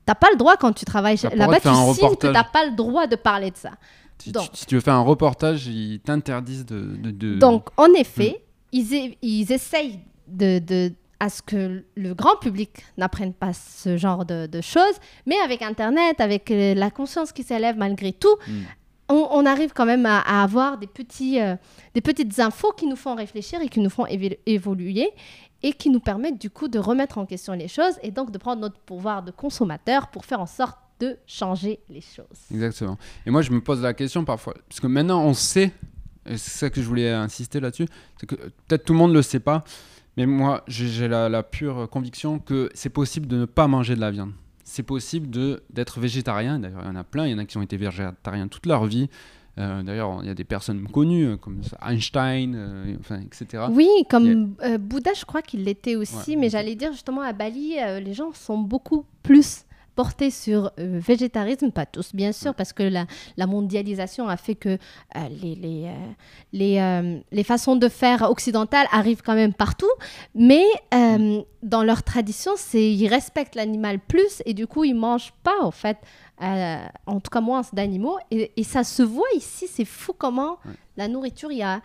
T'as 0.06 0.14
pas 0.14 0.28
le 0.32 0.38
droit 0.38 0.56
quand 0.56 0.72
tu 0.72 0.86
travailles 0.86 1.18
là-bas, 1.34 1.60
tu 1.60 1.68
signes 1.94 2.16
que 2.16 2.28
t'as 2.32 2.44
pas 2.44 2.64
le 2.64 2.74
droit 2.74 3.06
de 3.06 3.16
parler 3.16 3.50
de 3.50 3.56
ça. 3.56 3.72
Si, 4.22 4.32
Donc. 4.32 4.50
tu, 4.52 4.56
si 4.58 4.66
tu 4.66 4.74
veux 4.76 4.80
faire 4.80 4.94
un 4.94 5.02
reportage, 5.02 5.66
ils 5.66 6.00
t'interdisent 6.00 6.66
de, 6.66 6.80
de, 6.96 7.10
de- 7.10 7.38
Donc, 7.38 7.68
en 7.76 7.92
effet, 7.94 8.44
ils, 8.72 8.94
e- 8.94 9.14
ils 9.22 9.50
essayent 9.52 10.00
de, 10.28 10.58
de- 10.58 10.92
à 11.20 11.28
ce 11.28 11.40
que 11.42 11.84
le 11.94 12.14
grand 12.14 12.36
public 12.36 12.70
n'apprenne 12.96 13.32
pas 13.32 13.52
ce 13.52 13.96
genre 13.96 14.24
de, 14.24 14.46
de 14.46 14.60
choses, 14.60 14.96
mais 15.26 15.36
avec 15.44 15.62
Internet, 15.62 16.20
avec 16.20 16.50
euh, 16.50 16.74
la 16.74 16.90
conscience 16.90 17.32
qui 17.32 17.42
s'élève 17.44 17.76
malgré 17.76 18.12
tout, 18.12 18.34
Mm. 18.48 18.52
on, 19.08 19.28
on 19.30 19.46
arrive 19.46 19.72
quand 19.72 19.86
même 19.86 20.04
à, 20.06 20.18
à 20.20 20.42
avoir 20.42 20.78
des, 20.78 20.86
petits, 20.88 21.40
euh, 21.40 21.54
des 21.94 22.00
petites 22.00 22.38
infos 22.40 22.72
qui 22.72 22.86
nous 22.86 22.96
font 22.96 23.14
réfléchir 23.14 23.60
et 23.60 23.68
qui 23.68 23.78
nous 23.80 23.90
font 23.90 24.06
évoluer 24.46 25.10
et 25.64 25.72
qui 25.72 25.90
nous 25.90 26.00
permettent 26.00 26.40
du 26.40 26.50
coup 26.50 26.66
de 26.66 26.78
remettre 26.80 27.18
en 27.18 27.26
question 27.26 27.52
les 27.52 27.68
choses 27.68 27.94
et 28.02 28.10
donc 28.10 28.32
de 28.32 28.38
prendre 28.38 28.60
notre 28.62 28.80
pouvoir 28.80 29.22
de 29.22 29.30
consommateur 29.30 30.08
pour 30.08 30.24
faire 30.24 30.40
en 30.40 30.46
sorte 30.46 30.76
de 31.02 31.16
changer 31.26 31.80
les 31.90 32.00
choses. 32.00 32.26
Exactement. 32.52 32.96
Et 33.26 33.30
moi, 33.30 33.42
je 33.42 33.50
me 33.50 33.60
pose 33.60 33.80
la 33.82 33.94
question 33.94 34.24
parfois, 34.24 34.54
parce 34.68 34.80
que 34.80 34.86
maintenant, 34.86 35.24
on 35.24 35.34
sait, 35.34 35.72
et 36.26 36.36
c'est 36.36 36.50
ça 36.58 36.70
que 36.70 36.80
je 36.80 36.86
voulais 36.86 37.10
insister 37.10 37.58
là-dessus, 37.60 37.86
c'est 38.18 38.26
que 38.26 38.36
euh, 38.36 38.48
peut-être 38.68 38.84
tout 38.84 38.92
le 38.92 38.98
monde 39.00 39.10
ne 39.10 39.16
le 39.16 39.22
sait 39.22 39.40
pas, 39.40 39.64
mais 40.16 40.26
moi, 40.26 40.62
j'ai 40.68 41.08
la, 41.08 41.28
la 41.28 41.42
pure 41.42 41.88
conviction 41.90 42.38
que 42.38 42.68
c'est 42.74 42.90
possible 42.90 43.26
de 43.26 43.36
ne 43.38 43.44
pas 43.46 43.66
manger 43.66 43.94
de 43.96 44.00
la 44.00 44.10
viande. 44.10 44.32
C'est 44.64 44.82
possible 44.84 45.28
de- 45.30 45.62
d'être 45.70 45.98
végétarien. 46.00 46.58
D'ailleurs, 46.58 46.82
il 46.84 46.86
y 46.86 46.90
en 46.90 46.96
a 46.96 47.04
plein. 47.04 47.26
Il 47.26 47.32
y 47.32 47.34
en 47.34 47.38
a 47.38 47.44
qui 47.44 47.56
ont 47.58 47.62
été 47.62 47.76
végétariens 47.76 48.48
toute 48.48 48.66
leur 48.66 48.84
vie. 48.86 49.08
Euh, 49.58 49.82
D'ailleurs, 49.82 50.20
il 50.22 50.26
y 50.28 50.30
a 50.30 50.34
des 50.34 50.44
personnes 50.44 50.86
connues, 50.88 51.26
euh, 51.26 51.36
comme 51.36 51.60
Einstein, 51.86 52.54
euh, 52.54 52.96
enfin, 53.00 53.20
etc. 53.20 53.64
Oui, 53.70 53.88
comme 54.08 54.54
euh, 54.62 54.78
Bouddha, 54.78 55.12
je 55.14 55.24
crois 55.26 55.42
qu'il 55.42 55.64
l'était 55.64 55.96
aussi, 55.96 56.30
Ouais. 56.30 56.36
mais 56.36 56.48
j'allais 56.48 56.74
dire 56.74 56.92
justement 56.92 57.20
à 57.22 57.32
Bali, 57.34 57.74
les 58.02 58.14
gens 58.14 58.32
sont 58.32 58.56
beaucoup 58.58 59.04
plus 59.22 59.64
portés 59.94 60.30
sur 60.30 60.72
euh, 60.78 60.98
végétarisme, 61.00 61.70
pas 61.70 61.86
tous 61.86 62.14
bien 62.14 62.32
sûr, 62.32 62.54
parce 62.54 62.72
que 62.72 62.82
la, 62.82 63.06
la 63.36 63.46
mondialisation 63.46 64.28
a 64.28 64.36
fait 64.36 64.54
que 64.54 64.70
euh, 64.70 64.78
les, 65.42 65.54
les, 65.54 65.86
euh, 65.86 65.92
les, 66.52 67.22
les 67.30 67.44
façons 67.44 67.76
de 67.76 67.88
faire 67.88 68.30
occidentales 68.30 68.86
arrivent 68.92 69.22
quand 69.22 69.34
même 69.34 69.52
partout, 69.54 69.90
mais 70.34 70.64
dans 71.62 71.82
leur 71.82 72.02
tradition, 72.02 72.52
c'est 72.56 72.92
ils 72.92 73.08
respectent 73.08 73.54
l'animal 73.54 73.98
plus 73.98 74.42
et 74.46 74.54
du 74.54 74.66
coup 74.66 74.84
ils 74.84 74.94
mangent 74.94 75.32
pas 75.42 75.60
en 75.62 75.70
fait, 75.70 75.98
en 76.40 77.20
tout 77.20 77.30
cas 77.30 77.40
moins 77.40 77.62
d'animaux, 77.72 78.18
et, 78.30 78.52
et 78.56 78.64
ça 78.64 78.84
se 78.84 79.02
voit 79.02 79.28
ici, 79.36 79.66
c'est 79.68 79.84
fou 79.84 80.12
comment 80.16 80.58
Ouais. 80.64 80.72
la 80.96 81.08
nourriture, 81.08 81.50
il 81.52 81.58
y 81.58 81.62
a 81.62 81.80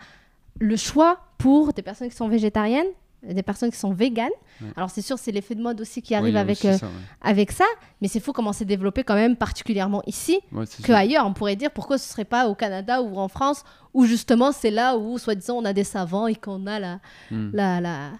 le 0.60 0.76
choix 0.76 1.18
pour 1.38 1.72
des 1.72 1.82
personnes 1.82 2.08
qui 2.08 2.16
sont 2.16 2.28
végétariennes, 2.28 2.88
des 3.22 3.42
personnes 3.42 3.70
qui 3.70 3.76
sont 3.78 3.92
véganes. 3.92 4.28
Ouais. 4.60 4.68
Alors 4.76 4.90
c'est 4.90 5.02
sûr, 5.02 5.18
c'est 5.18 5.32
l'effet 5.32 5.54
de 5.54 5.62
mode 5.62 5.80
aussi 5.80 6.02
qui 6.02 6.14
arrive 6.14 6.36
avec, 6.36 6.58
aussi 6.58 6.68
euh, 6.68 6.78
ça, 6.78 6.86
ouais. 6.86 6.92
avec 7.22 7.50
ça, 7.52 7.64
mais 8.00 8.08
c'est 8.08 8.20
fou 8.20 8.32
comment 8.32 8.52
c'est 8.52 8.64
développé 8.64 9.02
quand 9.04 9.14
même 9.16 9.36
particulièrement 9.36 10.02
ici 10.06 10.38
Ouais, 10.52 10.64
c'est 10.66 10.78
que 10.82 10.86
sûr. 10.86 10.94
ailleurs. 10.94 11.26
On 11.26 11.32
pourrait 11.32 11.56
dire 11.56 11.70
pourquoi 11.70 11.98
ce 11.98 12.08
serait 12.08 12.24
pas 12.24 12.46
au 12.48 12.54
Canada 12.54 13.02
ou 13.02 13.18
en 13.18 13.28
France 13.28 13.64
où 13.94 14.04
justement 14.06 14.52
c'est 14.52 14.70
là 14.70 14.96
où 14.96 15.18
soi-disant 15.18 15.56
on 15.56 15.64
a 15.64 15.72
des 15.72 15.84
savants 15.84 16.26
et 16.26 16.34
qu'on 16.36 16.66
a 16.66 16.78
la 16.78 17.00
Hmm. 17.30 17.50
la 17.52 17.80
la 17.80 18.10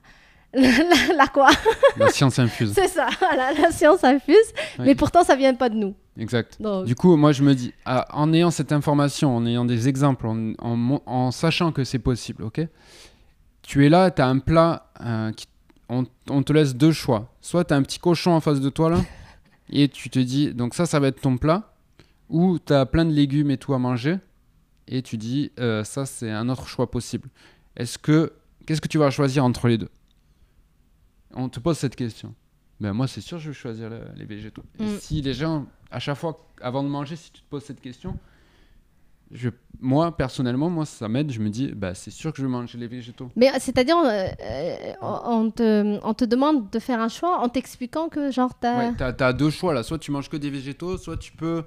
la, 0.54 1.26
quoi? 1.26 1.50
La 1.98 2.08
science 2.08 2.38
infuse. 2.38 2.72
C'est 2.74 2.88
ça, 2.88 3.06
la, 3.36 3.52
la 3.52 3.70
science 3.70 4.02
infuse, 4.02 4.34
mais 4.78 4.94
pourtant 4.94 5.22
ça 5.22 5.36
vient 5.36 5.52
pas 5.54 5.68
de 5.68 5.74
nous. 5.74 5.94
Exact. 6.18 6.56
Donc, 6.60 6.86
Du 6.86 6.94
coup, 6.94 7.16
moi, 7.16 7.32
je 7.32 7.42
me 7.42 7.54
dis, 7.54 7.74
ah, 7.84 8.06
en 8.14 8.32
ayant 8.32 8.50
cette 8.50 8.72
information, 8.72 9.36
en 9.36 9.44
ayant 9.44 9.66
des 9.66 9.88
exemples, 9.88 10.26
en, 10.26 10.52
en 10.58 10.74
mon- 10.74 11.02
en 11.04 11.30
sachant 11.32 11.70
que 11.70 11.84
c'est 11.84 11.98
possible, 11.98 12.42
ok? 12.44 12.62
Tu 13.68 13.84
es 13.84 13.90
là, 13.90 14.10
tu 14.10 14.22
as 14.22 14.26
un 14.28 14.38
plat, 14.38 14.90
euh, 15.02 15.30
qui- 15.32 15.46
on, 15.90 16.06
on 16.30 16.42
te 16.42 16.52
laisse 16.54 16.74
deux 16.74 16.92
choix. 16.92 17.30
Soit 17.42 17.64
tu 17.66 17.74
as 17.74 17.76
un 17.76 17.82
petit 17.82 17.98
cochon 17.98 18.30
en 18.30 18.40
face 18.40 18.60
de 18.60 18.70
toi, 18.70 18.88
là, 18.88 19.00
et 19.70 19.88
tu 19.90 20.08
te 20.08 20.18
dis, 20.18 20.54
donc 20.54 20.74
ça, 20.74 20.86
ça 20.86 20.98
va 21.00 21.08
être 21.08 21.20
ton 21.20 21.36
plat, 21.36 21.74
ou 22.30 22.58
tu 22.58 22.72
as 22.72 22.86
plein 22.86 23.04
de 23.04 23.12
légumes 23.12 23.50
et 23.50 23.58
tout 23.58 23.74
à 23.74 23.78
manger, 23.78 24.16
et 24.86 25.02
tu 25.02 25.18
dis, 25.18 25.52
euh, 25.60 25.84
ça, 25.84 26.06
c'est 26.06 26.30
un 26.30 26.48
autre 26.48 26.66
choix 26.66 26.90
possible. 26.90 27.28
Est-ce 27.76 27.98
que, 27.98 28.32
qu'est-ce 28.66 28.80
que 28.80 28.88
tu 28.88 28.96
vas 28.96 29.10
choisir 29.10 29.44
entre 29.44 29.68
les 29.68 29.76
deux? 29.76 29.90
On 31.34 31.50
te 31.50 31.60
pose 31.60 31.76
cette 31.76 31.94
question. 31.96 32.34
Ben 32.80 32.92
moi, 32.94 33.06
c'est 33.06 33.20
sûr, 33.20 33.38
je 33.38 33.48
vais 33.48 33.54
choisir 33.54 33.90
le- 33.90 34.00
les 34.16 34.24
végétaux. 34.24 34.62
Et 34.78 34.84
Mm. 34.84 34.98
si 35.00 35.20
les 35.20 35.34
gens, 35.34 35.66
à 35.90 35.98
chaque 35.98 36.16
fois, 36.16 36.46
avant 36.62 36.82
de 36.82 36.88
manger, 36.88 37.16
si 37.16 37.30
tu 37.32 37.42
te 37.42 37.46
poses 37.50 37.64
cette 37.64 37.80
question, 37.82 38.16
je, 39.30 39.50
moi, 39.80 40.16
personnellement, 40.16 40.70
moi, 40.70 40.86
ça 40.86 41.08
m'aide. 41.08 41.30
Je 41.30 41.40
me 41.40 41.50
dis, 41.50 41.68
bah, 41.74 41.94
c'est 41.94 42.10
sûr 42.10 42.32
que 42.32 42.38
je 42.38 42.42
vais 42.42 42.48
manger 42.48 42.78
les 42.78 42.86
végétaux. 42.86 43.30
Mais 43.36 43.48
euh, 43.50 43.56
c'est-à-dire, 43.60 43.98
euh, 43.98 44.26
euh, 44.42 44.92
on, 45.02 45.50
te, 45.50 45.98
on 46.02 46.14
te 46.14 46.24
demande 46.24 46.70
de 46.70 46.78
faire 46.78 47.00
un 47.00 47.08
choix 47.08 47.38
en 47.40 47.48
t'expliquant 47.48 48.08
que 48.08 48.30
genre 48.30 48.52
t'as... 48.58 48.78
Ouais, 48.90 48.94
t'as, 48.96 49.12
t'as 49.12 49.32
deux 49.32 49.50
choix 49.50 49.74
là. 49.74 49.82
Soit 49.82 49.98
tu 49.98 50.10
manges 50.10 50.28
que 50.28 50.36
des 50.36 50.50
végétaux, 50.50 50.96
soit 50.98 51.16
tu 51.16 51.32
peux 51.32 51.62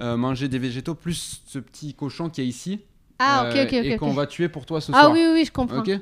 euh, 0.00 0.16
manger 0.16 0.48
des 0.48 0.58
végétaux 0.58 0.94
plus 0.94 1.42
ce 1.46 1.58
petit 1.58 1.92
cochon 1.94 2.30
qui 2.30 2.40
est 2.40 2.46
ici. 2.46 2.80
ah 3.18 3.44
ok 3.48 3.56
ok 3.56 3.66
ok. 3.66 3.72
Et 3.84 3.96
qu'on 3.98 4.12
va 4.14 4.26
tuer 4.26 4.48
pour 4.48 4.64
toi 4.64 4.80
ce 4.80 4.90
Ah 4.94 5.00
soir. 5.02 5.12
oui, 5.12 5.20
oui 5.22 5.30
oui 5.34 5.44
je 5.44 5.52
comprends. 5.52 5.78
Ok. 5.80 5.88
Ouais. 5.88 6.00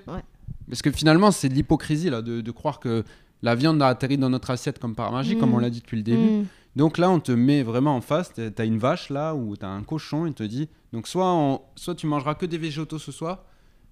Parce 0.69 0.83
que 0.83 0.93
finalement, 0.93 1.33
c'est 1.33 1.49
de 1.49 1.55
l'hypocrisie 1.55 2.11
là, 2.11 2.23
de, 2.23 2.41
de 2.41 2.51
croire 2.53 2.79
que 2.79 3.03
la 3.43 3.57
viande 3.57 3.83
a 3.83 3.89
atterri 3.89 4.17
dans 4.17 4.31
notre 4.31 4.51
assiette 4.51 4.79
comme 4.79 4.95
par 4.95 5.11
magie, 5.11 5.37
comme 5.37 5.51
Mm. 5.51 5.55
on 5.55 5.59
l'a 5.59 5.71
dit 5.71 5.81
depuis 5.81 5.97
le 5.97 6.05
début. 6.05 6.19
Mm. 6.43 6.47
Donc 6.77 6.99
là, 6.99 7.11
on 7.11 7.19
te 7.19 7.33
met 7.33 7.65
vraiment 7.65 7.97
en 7.97 8.01
face. 8.01 8.33
Tu 8.33 8.43
as 8.57 8.65
une 8.65 8.79
vache 8.79 9.11
là, 9.11 9.35
ou 9.35 9.57
tu 9.57 9.65
as 9.65 9.69
un 9.69 9.83
cochon, 9.83 10.27
il 10.27 10.35
te 10.35 10.45
dit 10.45 10.69
donc 10.93 11.07
soit, 11.09 11.33
on- 11.33 11.61
soit 11.77 11.95
tu 11.95 12.07
mangeras 12.07 12.35
que 12.35 12.47
des 12.47 12.59
végétaux 12.59 12.99
ce 12.99 13.13
soir, 13.13 13.45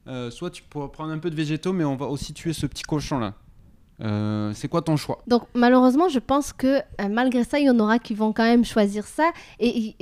euh, 0.06 0.30
soit 0.30 0.50
tu 0.50 0.62
pourras 0.62 0.88
prendre 0.88 1.12
un 1.12 1.18
peu 1.18 1.30
de 1.30 1.36
végétaux, 1.36 1.72
mais 1.72 1.84
on 1.84 1.96
va 1.96 2.06
aussi 2.06 2.32
tuer 2.34 2.52
ce 2.52 2.66
petit 2.66 2.82
cochon 2.84 3.18
là. 3.18 3.34
Euh, 4.00 4.52
c'est 4.54 4.68
quoi 4.68 4.80
ton 4.80 4.96
choix? 4.96 5.18
Donc 5.26 5.42
malheureusement, 5.54 6.08
je 6.08 6.20
pense 6.20 6.52
que 6.52 6.78
euh, 6.78 7.08
malgré 7.10 7.42
ça, 7.42 7.58
il 7.58 7.66
y 7.66 7.70
en 7.70 7.80
aura 7.80 7.98
qui 7.98 8.14
vont 8.14 8.32
quand 8.32 8.44
même 8.44 8.64
choisir 8.64 9.04
ça. 9.04 9.32
Et 9.58 9.96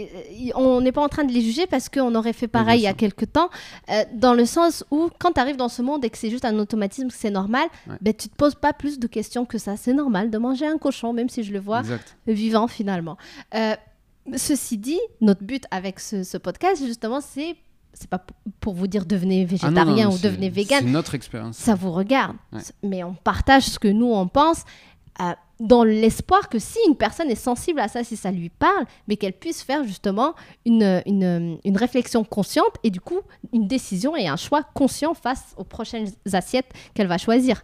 on 0.55 0.83
n'est 0.83 0.93
pas 0.93 1.03
en 1.03 1.09
train 1.09 1.25
de 1.25 1.33
les 1.33 1.41
juger 1.41 1.67
parce 1.67 1.89
qu'on 1.89 2.15
aurait 2.15 2.35
fait 2.35 2.47
pareil 2.47 2.81
il 2.81 2.83
y 2.85 2.89
a 2.89 2.93
quelques 2.93 3.33
temps, 3.33 3.49
euh, 3.91 4.05
dans 4.13 4.35
le 4.35 4.45
sens 4.45 4.85
où 4.91 5.09
quand 5.19 5.33
tu 5.33 5.41
arrives 5.41 5.57
dans 5.57 5.71
ce 5.71 5.81
monde 5.81 6.05
et 6.05 6.11
que 6.11 6.19
c'est 6.19 6.29
juste 6.29 6.45
un 6.45 6.59
automatisme, 6.59 7.09
que 7.09 7.15
c'est 7.15 7.31
normal, 7.31 7.67
Ouais. 7.89 7.97
ben, 8.03 8.13
tu 8.13 8.29
te 8.29 8.37
poses 8.37 8.55
pas 8.55 8.75
plus 8.75 8.99
de 8.99 9.07
questions 9.07 9.47
que 9.47 9.57
ça. 9.57 9.79
C'est 9.79 9.95
normal 9.95 10.31
de 10.31 10.37
manger 10.37 10.67
un 10.67 10.77
cochon, 10.77 11.15
même 11.15 11.31
si 11.31 11.43
je 11.43 11.55
le 11.55 11.59
vois 11.61 11.81
Exact. 11.81 12.19
vivant 12.27 12.69
finalement. 12.69 13.17
Ceci 14.37 14.79
dit, 14.79 15.01
notre 15.21 15.43
but 15.45 15.65
avec 15.71 16.01
ce, 16.01 16.25
ce 16.25 16.37
podcast, 16.39 16.85
justement, 16.85 17.21
c'est 17.21 17.57
c'est 17.99 18.11
pas 18.11 18.23
pour 18.61 18.75
vous 18.75 18.87
dire 18.87 19.07
devenez 19.07 19.41
Ah 19.63 19.71
non, 19.71 19.75
végétarien 19.87 20.09
non, 20.09 20.15
ou 20.15 20.19
devenez 20.19 20.51
vegan, 20.51 20.81
C'est 20.85 20.91
notre 20.91 21.15
expérience. 21.15 21.57
ça 21.57 21.75
vous 21.75 21.91
regarde. 21.93 22.37
Ouais. 22.53 22.61
Mais 22.83 23.03
on 23.05 23.15
partage 23.15 23.63
ce 23.65 23.79
que 23.79 23.89
nous, 23.89 24.13
on 24.13 24.29
pense, 24.29 24.65
euh, 25.23 25.33
dans 25.61 25.83
l'espoir 25.83 26.51
que 26.51 26.59
si 26.59 26.79
une 26.87 26.97
personne 26.97 27.31
est 27.31 27.35
sensible 27.35 27.81
à 27.81 27.89
ça, 27.89 28.05
si 28.05 28.15
ça 28.19 28.31
lui 28.31 28.51
parle, 28.51 28.85
mais 29.09 29.17
qu'elle 29.17 29.33
puisse 29.33 29.63
faire 29.63 29.83
justement 29.85 30.35
une, 30.67 31.03
une, 31.07 31.59
une 31.65 31.77
réflexion 31.79 32.23
consciente 32.23 32.75
et 32.85 32.91
du 32.91 33.01
coup 33.01 33.21
une 33.55 33.67
décision 33.67 34.15
et 34.15 34.29
un 34.29 34.37
choix 34.37 34.63
conscient 34.75 35.15
face 35.15 35.55
aux 35.57 35.65
prochaines 35.65 36.09
assiettes 36.35 36.71
qu'elle 36.93 37.07
va 37.07 37.17
choisir. 37.17 37.63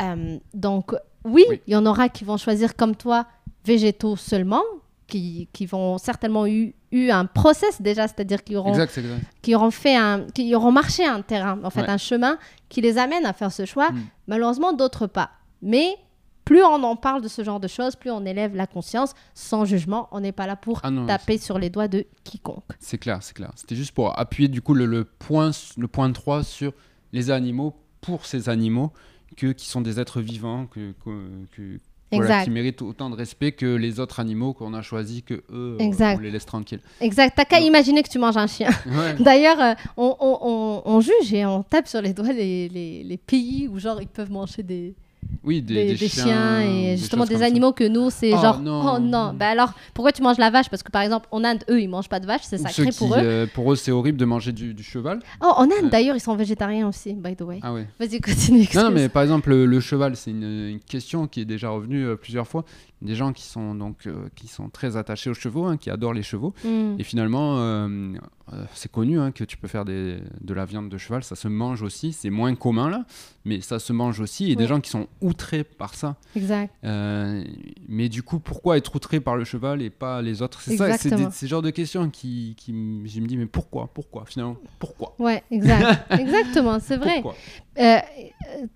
Euh, 0.00 0.38
donc 0.54 0.94
oui, 1.26 1.44
Oui. 1.50 1.60
il 1.66 1.74
y 1.74 1.76
en 1.76 1.84
aura 1.84 2.08
qui 2.08 2.24
vont 2.24 2.38
choisir 2.38 2.74
comme 2.74 2.96
toi 2.96 3.26
végétaux 3.66 4.16
seulement, 4.16 4.62
qui, 5.06 5.48
qui 5.52 5.66
vont 5.66 5.98
certainement 5.98 6.46
eu, 6.46 6.74
eu 6.92 7.10
un 7.10 7.26
process 7.26 7.80
déjà, 7.82 8.08
c'est-à-dire 8.08 8.42
qu'ils 8.42 8.56
auront 8.56 8.70
Exact, 8.70 8.90
c'est 8.92 9.00
exact. 9.02 9.22
qui 9.42 9.54
auront 9.54 9.70
fait 9.70 9.96
un, 9.96 10.26
qui 10.34 10.54
auront 10.54 10.72
marché 10.72 11.04
un 11.04 11.20
terrain, 11.22 11.58
en 11.62 11.70
fait, 11.70 11.82
Ouais. 11.82 11.90
un 11.90 11.98
chemin 11.98 12.38
qui 12.68 12.80
les 12.80 12.96
amène 12.98 13.26
à 13.26 13.32
faire 13.32 13.52
ce 13.52 13.64
choix. 13.66 13.90
Mm. 13.90 14.00
Malheureusement, 14.28 14.72
d'autres 14.72 15.06
pas. 15.06 15.30
Mais 15.62 15.96
plus 16.44 16.62
on 16.62 16.82
en 16.82 16.96
parle 16.96 17.22
de 17.22 17.28
ce 17.28 17.42
genre 17.44 17.60
de 17.60 17.68
choses, 17.68 17.96
plus 17.96 18.10
on 18.10 18.24
élève 18.26 18.54
la 18.54 18.66
conscience, 18.66 19.14
sans 19.34 19.64
jugement. 19.64 20.08
On 20.12 20.20
n'est 20.20 20.32
pas 20.32 20.46
là 20.46 20.56
pour 20.56 20.80
Ah 20.82 20.90
non, 20.90 21.06
taper 21.06 21.38
sur 21.38 21.58
les 21.58 21.70
doigts 21.70 21.88
de 21.88 22.06
quiconque. 22.22 22.64
C'est 22.80 22.98
clair, 22.98 23.18
c'est 23.22 23.34
clair. 23.34 23.50
C'était 23.56 23.76
juste 23.76 23.92
pour 23.92 24.18
appuyer 24.18 24.48
du 24.48 24.60
coup 24.62 24.74
le, 24.74 24.84
le 24.86 25.04
point, 25.04 25.50
le 25.78 25.88
point 25.88 26.10
3 26.12 26.44
sur 26.44 26.72
les 27.12 27.30
animaux 27.30 27.74
pour 28.02 28.26
ces 28.26 28.48
animaux 28.50 28.92
que, 29.36 29.52
qui 29.52 29.66
sont 29.68 29.80
des 29.80 29.98
êtres 30.00 30.20
vivants, 30.20 30.66
que, 30.66 30.92
que- 31.04 31.46
que- 31.56 31.80
voilà, 32.16 32.44
qui 32.44 32.50
méritent 32.50 32.82
autant 32.82 33.10
de 33.10 33.16
respect 33.16 33.52
que 33.52 33.66
les 33.76 34.00
autres 34.00 34.20
animaux 34.20 34.52
qu'on 34.52 34.74
a 34.74 34.82
choisis, 34.82 35.22
que 35.22 35.34
eux, 35.34 35.42
euh, 35.52 35.78
Exact. 35.78 36.16
on 36.18 36.20
les 36.20 36.30
laisse 36.30 36.46
tranquilles. 36.46 36.80
Exact. 37.00 37.34
T'as 37.36 37.44
qu'à 37.44 37.60
imaginer 37.60 38.02
que 38.02 38.08
tu 38.08 38.18
manges 38.18 38.36
un 38.36 38.46
chien. 38.46 38.70
Ouais. 38.86 39.14
D'ailleurs, 39.20 39.60
euh, 39.60 39.74
on, 39.96 40.16
on- 40.20 40.38
on- 40.42 40.82
on 40.84 41.00
juge 41.00 41.32
et 41.32 41.44
on 41.46 41.62
tape 41.62 41.88
sur 41.88 42.00
les 42.02 42.12
doigts 42.12 42.32
les, 42.32 42.68
les- 42.68 43.02
les 43.04 43.16
pays 43.16 43.68
où 43.68 43.78
genre 43.78 44.00
ils 44.00 44.08
peuvent 44.08 44.30
manger 44.30 44.62
des, 44.62 44.94
Oui, 45.42 45.60
des, 45.60 45.74
des, 45.74 45.84
des 45.92 45.94
des 45.96 46.08
chiens, 46.08 46.60
et 46.62 46.96
justement 46.96 47.26
des 47.26 47.36
ça. 47.38 47.44
animaux 47.44 47.72
que 47.72 47.84
nous 47.86 48.08
c'est 48.08 48.32
Oh, 48.32 48.40
genre 48.40 48.60
non. 48.60 48.94
oh 48.94 48.98
non. 48.98 49.34
Bah 49.38 49.48
alors 49.48 49.74
pourquoi 49.92 50.10
tu 50.12 50.22
manges 50.22 50.38
la 50.38 50.48
vache? 50.50 50.70
Parce 50.70 50.82
que 50.82 50.90
par 50.90 51.02
exemple 51.02 51.28
en 51.32 51.44
Inde 51.44 51.64
eux 51.70 51.82
ils 51.82 51.88
mangent 51.88 52.08
pas 52.08 52.18
de 52.20 52.26
vache, 52.26 52.40
c'est 52.44 52.56
sacré 52.56 52.90
ceux 52.90 52.98
pour 52.98 53.14
qui, 53.14 53.20
eux. 53.20 53.24
euh, 53.24 53.46
pour 53.52 53.70
eux, 53.72 53.76
c'est 53.76 53.90
horrible 53.92 54.16
de 54.16 54.24
manger 54.24 54.52
du, 54.52 54.72
du 54.72 54.82
cheval. 54.82 55.20
Oh 55.42 55.52
en 55.56 55.64
Inde 55.64 55.70
Ouais. 55.82 55.90
d'ailleurs 55.90 56.16
ils 56.16 56.20
sont 56.20 56.34
végétariens 56.34 56.88
aussi 56.88 57.12
by 57.12 57.36
the 57.36 57.42
way. 57.42 57.58
Ah 57.62 57.74
ouais. 57.74 57.86
Vas-y 58.00 58.20
continue. 58.22 58.66
Non, 58.74 58.90
mais 58.90 59.08
par 59.10 59.22
exemple, 59.22 59.50
le, 59.50 59.66
le 59.66 59.80
cheval, 59.80 60.16
c'est 60.16 60.30
une, 60.30 60.42
une 60.70 60.80
question 60.80 61.26
qui 61.26 61.40
est 61.42 61.44
déjà 61.44 61.68
revenue 61.68 62.06
euh, 62.06 62.16
plusieurs 62.16 62.46
fois. 62.48 62.64
Des 63.04 63.14
gens 63.14 63.34
qui 63.34 63.44
sont 63.44 63.74
donc 63.74 64.06
euh, 64.06 64.28
qui 64.34 64.48
sont 64.48 64.70
très 64.70 64.96
attachés 64.96 65.28
aux 65.28 65.34
chevaux, 65.34 65.66
hein, 65.66 65.76
qui 65.76 65.90
adorent 65.90 66.14
les 66.14 66.22
chevaux. 66.22 66.54
Hmm. 66.64 66.96
Et 66.98 67.04
finalement, 67.04 67.58
euh, 67.58 68.14
euh, 68.52 68.64
c'est 68.72 68.90
connu 68.90 69.20
hein, 69.20 69.30
que 69.30 69.44
tu 69.44 69.58
peux 69.58 69.68
faire 69.68 69.84
des, 69.84 70.20
de 70.40 70.54
la 70.54 70.64
viande 70.64 70.88
de 70.88 70.96
cheval, 70.96 71.22
ça 71.22 71.36
se 71.36 71.46
mange 71.46 71.82
aussi. 71.82 72.14
C'est 72.14 72.30
moins 72.30 72.54
commun 72.54 72.88
là, 72.88 73.04
mais 73.44 73.60
ça 73.60 73.78
se 73.78 73.92
mange 73.92 74.20
aussi. 74.20 74.50
Et 74.50 74.56
des 74.56 74.66
gens 74.66 74.80
qui 74.80 74.88
sont 74.88 75.06
outrés 75.20 75.64
par 75.64 75.94
ça. 75.94 76.16
Exact. 76.34 76.72
Mais 76.82 78.08
du 78.08 78.22
coup, 78.22 78.38
pourquoi 78.38 78.78
être 78.78 78.94
outré 78.94 79.20
par 79.20 79.36
le 79.36 79.44
cheval 79.44 79.82
et 79.82 79.90
pas 79.90 80.22
les 80.22 80.40
autres? 80.40 80.62
C'est 80.62 80.78
ça, 80.78 80.96
c'est 80.96 81.30
ces 81.30 81.46
genres 81.46 81.62
de 81.62 81.70
questions 81.70 82.08
qui, 82.08 82.54
qui 82.56 82.72
je 82.72 83.20
me 83.20 83.26
dis, 83.26 83.36
mais 83.36 83.46
pourquoi? 83.46 83.90
Pourquoi 83.92 84.24
finalement? 84.24 84.56
Pourquoi? 84.78 85.14
Ouais, 85.18 85.42
exact. 85.50 86.10
Exactement, 86.18 86.78
c'est 86.80 86.96
vrai. 86.96 87.22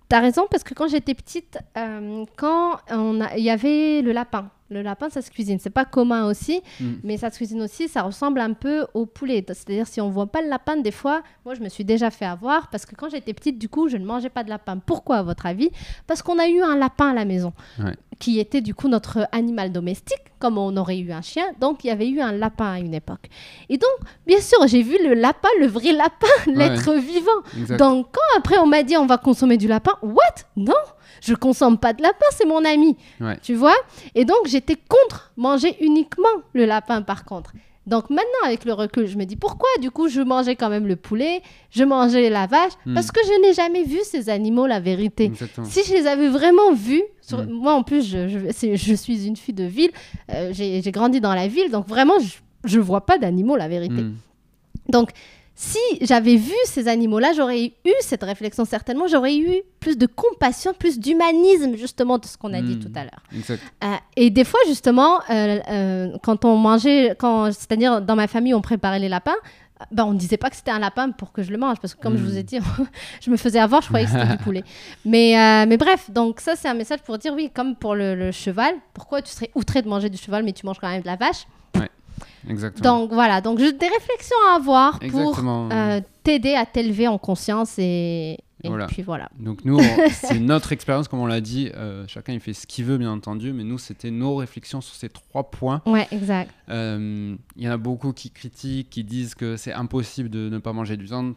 T'as 0.07 0.19
raison 0.19 0.45
parce 0.51 0.63
que 0.63 0.75
quand 0.75 0.87
j'étais 0.87 1.15
petite, 1.15 1.57
quand 2.35 2.79
on 2.91 3.19
il 3.35 3.43
y 3.43 3.49
avait 3.49 4.01
le 4.01 4.11
lapin. 4.19 4.49
Le 4.71 4.83
lapin, 4.83 5.09
ça 5.09 5.23
se 5.23 5.31
cuisine. 5.31 5.57
C'est 5.59 5.71
pas 5.71 5.85
commun 5.85 6.27
aussi, 6.27 6.61
Mm. 6.79 6.85
mais 7.03 7.17
ça 7.17 7.31
se 7.31 7.37
cuisine 7.37 7.61
aussi. 7.63 7.87
Ça 7.87 8.03
ressemble 8.03 8.39
un 8.39 8.53
peu 8.53 8.85
au 8.93 9.07
poulet. 9.07 9.43
C'est-à-dire, 9.47 9.87
si 9.87 9.99
on 9.99 10.09
voit 10.11 10.27
pas 10.27 10.41
le 10.43 10.47
lapin, 10.49 10.77
des 10.77 10.91
fois, 10.91 11.23
moi, 11.43 11.55
je 11.55 11.61
me 11.61 11.69
suis 11.69 11.83
déjà 11.83 12.11
fait 12.11 12.25
avoir 12.25 12.67
parce 12.69 12.85
que 12.85 12.93
quand 12.95 13.09
j'étais 13.09 13.33
petite, 13.33 13.57
du 13.57 13.67
coup, 13.67 13.87
je 13.87 13.97
ne 13.97 14.05
mangeais 14.05 14.29
pas 14.29 14.43
de 14.43 14.49
lapin. 14.49 14.77
Pourquoi, 14.77 15.17
à 15.17 15.23
votre 15.23 15.47
avis? 15.47 15.71
Parce 16.05 16.21
qu'on 16.21 16.37
a 16.37 16.47
eu 16.47 16.61
un 16.61 16.75
lapin 16.75 17.09
à 17.09 17.13
la 17.15 17.25
maison 17.25 17.51
Ouais. 17.83 17.95
qui 18.19 18.39
était 18.39 18.61
du 18.61 18.75
coup 18.75 18.87
notre 18.89 19.27
animal 19.31 19.71
domestique, 19.71 20.21
comme 20.37 20.59
on 20.59 20.77
aurait 20.77 20.99
eu 20.99 21.11
un 21.13 21.21
chien. 21.23 21.45
Donc, 21.59 21.83
il 21.83 21.87
y 21.87 21.91
avait 21.91 22.07
eu 22.09 22.21
un 22.21 22.31
lapin 22.33 22.73
à 22.73 22.79
une 22.79 22.93
époque. 22.93 23.27
Et 23.69 23.77
donc, 23.79 23.89
bien 24.27 24.39
sûr, 24.39 24.59
j'ai 24.67 24.83
vu 24.83 24.97
le 25.03 25.15
lapin, 25.15 25.49
le 25.59 25.65
vrai 25.65 25.93
lapin, 25.93 26.27
l'être 26.45 26.93
vivant. 26.93 27.41
Exact. 27.57 27.77
Donc, 27.79 28.09
quand 28.11 28.37
après 28.39 28.59
on 28.59 28.67
m'a 28.67 28.83
dit 28.83 28.95
on 28.97 29.07
va 29.07 29.17
consommer 29.17 29.57
du 29.57 29.67
lapin, 29.67 29.93
what? 30.03 30.19
Non, 30.55 30.73
je 31.21 31.33
consomme 31.35 31.77
pas 31.77 31.93
de 31.93 32.01
lapin, 32.01 32.25
c'est 32.31 32.45
mon 32.45 32.63
ami. 32.65 32.97
Ouais. 33.21 33.37
Tu 33.41 33.55
vois? 33.55 33.75
Et 34.15 34.25
donc, 34.25 34.39
j'étais 34.45 34.75
contre 34.75 35.31
manger 35.37 35.75
uniquement 35.81 36.27
le 36.53 36.65
lapin 36.65 37.01
par 37.01 37.25
contre. 37.25 37.53
Donc 37.87 38.11
maintenant, 38.11 38.43
avec 38.45 38.65
le 38.65 38.73
recul, 38.73 39.07
je 39.07 39.17
me 39.17 39.23
dis 39.25 39.35
pourquoi? 39.35 39.67
Du 39.81 39.89
coup 39.89 40.09
je 40.09 40.21
mangeais 40.21 40.55
quand 40.55 40.69
même 40.69 40.85
le 40.85 40.95
poulet, 40.95 41.41
je 41.71 41.83
mangeais 41.83 42.29
la 42.29 42.45
vache, 42.45 42.73
Hmm. 42.85 42.93
parce 42.93 43.09
que 43.09 43.19
je 43.25 43.41
n'ai 43.41 43.53
jamais 43.53 43.83
vu 43.83 43.97
ces 44.03 44.29
animaux, 44.29 44.67
la 44.67 44.79
vérité. 44.79 45.23
Exactement. 45.23 45.65
Si 45.65 45.83
je 45.83 45.93
les 45.93 46.05
avais 46.05 46.27
vraiment 46.27 46.71
vus, 46.73 47.01
sur- 47.21 47.39
Mm. 47.43 47.49
moi 47.51 47.73
en 47.73 47.81
plus, 47.81 48.07
je, 48.07 48.27
je, 48.27 48.37
c'est- 48.51 48.75
je 48.77 48.93
suis 48.93 49.25
une 49.25 49.35
fille 49.37 49.55
de 49.55 49.63
ville, 49.63 49.89
euh, 50.31 50.51
j'ai 50.53 50.91
grandi 50.91 51.19
dans 51.19 51.33
la 51.33 51.47
ville, 51.47 51.71
donc 51.71 51.87
vraiment, 51.87 52.13
je 52.63 52.77
ne 52.77 52.83
vois 52.83 53.05
pas 53.07 53.17
d'animaux, 53.17 53.55
la 53.55 53.67
vérité. 53.67 54.03
Mm. 54.03 54.15
Donc, 54.89 55.09
si 55.61 55.77
j'avais 55.99 56.37
vu 56.37 56.53
ces 56.63 56.87
animaux-là, 56.87 57.33
j'aurais 57.35 57.65
eu 57.65 57.91
cette 57.99 58.23
réflexion 58.23 58.63
certainement, 58.63 59.07
j'aurais 59.07 59.35
eu 59.35 59.61
plus 59.81 59.97
de 59.97 60.05
compassion, 60.05 60.73
plus 60.73 60.97
d'humanisme 60.97 61.75
justement 61.75 62.17
de 62.17 62.25
ce 62.25 62.37
qu'on 62.37 62.53
a 62.53 62.61
dit 62.61 62.77
Mm. 62.77 62.79
tout 62.79 62.91
à 62.95 63.03
l'heure. 63.03 63.23
Euh, 63.83 63.95
et 64.15 64.29
des 64.29 64.45
fois 64.45 64.61
justement, 64.67 65.19
euh, 65.29 65.59
euh, 65.69 66.17
quand 66.23 66.45
on 66.45 66.55
mangeait, 66.55 67.13
quand, 67.19 67.51
c'est-à-dire 67.51 68.01
dans 68.01 68.15
ma 68.15 68.27
famille 68.27 68.53
on 68.53 68.61
préparait 68.61 68.99
les 68.99 69.09
lapins, 69.09 69.35
ben, 69.91 70.05
on 70.05 70.13
ne 70.13 70.17
disait 70.17 70.37
pas 70.37 70.49
que 70.49 70.55
c'était 70.55 70.71
un 70.71 70.79
lapin 70.79 71.11
pour 71.11 71.33
que 71.33 71.43
je 71.43 71.51
le 71.51 71.57
mange, 71.57 71.77
parce 71.81 71.93
que 71.93 72.01
comme 72.01 72.17
je 72.17 72.23
vous 72.23 72.37
ai 72.37 72.43
dit, 72.43 72.59
je 73.21 73.29
me 73.29 73.35
faisais 73.35 73.59
avoir, 73.59 73.81
je 73.81 73.87
croyais 73.87 74.05
que 74.05 74.11
c'était 74.13 74.27
du 74.27 74.37
poulet. 74.43 74.63
Mais, 75.03 75.37
euh, 75.37 75.65
mais 75.67 75.75
bref, 75.75 76.09
donc 76.09 76.39
ça 76.39 76.55
c'est 76.55 76.69
un 76.69 76.73
message 76.73 76.99
pour 77.01 77.17
dire 77.17 77.33
oui, 77.33 77.51
comme 77.53 77.75
pour 77.75 77.95
le, 77.95 78.15
le 78.15 78.31
cheval, 78.31 78.75
pourquoi 78.93 79.21
tu 79.21 79.31
serais 79.33 79.51
outré 79.55 79.81
de 79.81 79.89
manger 79.89 80.09
du 80.09 80.17
cheval 80.17 80.43
mais 80.45 80.53
tu 80.53 80.65
manges 80.65 80.79
quand 80.79 80.89
même 80.89 81.01
de 81.01 81.07
la 81.07 81.17
vache? 81.17 81.45
Exactement. 82.49 82.99
donc 83.01 83.13
voilà, 83.13 83.41
donc 83.41 83.59
des 83.59 83.65
réflexions 83.87 84.35
à 84.51 84.55
avoir 84.55 84.99
pour 84.99 85.37
euh, 85.71 86.01
t'aider 86.23 86.55
à 86.55 86.65
t'élever 86.65 87.07
en 87.07 87.17
conscience 87.17 87.75
et, 87.77 88.37
et 88.63 88.67
Voilà. 88.67 88.87
puis 88.87 89.01
voilà. 89.03 89.29
Donc 89.39 89.63
nous, 89.63 89.77
on- 89.79 90.09
c'est 90.11 90.39
notre 90.39 90.71
expérience, 90.73 91.07
comme 91.07 91.19
on 91.19 91.25
l'a 91.27 91.41
dit. 91.41 91.71
euh, 91.75 92.05
chacun 92.07 92.33
il 92.33 92.39
fait 92.39 92.53
ce 92.53 92.67
qu'il 92.67 92.85
veut, 92.85 92.97
bien 92.97 93.11
entendu. 93.11 93.53
Mais 93.53 93.63
nous, 93.63 93.77
c'était 93.77 94.11
nos 94.11 94.35
réflexions 94.35 94.81
sur 94.81 94.95
ces 94.95 95.09
trois 95.09 95.49
points. 95.49 95.81
Ouais, 95.85 96.07
exact. 96.11 96.51
Euh, 96.69 97.35
Il 97.55 97.63
y 97.63 97.69
en 97.69 97.71
a 97.71 97.77
beaucoup 97.77 98.11
qui 98.13 98.31
critiquent, 98.31 98.89
qui 98.89 99.03
disent 99.03 99.35
que 99.35 99.55
c'est 99.55 99.73
impossible 99.73 100.29
de 100.29 100.49
ne 100.49 100.57
pas 100.57 100.73
manger 100.73 100.97
du 100.97 101.05
viande. 101.05 101.35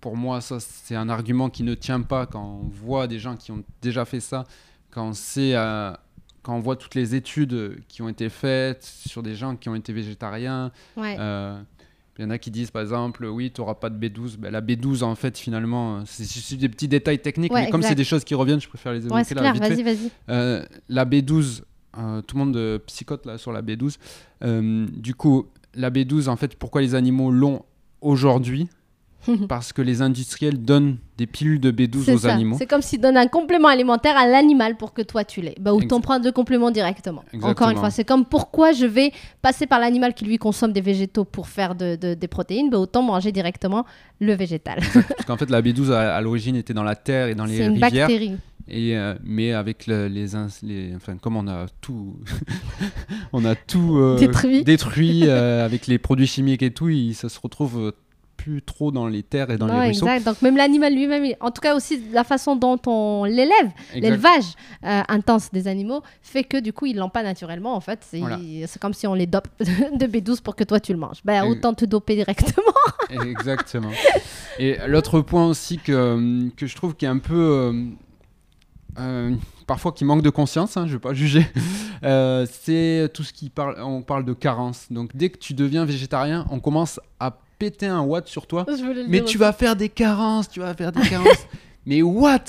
Pour 0.00 0.16
moi, 0.16 0.40
ça, 0.40 0.58
c'est 0.60 0.96
un 0.96 1.08
argument 1.08 1.48
qui 1.50 1.62
ne 1.62 1.74
tient 1.74 2.00
pas 2.00 2.26
quand 2.26 2.60
on 2.64 2.68
voit 2.68 3.06
des 3.06 3.18
gens 3.18 3.36
qui 3.36 3.52
ont 3.52 3.62
déjà 3.82 4.04
fait 4.06 4.20
ça, 4.20 4.44
quand 4.90 5.08
on 5.08 5.12
sait, 5.12 5.52
euh, 5.54 5.92
quand 6.42 6.54
on 6.54 6.60
voit 6.60 6.76
toutes 6.76 6.94
les 6.94 7.14
études 7.14 7.80
qui 7.88 8.02
ont 8.02 8.08
été 8.08 8.28
faites 8.28 8.84
sur 8.84 9.22
des 9.22 9.34
gens 9.34 9.56
qui 9.56 9.68
ont 9.68 9.74
été 9.74 9.92
végétariens. 9.92 10.72
Ouais. 10.96 11.16
Euh, 11.18 11.60
il 12.20 12.24
y 12.24 12.26
en 12.26 12.30
a 12.30 12.38
qui 12.38 12.50
disent 12.50 12.70
par 12.70 12.82
exemple, 12.82 13.24
oui, 13.24 13.50
tu 13.50 13.62
n'auras 13.62 13.74
pas 13.74 13.88
de 13.88 13.96
B12. 13.96 14.36
Ben, 14.36 14.50
la 14.50 14.60
B12, 14.60 15.02
en 15.02 15.14
fait, 15.14 15.38
finalement, 15.38 16.02
c'est 16.04 16.56
des 16.56 16.68
petits 16.68 16.86
détails 16.88 17.20
techniques, 17.20 17.50
Ouais, 17.50 17.64
mais 17.64 17.70
comme 17.70 17.82
c'est 17.82 17.94
des 17.94 18.04
choses 18.04 18.24
qui 18.24 18.34
reviennent, 18.34 18.60
je 18.60 18.68
préfère 18.68 18.92
les 18.92 19.00
ouais, 19.00 19.06
évoquer 19.06 19.24
c'est 19.24 19.34
là 19.34 19.40
clair, 19.40 19.54
vite 19.54 19.64
fait. 19.64 19.82
vas-y, 19.82 19.82
vas-y. 19.82 20.10
Euh, 20.28 20.62
la 20.90 21.06
B12, 21.06 21.62
euh, 21.96 22.20
tout 22.20 22.36
le 22.36 22.44
monde 22.44 22.78
psychote 22.86 23.24
là, 23.24 23.38
sur 23.38 23.52
la 23.52 23.62
B12. 23.62 23.96
Euh, 24.44 24.86
du 24.92 25.14
coup, 25.14 25.46
la 25.74 25.90
B12, 25.90 26.28
en 26.28 26.36
fait, 26.36 26.56
pourquoi 26.56 26.82
les 26.82 26.94
animaux 26.94 27.30
l'ont 27.30 27.64
aujourd'hui 28.02 28.68
parce 29.48 29.72
que 29.72 29.82
les 29.82 30.02
industriels 30.02 30.62
donnent 30.62 30.96
des 31.18 31.26
pilules 31.26 31.60
de 31.60 31.70
B12 31.70 32.04
C'est 32.04 32.14
aux 32.14 32.18
ça. 32.18 32.32
animaux. 32.32 32.56
C'est 32.58 32.66
comme 32.66 32.80
s'ils 32.82 33.00
donnent 33.00 33.16
un 33.16 33.26
complément 33.26 33.68
alimentaire 33.68 34.16
à 34.16 34.26
l'animal 34.26 34.76
pour 34.76 34.92
que 34.94 35.02
toi 35.02 35.24
tu 35.24 35.40
l'aies. 35.42 35.54
Bah, 35.60 35.72
autant 35.72 35.84
Exact- 35.96 36.02
prendre 36.02 36.24
le 36.24 36.32
complément 36.32 36.70
directement. 36.70 37.22
Encore 37.42 37.70
une 37.70 37.76
fois, 37.76 37.90
c'est 37.90 38.04
comme 38.04 38.24
pourquoi 38.24 38.72
je 38.72 38.86
vais 38.86 39.12
passer 39.42 39.66
par 39.66 39.78
l'animal 39.80 40.14
qui 40.14 40.24
lui 40.24 40.38
consomme 40.38 40.72
des 40.72 40.80
végétaux 40.80 41.24
pour 41.24 41.48
faire 41.48 41.74
de- 41.74 41.96
de- 41.96 42.14
des 42.14 42.28
protéines, 42.28 42.70
bah, 42.70 42.78
autant 42.78 43.02
manger 43.02 43.32
directement 43.32 43.84
le 44.20 44.32
végétal. 44.34 44.78
Parce 44.94 45.24
qu'en 45.26 45.36
fait, 45.36 45.50
la 45.50 45.60
B12 45.62 45.92
à, 45.92 46.16
à 46.16 46.20
l'origine 46.20 46.56
était 46.56 46.74
dans 46.74 46.82
la 46.84 46.96
terre 46.96 47.28
et 47.28 47.34
dans 47.34 47.44
les 47.44 47.58
C'est 47.58 47.66
une 47.66 47.72
rivières. 47.82 48.08
bactérie. 48.08 48.36
Et, 48.72 48.96
euh, 48.96 49.14
mais 49.24 49.52
avec 49.52 49.86
le- 49.88 50.06
les, 50.06 50.36
enfin 50.94 51.16
comme 51.20 51.36
on 51.36 51.48
a 51.48 51.66
tout 51.80 52.14
on 53.32 53.44
a 53.44 53.54
tout 53.56 53.96
euh, 53.98 54.16
Détruit. 54.18 54.64
détruit, 54.64 55.22
euh, 55.26 55.64
avec 55.64 55.86
les 55.86 55.98
produits 55.98 56.26
chimiques 56.28 56.62
et 56.62 56.70
tout 56.70 56.88
il, 56.88 57.14
ça 57.14 57.28
se 57.28 57.40
retrouve 57.40 57.92
plus 58.40 58.62
trop 58.62 58.90
dans 58.90 59.06
les 59.06 59.22
terres 59.22 59.50
et 59.50 59.58
dans 59.58 59.66
Non, 59.66 59.80
les 59.80 59.88
ruisseaux 59.88 60.06
exact. 60.06 60.24
Donc 60.24 60.40
même 60.40 60.56
l'animal 60.56 60.94
lui-même, 60.94 61.34
en 61.40 61.50
tout 61.50 61.60
cas 61.60 61.74
aussi 61.74 62.02
la 62.10 62.24
façon 62.24 62.56
dont 62.56 62.78
on 62.86 63.24
l'élève, 63.24 63.70
l'élevage 63.94 64.54
euh, 64.84 65.02
intense 65.08 65.50
des 65.52 65.68
animaux 65.68 66.02
fait 66.22 66.44
que 66.44 66.56
du 66.56 66.72
coup 66.72 66.86
ils 66.86 66.96
l'ont 66.96 67.10
pas 67.10 67.22
naturellement 67.22 67.74
en 67.74 67.80
fait. 67.80 68.00
C'est 68.02 68.18
Voilà. 68.18 68.38
comme 68.80 68.94
si 68.94 69.06
on 69.06 69.12
les 69.14 69.26
dope 69.26 69.48
de 69.60 70.06
B12 70.06 70.40
pour 70.40 70.56
que 70.56 70.64
toi 70.64 70.80
tu 70.80 70.92
le 70.92 70.98
manges. 70.98 71.20
Ben, 71.24 71.44
autant 71.44 71.74
te 71.74 71.84
doper 71.84 72.14
directement. 72.14 72.72
exactement 73.24 73.90
et 74.58 74.78
l'autre 74.86 75.20
point 75.20 75.46
aussi 75.46 75.78
que, 75.78 76.48
que 76.56 76.66
je 76.66 76.76
trouve 76.76 76.94
qui 76.94 77.04
est 77.04 77.08
un 77.08 77.18
peu 77.18 77.34
euh, 77.34 77.84
euh, 78.98 79.34
parfois 79.66 79.92
qui 79.92 80.04
manque 80.04 80.22
de 80.22 80.30
conscience 80.30 80.76
hein, 80.76 80.86
je 80.86 80.94
vais 80.94 80.98
pas 80.98 81.12
juger 81.14 81.46
euh, 82.04 82.46
c'est 82.50 83.10
tout 83.12 83.22
ce 83.22 83.32
qui 83.32 83.50
parle 83.50 83.76
on 83.82 84.02
parle 84.02 84.24
de 84.24 84.32
carence 84.32 84.86
donc 84.90 85.14
dès 85.14 85.28
que 85.28 85.38
tu 85.38 85.54
deviens 85.54 85.84
végétarien 85.84 86.46
on 86.50 86.60
commence 86.60 87.00
à 87.18 87.38
péter 87.60 87.86
un 87.86 88.00
watt 88.00 88.26
sur 88.26 88.46
toi 88.46 88.64
Je 88.66 88.82
voulais 88.82 89.02
le 89.02 89.08
Mais 89.08 89.18
dire 89.18 89.24
tu 89.26 89.28
aussi. 89.28 89.36
vas 89.36 89.52
faire 89.52 89.76
des 89.76 89.90
carences, 89.90 90.48
tu 90.48 90.60
vas 90.60 90.74
faire 90.74 90.90
des 90.92 91.06
carences. 91.08 91.46
mais 91.86 92.00
what? 92.02 92.40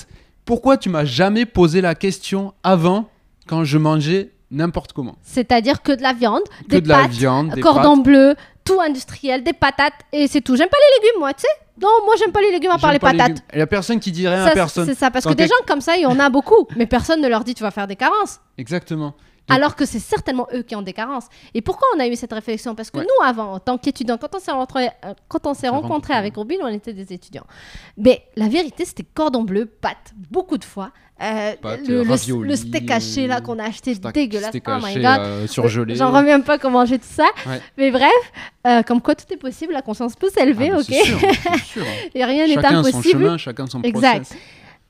Pourquoi 0.46 0.78
tu 0.78 0.90
m'as 0.90 1.04
jamais 1.06 1.46
posé 1.46 1.82
la 1.82 1.94
question 1.96 2.54
avant 2.64 3.10
quand 3.46 3.66
je 3.66 3.78
mangeais 3.78 4.32
n'importe 4.52 4.94
comment? 4.94 5.18
C'est-à-dire 5.22 5.82
que 5.82 5.92
de 5.92 6.02
la 6.02 6.14
viande, 6.14 6.44
Que 6.64 6.76
des 6.78 6.82
de 6.82 6.88
la 6.88 7.02
pâtes, 7.02 7.12
viande, 7.12 7.54
des 7.54 7.62
cordon 7.62 7.98
pâtes. 7.98 8.06
bleu, 8.06 8.36
tout 8.64 8.80
industriel, 8.80 9.44
des 9.44 9.54
patates 9.54 9.94
et 10.14 10.28
c'est 10.28 10.42
tout. 10.42 10.56
J'aime 10.56 10.70
pas 10.70 10.78
les 10.78 11.02
légumes 11.06 11.20
moi, 11.20 11.34
tu 11.34 11.42
sais. 11.42 11.48
Non, 11.82 11.90
moi 12.06 12.16
j'aime 12.18 12.32
pas 12.32 12.42
les 12.42 12.52
légumes 12.52 12.72
à 12.72 12.78
part 12.78 12.94
les 12.94 13.00
pas 13.00 13.12
patates. 13.12 13.44
Il 13.54 13.60
y 13.60 13.62
a 13.62 13.68
personne 13.68 14.00
qui 14.00 14.12
rien 14.12 14.46
Ça, 14.46 14.52
à 14.52 14.54
personne. 14.54 14.86
C'est 14.86 14.96
ça, 14.96 15.12
parce 15.12 15.26
Quand 15.26 15.32
que 15.32 15.36
des 15.38 15.48
gens 15.48 15.54
comme 15.68 15.82
ça, 15.82 15.98
il 15.98 16.04
y 16.04 16.06
en 16.06 16.20
a 16.20 16.30
beaucoup, 16.30 16.68
mais 16.78 16.86
personne 16.86 17.22
ne 17.22 17.28
leur 17.28 17.44
dit 17.44 17.54
tu 17.54 17.64
vas 17.64 17.72
faire 17.72 17.88
des 17.88 17.98
carences. 17.98 18.40
Exactement. 18.58 19.14
Donc- 19.50 19.56
Alors 19.58 19.76
que 19.76 19.86
c'est 19.86 20.00
certainement 20.00 20.48
eux 20.54 20.62
qui 20.62 20.76
ont 20.76 20.82
des 20.82 20.94
carences. 20.94 21.26
Et 21.54 21.62
pourquoi 21.62 21.88
on 21.96 22.00
a 22.00 22.08
eu 22.08 22.16
cette 22.16 22.32
réflexion? 22.32 22.76
Parce 22.76 22.90
que 22.92 23.00
Ouais. 23.00 23.04
nous, 23.06 23.26
avant, 23.26 23.54
en 23.54 23.60
tant 23.60 23.78
qu'étudiants, 23.78 24.18
quand 24.18 24.34
on 24.36 24.40
s'est 24.40 24.52
rencontrés, 24.52 24.88
euh, 25.04 25.14
rencontrés 25.30 25.68
rencontrés, 25.70 26.14
avec 26.14 26.36
Robin, 26.36 26.56
on 26.62 26.68
était 26.68 26.94
des 26.94 27.12
étudiants. 27.12 27.46
Mais 27.98 28.24
la 28.36 28.48
vérité, 28.48 28.86
c'était 28.86 29.04
cordon 29.14 29.44
bleu, 29.44 29.66
pâtes, 29.66 30.14
beaucoup 30.30 30.58
de 30.58 30.64
fois. 30.64 30.92
Euh, 31.22 31.54
Pâtes, 31.62 31.82
le, 31.88 32.56
steak 32.56 32.90
haché 32.90 33.28
là 33.28 33.42
qu'on 33.42 33.60
a 33.60 33.66
acheté 33.66 33.94
Steak- 33.94 34.12
dégueulasse. 34.14 34.50
steak 34.50 34.64
oh 34.68 34.78
my 34.84 34.96
god. 34.96 35.20
euh, 35.20 35.48
surgelé. 35.48 35.96
J'en 35.96 36.12
reviens 36.12 36.40
pas 36.40 36.58
comment 36.58 36.80
manger 36.80 36.98
tout 36.98 37.06
ça. 37.08 37.28
Ouais. 37.46 37.62
Mais 37.78 37.92
bref, 37.92 38.10
euh, 38.66 38.82
comme 38.82 39.02
quoi 39.02 39.14
tout 39.14 39.32
est 39.32 39.38
possible, 39.38 39.72
la 39.74 39.84
conscience 39.84 40.16
peut 40.16 40.30
Ah, 40.36 40.40
s'élever, 40.40 40.70
bah, 40.72 40.78
ok 40.80 40.86
sûr, 40.86 41.20
sûr. 41.66 41.86
Et 42.16 42.26
rien 42.26 42.48
n'est 42.48 42.56
Chacun 42.56 42.82
son 42.84 42.90
impossible. 42.90 43.20
chemin, 43.24 43.38
chacun 43.38 43.68
son 43.68 43.82
Exact. 43.84 44.22
process. 44.22 44.38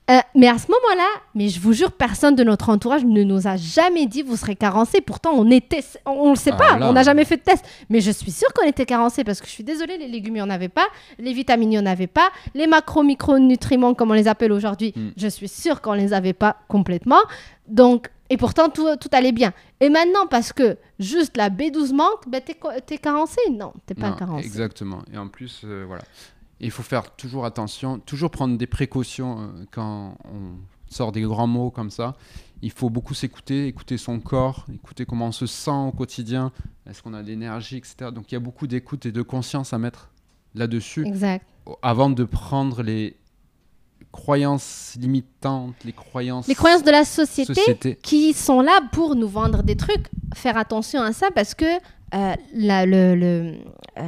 Euh, 0.09 0.19
mais 0.35 0.47
à 0.49 0.57
ce 0.57 0.67
moment-là, 0.67 1.07
mais 1.35 1.47
je 1.47 1.59
vous 1.61 1.71
jure, 1.73 1.91
personne 1.91 2.35
de 2.35 2.43
notre 2.43 2.69
entourage 2.69 3.05
ne 3.05 3.23
nous 3.23 3.47
a 3.47 3.55
jamais 3.55 4.07
dit 4.07 4.23
vous 4.23 4.35
serez 4.35 4.55
carencé. 4.57 4.99
Pourtant, 4.99 5.31
on 5.35 5.49
était, 5.51 5.83
on, 6.05 6.11
on 6.11 6.29
le 6.31 6.35
sait 6.35 6.51
Ah 6.53 6.57
pas, 6.57 6.77
là. 6.79 6.89
on 6.89 6.93
n'a 6.93 7.03
jamais 7.03 7.23
fait 7.23 7.37
de 7.37 7.43
test. 7.43 7.63
Mais 7.89 8.01
je 8.01 8.11
suis 8.11 8.31
sûre 8.31 8.51
qu'on 8.53 8.67
était 8.67 8.85
carencé 8.85 9.23
parce 9.23 9.39
que 9.39 9.47
je 9.47 9.51
suis 9.51 9.63
désolée, 9.63 9.97
les 9.97 10.07
légumes, 10.09 10.35
il 10.35 10.39
n'y 10.39 10.41
en 10.41 10.49
avait 10.49 10.67
pas, 10.69 10.87
les 11.17 11.31
vitamines, 11.33 11.71
il 11.71 11.77
n'y 11.77 11.79
en 11.79 11.85
avait 11.85 12.07
pas, 12.07 12.29
les 12.55 12.67
macro-micronutriments, 12.67 13.93
comme 13.93 14.11
on 14.11 14.15
les 14.15 14.27
appelle 14.27 14.51
aujourd'hui, 14.51 14.91
Mm. 14.95 15.09
je 15.15 15.27
suis 15.27 15.47
sûre 15.47 15.81
qu'on 15.81 15.93
les 15.93 16.11
avait 16.13 16.33
pas 16.33 16.57
complètement. 16.67 17.21
Donc, 17.67 18.09
et 18.29 18.37
pourtant, 18.37 18.69
tout, 18.69 18.87
tout 18.99 19.09
allait 19.13 19.31
bien. 19.31 19.53
Et 19.79 19.89
maintenant, 19.89 20.25
parce 20.29 20.51
que 20.51 20.77
juste 20.99 21.37
la 21.37 21.49
B12 21.49 21.93
manque, 21.93 22.27
ben, 22.27 22.41
t'es 22.41 22.97
carencé 22.97 23.39
Non, 23.51 23.73
t'es 23.85 23.93
pas 23.93 24.09
Non, 24.09 24.15
carencé. 24.15 24.45
Exactement. 24.45 25.03
Et 25.13 25.17
en 25.17 25.27
plus, 25.27 25.61
euh, 25.63 25.83
voilà. 25.87 26.03
Il 26.63 26.71
faut 26.71 26.83
faire 26.83 27.15
toujours 27.15 27.45
attention, 27.45 27.99
toujours 27.99 28.29
prendre 28.31 28.57
des 28.57 28.67
précautions 28.67 29.39
euh, 29.41 29.65
quand 29.71 30.15
on 30.25 30.55
sort 30.89 31.11
des 31.11 31.21
grands 31.21 31.47
mots 31.47 31.71
comme 31.71 31.89
ça. 31.89 32.15
Il 32.61 32.71
faut 32.71 32.89
beaucoup 32.91 33.15
s'écouter, 33.15 33.65
écouter 33.67 33.97
son 33.97 34.19
corps, 34.19 34.65
écouter 34.71 35.05
comment 35.05 35.27
on 35.27 35.31
se 35.31 35.47
sent 35.47 35.71
au 35.71 35.91
quotidien, 35.91 36.51
est-ce 36.87 37.01
qu'on 37.01 37.13
a 37.15 37.23
de 37.23 37.27
l'énergie, 37.27 37.77
etc. 37.77 38.11
Donc 38.13 38.31
il 38.31 38.35
y 38.35 38.37
a 38.37 38.39
beaucoup 38.39 38.67
d'écoute 38.67 39.05
et 39.07 39.11
de 39.11 39.21
conscience 39.23 39.73
à 39.73 39.79
mettre 39.79 40.11
là-dessus 40.53 41.05
Exact. 41.07 41.43
avant 41.81 42.09
de 42.11 42.23
prendre 42.23 42.83
les 42.83 43.15
croyances 44.11 44.95
limitantes, 44.99 45.75
les 45.85 45.93
croyances, 45.93 46.47
Les 46.47 46.55
croyances 46.55 46.83
de 46.83 46.91
la 46.91 47.05
société 47.05 47.53
société. 47.55 47.95
qui 48.01 48.33
sont 48.33 48.61
là 48.61 48.81
pour 48.91 49.15
nous 49.15 49.27
vendre 49.29 49.63
des 49.63 49.77
trucs. 49.77 50.07
Faire 50.35 50.57
attention 50.57 51.01
à 51.01 51.13
ça 51.13 51.29
parce 51.33 51.55
que 51.55 51.65
euh, 52.13 52.33
la- 52.53 52.85
le, 52.85 53.15
le, 53.15 53.53
euh, 53.99 54.03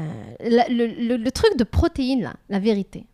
la- 0.49 0.67
le- 0.69 0.87
le- 0.87 1.17
le 1.17 1.31
truc 1.31 1.57
de 1.57 1.63
protéines, 1.63 2.21
là, 2.23 2.33
la 2.49 2.59
vérité, 2.59 3.05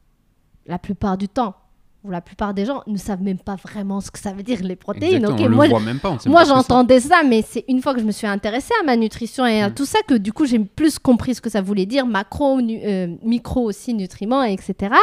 la 0.65 0.79
plupart 0.79 1.17
du 1.17 1.27
temps, 1.27 1.55
ou 2.03 2.11
la 2.11 2.21
plupart 2.21 2.53
des 2.53 2.63
gens 2.65 2.81
ne 2.87 2.97
savent 2.97 3.21
même 3.21 3.39
pas 3.39 3.55
vraiment 3.55 3.99
ce 3.99 4.09
que 4.09 4.19
ça 4.19 4.31
veut 4.31 4.41
dire 4.43 4.59
les 4.63 4.75
protéines. 4.77 5.15
Exactement, 5.15 5.45
ok 5.47 5.51
on 5.51 5.55
moi, 5.55 5.65
le 5.65 5.69
voit 5.71 5.79
même 5.81 5.99
pas. 5.99 6.11
on 6.25 6.45
j'entendais 6.45 6.99
ça, 7.01 7.23
mais 7.27 7.41
c'est 7.45 7.65
une 7.67 7.81
fois 7.81 7.93
que 7.93 7.99
je 7.99 8.05
me 8.05 8.11
suis 8.11 8.25
intéressée 8.27 8.73
à 8.81 8.85
ma 8.85 8.95
nutrition 8.95 9.45
et 9.45 9.61
à 9.61 9.69
Mm. 9.69 9.73
tout 9.73 9.85
ça 9.85 9.99
que 10.07 10.13
du 10.13 10.31
coup 10.31 10.45
j'ai 10.45 10.59
plus 10.59 10.97
compris 10.97 11.35
ce 11.35 11.41
que 11.41 11.49
ça 11.49 11.61
voulait 11.61 11.85
dire, 11.85 12.05
macro, 12.05 12.57
euh, 12.59 13.15
micro 13.21 13.63
aussi, 13.63 13.93
nutriments, 13.93 14.43
etc. 14.43 14.93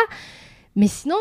Mais 0.74 0.86
sinon, 0.88 1.16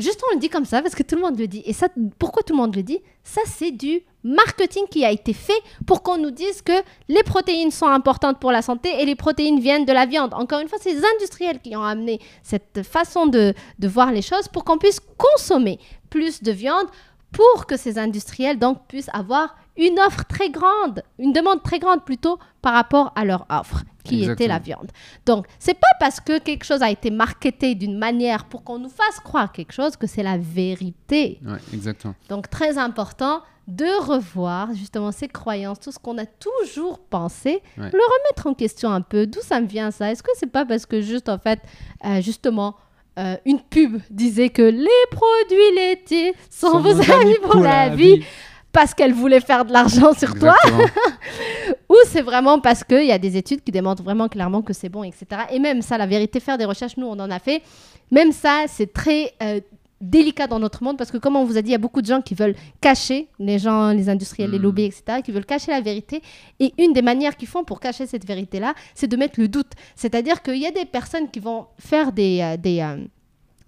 juste 0.00 0.22
on 0.30 0.34
le 0.34 0.40
dit 0.40 0.48
comme 0.48 0.64
ça 0.64 0.82
parce 0.82 0.94
que 0.94 1.02
tout 1.02 1.16
le 1.16 1.22
monde 1.22 1.38
le 1.38 1.46
dit. 1.46 1.62
Et 1.64 1.72
ça, 1.72 1.88
pourquoi 2.18 2.42
tout 2.42 2.52
le 2.52 2.58
monde 2.58 2.74
le 2.74 2.82
dit? 2.82 3.00
Ça, 3.24 3.40
c'est 3.46 3.70
du 3.70 4.02
marketing 4.22 4.84
qui 4.90 5.04
a 5.04 5.10
été 5.10 5.32
fait 5.32 5.60
pour 5.86 6.02
qu'on 6.02 6.18
nous 6.18 6.30
dise 6.30 6.62
que 6.62 6.72
les 7.08 7.22
protéines 7.22 7.70
sont 7.70 7.86
importantes 7.86 8.38
pour 8.38 8.52
la 8.52 8.62
santé 8.62 8.90
et 9.00 9.04
les 9.04 9.14
protéines 9.14 9.60
viennent 9.60 9.84
de 9.84 9.92
la 9.92 10.06
viande. 10.06 10.34
Encore 10.34 10.60
une 10.60 10.68
fois, 10.68 10.78
c'est 10.80 10.92
les 10.92 11.02
industriels 11.16 11.60
qui 11.60 11.76
ont 11.76 11.82
amené 11.82 12.20
cette 12.42 12.82
façon 12.82 13.26
de, 13.26 13.54
de 13.78 13.88
voir 13.88 14.12
les 14.12 14.22
choses 14.22 14.48
pour 14.48 14.64
qu'on 14.64 14.78
puisse 14.78 15.00
consommer 15.16 15.78
plus 16.10 16.42
de 16.42 16.52
viande 16.52 16.86
pour 17.32 17.66
que 17.66 17.76
ces 17.76 17.98
industriels 17.98 18.58
donc 18.58 18.86
puissent 18.88 19.10
avoir 19.12 19.54
une 19.80 19.98
offre 20.00 20.24
très 20.26 20.50
grande, 20.50 21.02
une 21.18 21.32
demande 21.32 21.62
très 21.62 21.78
grande 21.78 22.04
plutôt 22.04 22.38
par 22.62 22.74
rapport 22.74 23.12
à 23.16 23.24
leur 23.24 23.46
offre 23.48 23.82
qui 24.04 24.24
était 24.24 24.46
la 24.48 24.58
viande. 24.58 24.90
Donc, 25.26 25.46
c'est 25.58 25.74
pas 25.74 25.86
parce 26.00 26.20
que 26.20 26.38
quelque 26.38 26.64
chose 26.64 26.82
a 26.82 26.90
été 26.90 27.10
marketé 27.10 27.74
d'une 27.74 27.96
manière 27.98 28.44
pour 28.46 28.62
qu'on 28.64 28.78
nous 28.78 28.88
fasse 28.88 29.20
croire 29.24 29.52
quelque 29.52 29.72
chose 29.72 29.96
que 29.96 30.06
c'est 30.06 30.22
la 30.22 30.36
vérité. 30.38 31.38
Ouais, 31.44 31.58
exactement. 31.72 32.14
Donc, 32.28 32.48
très 32.50 32.76
important 32.78 33.42
de 33.68 33.86
revoir 34.04 34.74
justement 34.74 35.12
ces 35.12 35.28
croyances, 35.28 35.78
tout 35.80 35.92
ce 35.92 35.98
qu'on 35.98 36.18
a 36.18 36.26
toujours 36.26 36.98
pensé, 36.98 37.62
Ouais. 37.78 37.90
le 37.92 38.00
remettre 38.00 38.46
en 38.48 38.54
question 38.54 38.90
un 38.90 39.00
peu. 39.00 39.26
D'où 39.26 39.40
ça 39.42 39.60
me 39.60 39.66
vient 39.66 39.90
ça? 39.92 40.10
Est-ce 40.10 40.22
que 40.24 40.30
c'est 40.34 40.50
pas 40.50 40.64
parce 40.66 40.86
que 40.86 41.00
juste 41.00 41.28
en 41.28 41.38
fait, 41.38 41.60
euh, 42.04 42.20
justement, 42.20 42.74
euh, 43.18 43.36
une 43.44 43.60
pub 43.60 44.00
disait 44.10 44.48
que 44.48 44.62
les 44.62 44.86
produits 45.12 45.74
laitiers 45.76 46.34
sont, 46.48 46.80
vos 46.80 46.98
amis 47.12 47.36
pour 47.42 47.60
la 47.60 47.90
vie, 47.90 48.24
parce 48.72 48.94
qu'elle 48.94 49.12
voulait 49.12 49.40
faire 49.40 49.64
de 49.64 49.72
l'argent 49.72 50.12
sur 50.12 50.38
toi, 50.38 50.54
ou 51.88 51.96
c'est 52.06 52.22
vraiment 52.22 52.60
parce 52.60 52.84
qu'il 52.84 53.06
y 53.06 53.12
a 53.12 53.18
des 53.18 53.36
études 53.36 53.62
qui 53.62 53.72
démontrent 53.72 54.02
vraiment 54.02 54.28
clairement 54.28 54.62
que 54.62 54.72
c'est 54.72 54.88
bon, 54.88 55.02
etc. 55.02 55.26
Et 55.50 55.58
même 55.58 55.82
ça, 55.82 55.98
la 55.98 56.06
vérité, 56.06 56.40
faire 56.40 56.58
des 56.58 56.64
recherches, 56.64 56.96
nous, 56.96 57.06
on 57.06 57.18
en 57.18 57.30
a 57.30 57.38
fait. 57.38 57.62
Même 58.10 58.32
ça, 58.32 58.64
c'est 58.68 58.92
très 58.92 59.32
euh, 59.42 59.60
délicat 60.00 60.46
dans 60.46 60.58
notre 60.58 60.82
monde 60.82 60.96
parce 60.96 61.10
que, 61.10 61.18
comme 61.18 61.36
on 61.36 61.44
vous 61.44 61.58
a 61.58 61.62
dit, 61.62 61.70
il 61.70 61.72
y 61.72 61.76
a 61.76 61.78
beaucoup 61.78 62.00
de 62.00 62.06
gens 62.06 62.22
qui 62.22 62.34
veulent 62.34 62.54
cacher, 62.80 63.28
les 63.38 63.58
gens, 63.58 63.90
les 63.90 64.08
industriels, 64.08 64.50
les 64.50 64.58
Mm. 64.58 64.62
lobbies, 64.62 64.84
etc., 64.84 65.20
qui 65.24 65.30
veulent 65.32 65.44
cacher 65.44 65.72
la 65.72 65.80
vérité. 65.80 66.22
Et 66.58 66.72
une 66.78 66.92
des 66.92 67.02
manières 67.02 67.36
qu'ils 67.36 67.48
font 67.48 67.64
pour 67.64 67.80
cacher 67.80 68.06
cette 68.06 68.26
vérité-là, 68.26 68.74
c'est 68.94 69.08
de 69.08 69.16
mettre 69.16 69.38
le 69.38 69.48
doute. 69.48 69.72
C'est-à-dire 69.96 70.42
qu'il 70.42 70.56
y 70.56 70.66
a 70.66 70.70
des 70.70 70.84
personnes 70.86 71.28
qui 71.30 71.40
vont 71.40 71.66
faire 71.78 72.12
des, 72.12 72.40
euh, 72.40 72.56
des, 72.56 72.80
euh, 72.80 72.96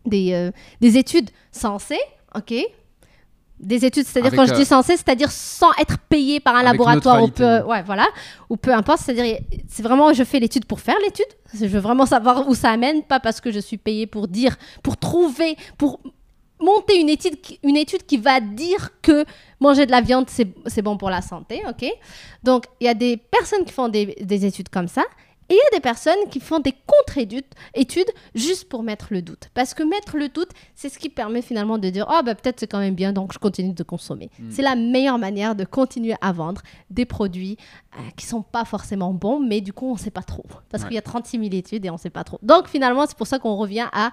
des, 0.07 0.33
euh, 0.33 0.51
des 0.81 0.97
études 0.97 1.31
sensées, 1.51 2.01
OK 2.35 2.55
des 3.63 3.85
études, 3.85 4.05
c'est-à-dire 4.07 4.31
quand 4.37 4.45
je 4.47 4.53
euh, 4.53 4.57
dis 4.57 4.65
censé, 4.65 4.97
c'est-à-dire 4.97 5.31
sans 5.31 5.71
être 5.81 5.97
payé 6.09 6.41
par 6.41 6.57
un 6.57 6.63
laboratoire 6.65 7.23
ou 7.23 7.29
peu, 7.63 7.69
ouais, 7.69 7.83
voilà, 7.85 8.07
ou 8.51 8.57
peu 8.57 8.73
importe, 8.75 8.99
c'est-à-dire 9.01 9.39
c'est 9.69 9.83
vraiment 9.83 10.13
je 10.13 10.25
fais 10.25 10.41
l'étude 10.41 10.65
pour 10.67 10.81
faire 10.81 10.97
l'étude, 11.05 11.27
je 11.55 11.65
veux 11.67 11.79
vraiment 11.79 12.05
savoir 12.07 12.49
où 12.49 12.55
ça 12.55 12.71
amène, 12.71 13.03
pas 13.05 13.21
parce 13.21 13.41
que 13.41 13.51
je 13.53 13.61
suis 13.61 13.79
payé 13.79 14.07
pour 14.07 14.27
dire, 14.29 14.57
pour 14.83 14.97
trouver, 14.97 15.57
pour 15.79 16.01
monter 16.61 17.01
une 17.01 17.09
étude, 17.09 17.41
qui- 17.41 17.59
une 17.63 17.77
étude 17.77 18.05
qui 18.07 18.17
va 18.19 18.41
dire 18.41 18.91
que 19.01 19.25
manger 19.61 19.85
de 19.87 19.91
la 19.91 20.01
viande 20.01 20.27
c'est 20.29 20.49
c'est 20.67 20.83
bon 20.83 20.97
pour 20.97 21.11
la 21.11 21.23
santé, 21.23 21.63
ok? 21.69 21.85
Donc 22.45 22.67
il 22.81 22.85
y 22.87 22.89
a 22.89 22.95
des 22.95 23.17
personnes 23.17 23.65
qui 23.65 23.73
font 23.73 23.89
des, 23.89 24.17
des 24.21 24.45
études 24.47 24.69
comme 24.69 24.89
ça. 24.89 25.03
Et 25.53 25.55
il 25.55 25.59
y 25.59 25.75
a 25.75 25.77
des 25.77 25.83
personnes 25.83 26.17
qui 26.31 26.41
font 26.41 26.61
des 26.61 26.73
contre-études 26.87 27.45
études 27.75 28.09
juste 28.35 28.71
pour 28.71 28.83
mettre 28.83 29.09
le 29.11 29.21
doute. 29.21 29.51
Parce 29.53 29.75
que 29.75 29.83
mettre 29.83 30.17
le 30.17 30.31
doute, 30.31 30.49
c'est 30.75 30.89
ce 30.89 30.99
qui 30.99 31.11
permet 31.11 31.43
finalement 31.43 31.77
de 31.77 31.91
dire, 31.91 32.07
oh, 32.11 32.23
bah, 32.25 32.35
peut-être 32.35 32.59
c'est 32.61 32.67
quand 32.67 32.79
même 32.79 32.95
bien, 32.95 33.13
donc 33.13 33.35
je 33.35 33.39
continue 33.39 33.75
de 33.75 33.83
consommer. 33.83 34.31
Mm. 34.39 34.51
C'est 34.51 34.63
la 34.63 34.77
meilleure 34.77 35.19
manière 35.19 35.55
de 35.55 35.65
continuer 35.65 36.15
à 36.23 36.33
vendre 36.33 36.63
des 36.89 37.05
produits 37.05 37.59
euh, 37.99 38.01
qui 38.17 38.25
sont 38.25 38.41
pas 38.41 38.65
forcément 38.65 39.13
bons, 39.13 39.41
mais 39.41 39.61
du 39.61 39.75
coup, 39.75 39.91
on 39.93 39.97
sait 39.99 40.11
pas 40.11 40.23
trop. 40.23 40.45
Parce 40.71 40.85
Ouais. 40.85 40.89
qu'il 40.89 40.95
y 40.95 40.99
a 40.99 41.03
36 41.03 41.39
000 41.39 41.51
études 41.53 41.85
et 41.85 41.91
on 41.91 41.99
sait 41.99 42.09
pas 42.09 42.25
trop. 42.25 42.39
Donc 42.43 42.67
finalement, 42.69 43.05
c'est 43.07 43.17
pour 43.19 43.27
ça 43.27 43.39
qu'on 43.39 43.57
revient 43.57 43.89
à 43.93 44.11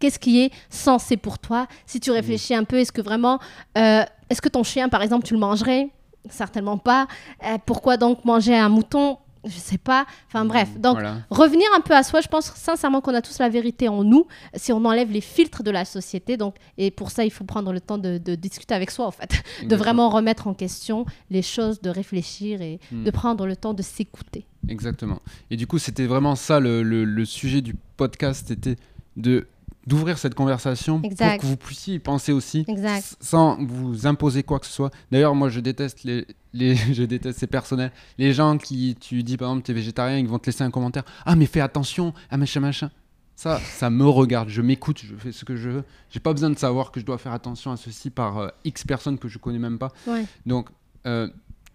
qu'est-ce 0.00 0.18
qui 0.18 0.40
est 0.42 0.50
censé 0.70 1.16
pour 1.16 1.38
toi? 1.38 1.68
Si 1.86 2.00
tu 2.00 2.10
réfléchis 2.10 2.54
un 2.54 2.64
peu, 2.64 2.78
est-ce 2.78 2.90
que 2.90 3.00
vraiment, 3.02 3.38
euh, 3.78 4.02
est-ce 4.28 4.42
que 4.42 4.48
ton 4.48 4.64
chien, 4.64 4.88
par 4.88 5.02
exemple, 5.02 5.24
tu 5.24 5.34
le 5.34 5.40
mangerais? 5.40 5.88
Certainement 6.30 6.78
pas. 6.78 7.06
Euh, 7.46 7.58
pourquoi 7.64 7.96
donc 7.96 8.24
manger 8.24 8.56
un 8.56 8.68
mouton? 8.68 9.18
Je 9.44 9.50
sais 9.58 9.78
pas. 9.78 10.04
Enfin 10.28 10.44
bref, 10.44 10.68
donc 10.78 10.94
Voilà. 10.94 11.16
revenir 11.30 11.66
un 11.76 11.80
peu 11.80 11.94
à 11.94 12.02
soi, 12.02 12.20
je 12.20 12.28
pense 12.28 12.52
sincèrement 12.54 13.00
qu'on 13.00 13.14
a 13.14 13.22
tous 13.22 13.38
la 13.38 13.48
vérité 13.48 13.88
en 13.88 14.04
nous 14.04 14.26
si 14.54 14.70
on 14.72 14.84
enlève 14.84 15.10
les 15.10 15.20
filtres 15.22 15.62
de 15.62 15.70
la 15.70 15.84
société. 15.84 16.36
Donc, 16.36 16.56
et 16.76 16.90
pour 16.90 17.10
ça, 17.10 17.24
il 17.24 17.30
faut 17.30 17.44
prendre 17.44 17.72
le 17.72 17.80
temps 17.80 17.96
de, 17.98 18.18
de 18.18 18.34
discuter 18.34 18.74
avec 18.74 18.90
soi, 18.90 19.06
en 19.06 19.10
fait, 19.10 19.42
de 19.66 19.76
vraiment 19.76 20.10
remettre 20.10 20.46
en 20.46 20.52
question 20.54 21.06
les 21.30 21.42
choses, 21.42 21.80
de 21.80 21.88
réfléchir 21.90 22.60
et 22.60 22.78
Mm. 22.92 23.04
de 23.04 23.10
prendre 23.10 23.46
le 23.46 23.56
temps 23.56 23.72
de 23.74 23.82
s'écouter. 23.82 24.46
Exactement. 24.68 25.20
Et 25.50 25.56
du 25.56 25.66
coup, 25.66 25.78
c'était 25.78 26.06
vraiment 26.06 26.34
ça 26.36 26.60
le, 26.60 26.82
le- 26.82 27.04
le 27.04 27.24
sujet 27.24 27.62
du 27.62 27.74
podcast, 27.96 28.44
c'était 28.48 28.76
de 29.16 29.46
d'ouvrir 29.90 30.18
cette 30.18 30.34
conversation 30.34 31.02
Exact. 31.02 31.32
pour 31.32 31.40
que 31.42 31.46
vous 31.46 31.56
puissiez 31.56 31.94
y 31.96 31.98
penser 31.98 32.32
aussi 32.32 32.64
Exact. 32.68 33.16
sans 33.20 33.58
vous 33.62 34.06
imposer 34.06 34.44
quoi 34.44 34.60
que 34.60 34.66
ce 34.66 34.72
soit. 34.72 34.90
D'ailleurs, 35.10 35.34
moi, 35.34 35.48
je 35.48 35.58
déteste 35.60 36.04
les, 36.04 36.26
les 36.52 36.76
je 36.94 37.02
déteste 37.02 37.40
c'est 37.40 37.46
personnel. 37.48 37.90
Les 38.16 38.32
gens 38.32 38.56
qui 38.56 38.96
tu 38.98 39.22
dis 39.22 39.36
par 39.36 39.48
exemple 39.48 39.66
t'es 39.66 39.72
végétarien, 39.72 40.16
ils 40.18 40.28
vont 40.28 40.38
te 40.38 40.46
laisser 40.46 40.62
un 40.62 40.70
commentaire. 40.70 41.02
Ah 41.26 41.34
mais 41.34 41.46
fais 41.46 41.60
attention, 41.60 42.14
ah 42.30 42.36
machin 42.36 42.60
machin. 42.60 42.90
Ça, 43.34 43.58
ça 43.58 43.88
me 43.90 44.06
regarde. 44.06 44.48
Je 44.50 44.60
m'écoute, 44.62 45.00
je 45.02 45.14
fais 45.16 45.32
ce 45.32 45.44
que 45.44 45.56
je 45.56 45.70
veux. 45.70 45.84
J'ai 46.10 46.20
pas 46.20 46.32
besoin 46.34 46.50
de 46.50 46.58
savoir 46.58 46.92
que 46.92 47.00
je 47.00 47.06
dois 47.06 47.16
faire 47.18 47.32
attention 47.32 47.72
à 47.72 47.76
ceci 47.78 48.10
par 48.10 48.38
euh, 48.38 48.48
X 48.64 48.84
personnes 48.84 49.18
que 49.18 49.28
je 49.28 49.38
connais 49.38 49.58
même 49.58 49.78
pas. 49.78 49.88
Ouais. 50.06 50.26
Donc, 50.44 50.68
euh, 51.06 51.26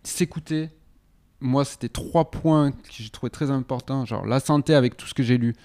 s'écouter, 0.03 0.69
moi, 1.41 1.65
c'était 1.65 1.89
trois 1.89 2.29
points 2.29 2.71
que 2.71 2.77
j'ai 2.91 3.09
trouvé 3.09 3.31
très 3.31 3.49
importants. 3.49 4.05
Genre 4.05 4.25
la 4.27 4.39
santé 4.39 4.75
avec 4.75 4.95
tout 4.95 5.07
ce 5.07 5.15
que 5.15 5.23
j'ai 5.23 5.39
lu, 5.39 5.55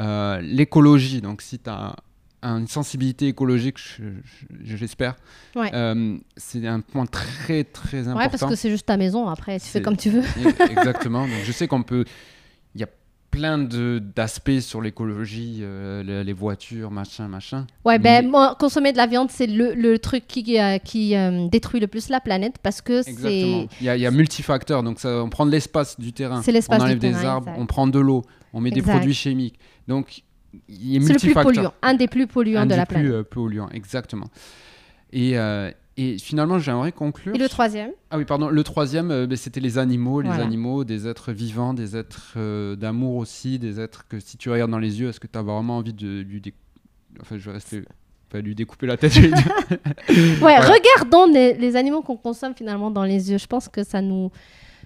Euh, 0.00 0.40
l'écologie. 0.40 1.20
Donc, 1.20 1.42
si 1.42 1.58
tu 1.58 1.68
as 1.70 1.94
une 2.42 2.66
sensibilité 2.68 3.28
écologique, 3.28 3.76
je, 3.78 4.02
je- 4.04 4.64
je 4.64 4.76
l'espère, 4.78 5.14
Ouais. 5.54 5.70
euh, 5.74 6.16
c'est 6.36 6.66
un 6.66 6.80
point 6.80 7.04
très, 7.06 7.64
très 7.64 8.08
important. 8.08 8.18
Ouais, 8.18 8.28
parce 8.30 8.44
que 8.50 8.54
c'est 8.56 8.70
juste 8.70 8.86
ta 8.86 8.96
maison. 8.96 9.28
Après, 9.28 9.60
tu 9.60 9.66
fais 9.66 9.82
comme 9.82 9.96
tu 9.98 10.08
veux. 10.10 10.22
Exactement. 10.70 11.22
Donc, 11.26 11.36
je 11.44 11.52
sais 11.52 11.68
qu'on 11.68 11.82
peut. 11.82 12.04
Plein 13.30 13.58
d'aspects 13.58 14.58
sur 14.60 14.80
l'écologie, 14.80 15.58
euh, 15.60 16.02
le- 16.02 16.22
les 16.22 16.32
voitures, 16.32 16.90
machin, 16.90 17.28
machin. 17.28 17.64
Ouais, 17.84 17.98
ben, 18.00 18.28
moi, 18.28 18.56
consommer 18.58 18.90
de 18.92 18.96
la 18.96 19.06
viande, 19.06 19.30
c'est 19.30 19.46
le, 19.46 19.72
le 19.74 20.00
truc 20.00 20.26
qui, 20.26 20.58
euh, 20.60 20.78
qui 20.78 21.14
euh, 21.14 21.46
détruit 21.48 21.78
le 21.78 21.86
plus 21.86 22.08
la 22.08 22.20
planète 22.20 22.56
parce 22.60 22.80
que 22.80 23.06
Exactement. 23.08 23.68
c'est. 23.70 23.76
Il 23.80 23.84
y 24.00 24.04
a, 24.04 24.08
a 24.08 24.10
multifacteurs. 24.10 24.82
Donc, 24.82 24.98
ça, 24.98 25.22
on 25.22 25.28
prend 25.28 25.46
de 25.46 25.52
l'espace 25.52 25.98
du 26.00 26.12
terrain. 26.12 26.42
C'est 26.42 26.50
l'espace 26.50 26.80
On 26.80 26.84
enlève 26.84 26.98
du 26.98 27.06
des 27.06 27.12
terrain, 27.12 27.28
arbres, 27.34 27.48
exact. 27.50 27.62
on 27.62 27.66
prend 27.66 27.86
de 27.86 28.00
l'eau, 28.00 28.22
on 28.52 28.60
met 28.60 28.72
des 28.72 28.82
produits 28.82 29.14
chimiques. 29.14 29.58
Donc, 29.86 30.22
il 30.68 30.92
y 30.94 30.96
a 30.96 31.00
C'est 31.00 31.12
le 31.12 31.18
plus 31.20 31.32
polluant, 31.32 31.72
un 31.82 31.94
des 31.94 32.08
plus 32.08 32.26
polluants 32.26 32.62
Un 32.62 32.66
de 32.66 32.70
des 32.70 32.76
la 32.76 32.86
plus 32.86 32.94
planète. 32.94 33.12
euh, 33.12 33.22
polluants, 33.22 33.68
exactement. 33.72 34.26
Et, 35.12 35.36
et 36.02 36.18
finalement, 36.18 36.58
j'aimerais 36.58 36.92
conclure. 36.92 37.34
Et 37.34 37.38
le 37.38 37.48
troisième? 37.48 37.90
Ah 38.10 38.18
oui, 38.18 38.24
pardon. 38.24 38.48
Le 38.48 38.62
troisième, 38.64 39.10
euh, 39.10 39.26
ben, 39.26 39.36
c'était 39.36 39.60
les 39.60 39.76
animaux. 39.78 40.20
Les 40.20 40.28
Voilà. 40.28 40.44
animaux, 40.44 40.84
des 40.84 41.06
êtres 41.06 41.32
vivants, 41.32 41.74
des 41.74 41.96
êtres 41.96 42.34
euh, 42.36 42.76
d'amour 42.76 43.16
aussi, 43.16 43.58
des 43.58 43.80
êtres 43.80 44.06
que 44.08 44.18
si 44.20 44.36
tu 44.36 44.50
regardes 44.50 44.70
dans 44.70 44.78
les 44.78 45.00
yeux, 45.00 45.08
est-ce 45.10 45.20
que 45.20 45.26
tu 45.26 45.38
as 45.38 45.42
vraiment 45.42 45.76
envie 45.78 45.92
de 45.92 46.20
lui 46.20 46.40
découper 46.40 46.62
Enfin, 47.20 47.36
je 47.38 47.44
vais 47.46 47.52
rester. 47.52 47.82
Pas 48.30 48.40
lui 48.40 48.54
découper 48.54 48.86
la 48.86 48.96
tête. 48.96 49.12
Ouais, 50.08 50.16
Voilà. 50.38 50.60
regardons 50.60 51.26
les, 51.32 51.54
les 51.54 51.76
animaux 51.76 52.02
qu'on 52.02 52.16
consomme 52.16 52.54
finalement 52.54 52.90
dans 52.90 53.02
les 53.04 53.30
yeux. 53.30 53.38
Je 53.38 53.46
pense 53.46 53.68
que 53.68 53.82
ça 53.84 54.00
nous 54.00 54.30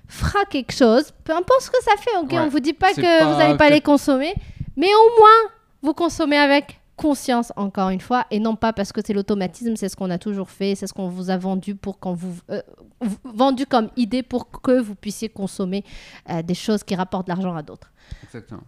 fera 0.09 0.45
quelque 0.51 0.73
chose. 0.73 1.13
Peu 1.25 1.33
importe 1.33 1.61
ce 1.63 1.71
que 1.71 1.83
ça 1.83 1.93
fait, 1.99 2.17
ok 2.23 2.33
Ouais. 2.33 2.39
On 2.39 2.49
vous 2.49 2.61
dit 2.61 2.73
pas 2.73 2.93
que 2.93 3.01
pas 3.21 3.31
vous 3.33 3.39
n'allez 3.39 3.57
pas 3.57 3.71
les 3.71 3.81
consommer, 3.83 4.33
mais 4.77 4.87
au 4.89 5.19
moins 5.21 5.51
vous 5.83 5.93
consommez 5.95 6.37
avec 6.39 6.81
conscience 6.97 7.53
encore 7.57 7.91
une 7.91 8.01
fois 8.01 8.27
et 8.31 8.39
non 8.39 8.55
pas 8.57 8.73
parce 8.73 8.93
que 8.93 9.01
c'est 9.05 9.13
l'automatisme, 9.13 9.75
c'est 9.77 9.89
ce 9.89 9.97
qu'on 9.97 10.11
a 10.11 10.19
toujours 10.19 10.51
fait, 10.51 10.75
c'est 10.75 10.87
ce 10.87 10.93
qu'on 10.95 11.09
vous 11.09 11.31
a 11.31 11.37
vendu 11.37 11.75
pour 11.75 11.99
qu'on 11.99 12.15
vous 12.15 12.37
euh, 12.51 12.63
v- 13.01 13.17
vendu 13.25 13.67
comme 13.67 13.91
idée 13.97 14.23
pour 14.23 14.51
que 14.51 14.81
vous 14.81 14.95
puissiez 14.95 15.29
consommer 15.29 15.85
euh, 16.31 16.43
des 16.43 16.55
choses 16.55 16.85
qui 16.85 16.95
rapportent 16.95 17.27
de 17.27 17.33
l'argent 17.33 17.55
à 17.57 17.63
d'autres. 17.63 17.91
Exactement. 18.23 18.63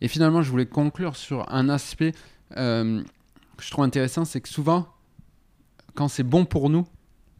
Et 0.00 0.08
finalement, 0.08 0.42
je 0.42 0.50
voulais 0.50 0.66
conclure 0.66 1.16
sur 1.16 1.50
un 1.52 1.68
aspect 1.68 2.12
euh, 2.56 3.02
que 3.56 3.64
je 3.64 3.70
trouve 3.70 3.84
intéressant, 3.84 4.24
c'est 4.24 4.40
que 4.40 4.48
souvent, 4.48 4.86
quand 5.94 6.08
c'est 6.08 6.22
bon 6.24 6.44
pour 6.44 6.68
nous, 6.68 6.84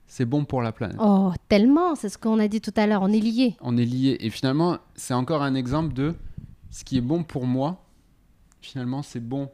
c'est 0.06 0.24
bon 0.24 0.44
pour 0.44 0.62
la 0.62 0.70
planète. 0.72 0.96
Oh, 1.00 1.32
tellement, 1.48 1.94
c'est 1.96 2.08
ce 2.08 2.16
qu'on 2.16 2.38
a 2.38 2.46
dit 2.48 2.60
tout 2.60 2.72
à 2.76 2.86
l'heure, 2.86 3.02
on 3.02 3.08
est 3.12 3.20
liés. 3.20 3.56
On 3.60 3.76
est 3.76 3.84
liés. 3.84 4.16
Et 4.20 4.30
finalement, 4.30 4.78
c'est 4.94 5.14
encore 5.14 5.42
un 5.42 5.54
exemple 5.54 5.92
de 5.92 6.14
ce 6.70 6.84
qui 6.84 6.96
est 6.96 7.00
bon 7.02 7.24
pour 7.24 7.46
moi, 7.46 7.84
finalement, 8.60 9.02
c'est 9.02 9.20
bon 9.20 9.50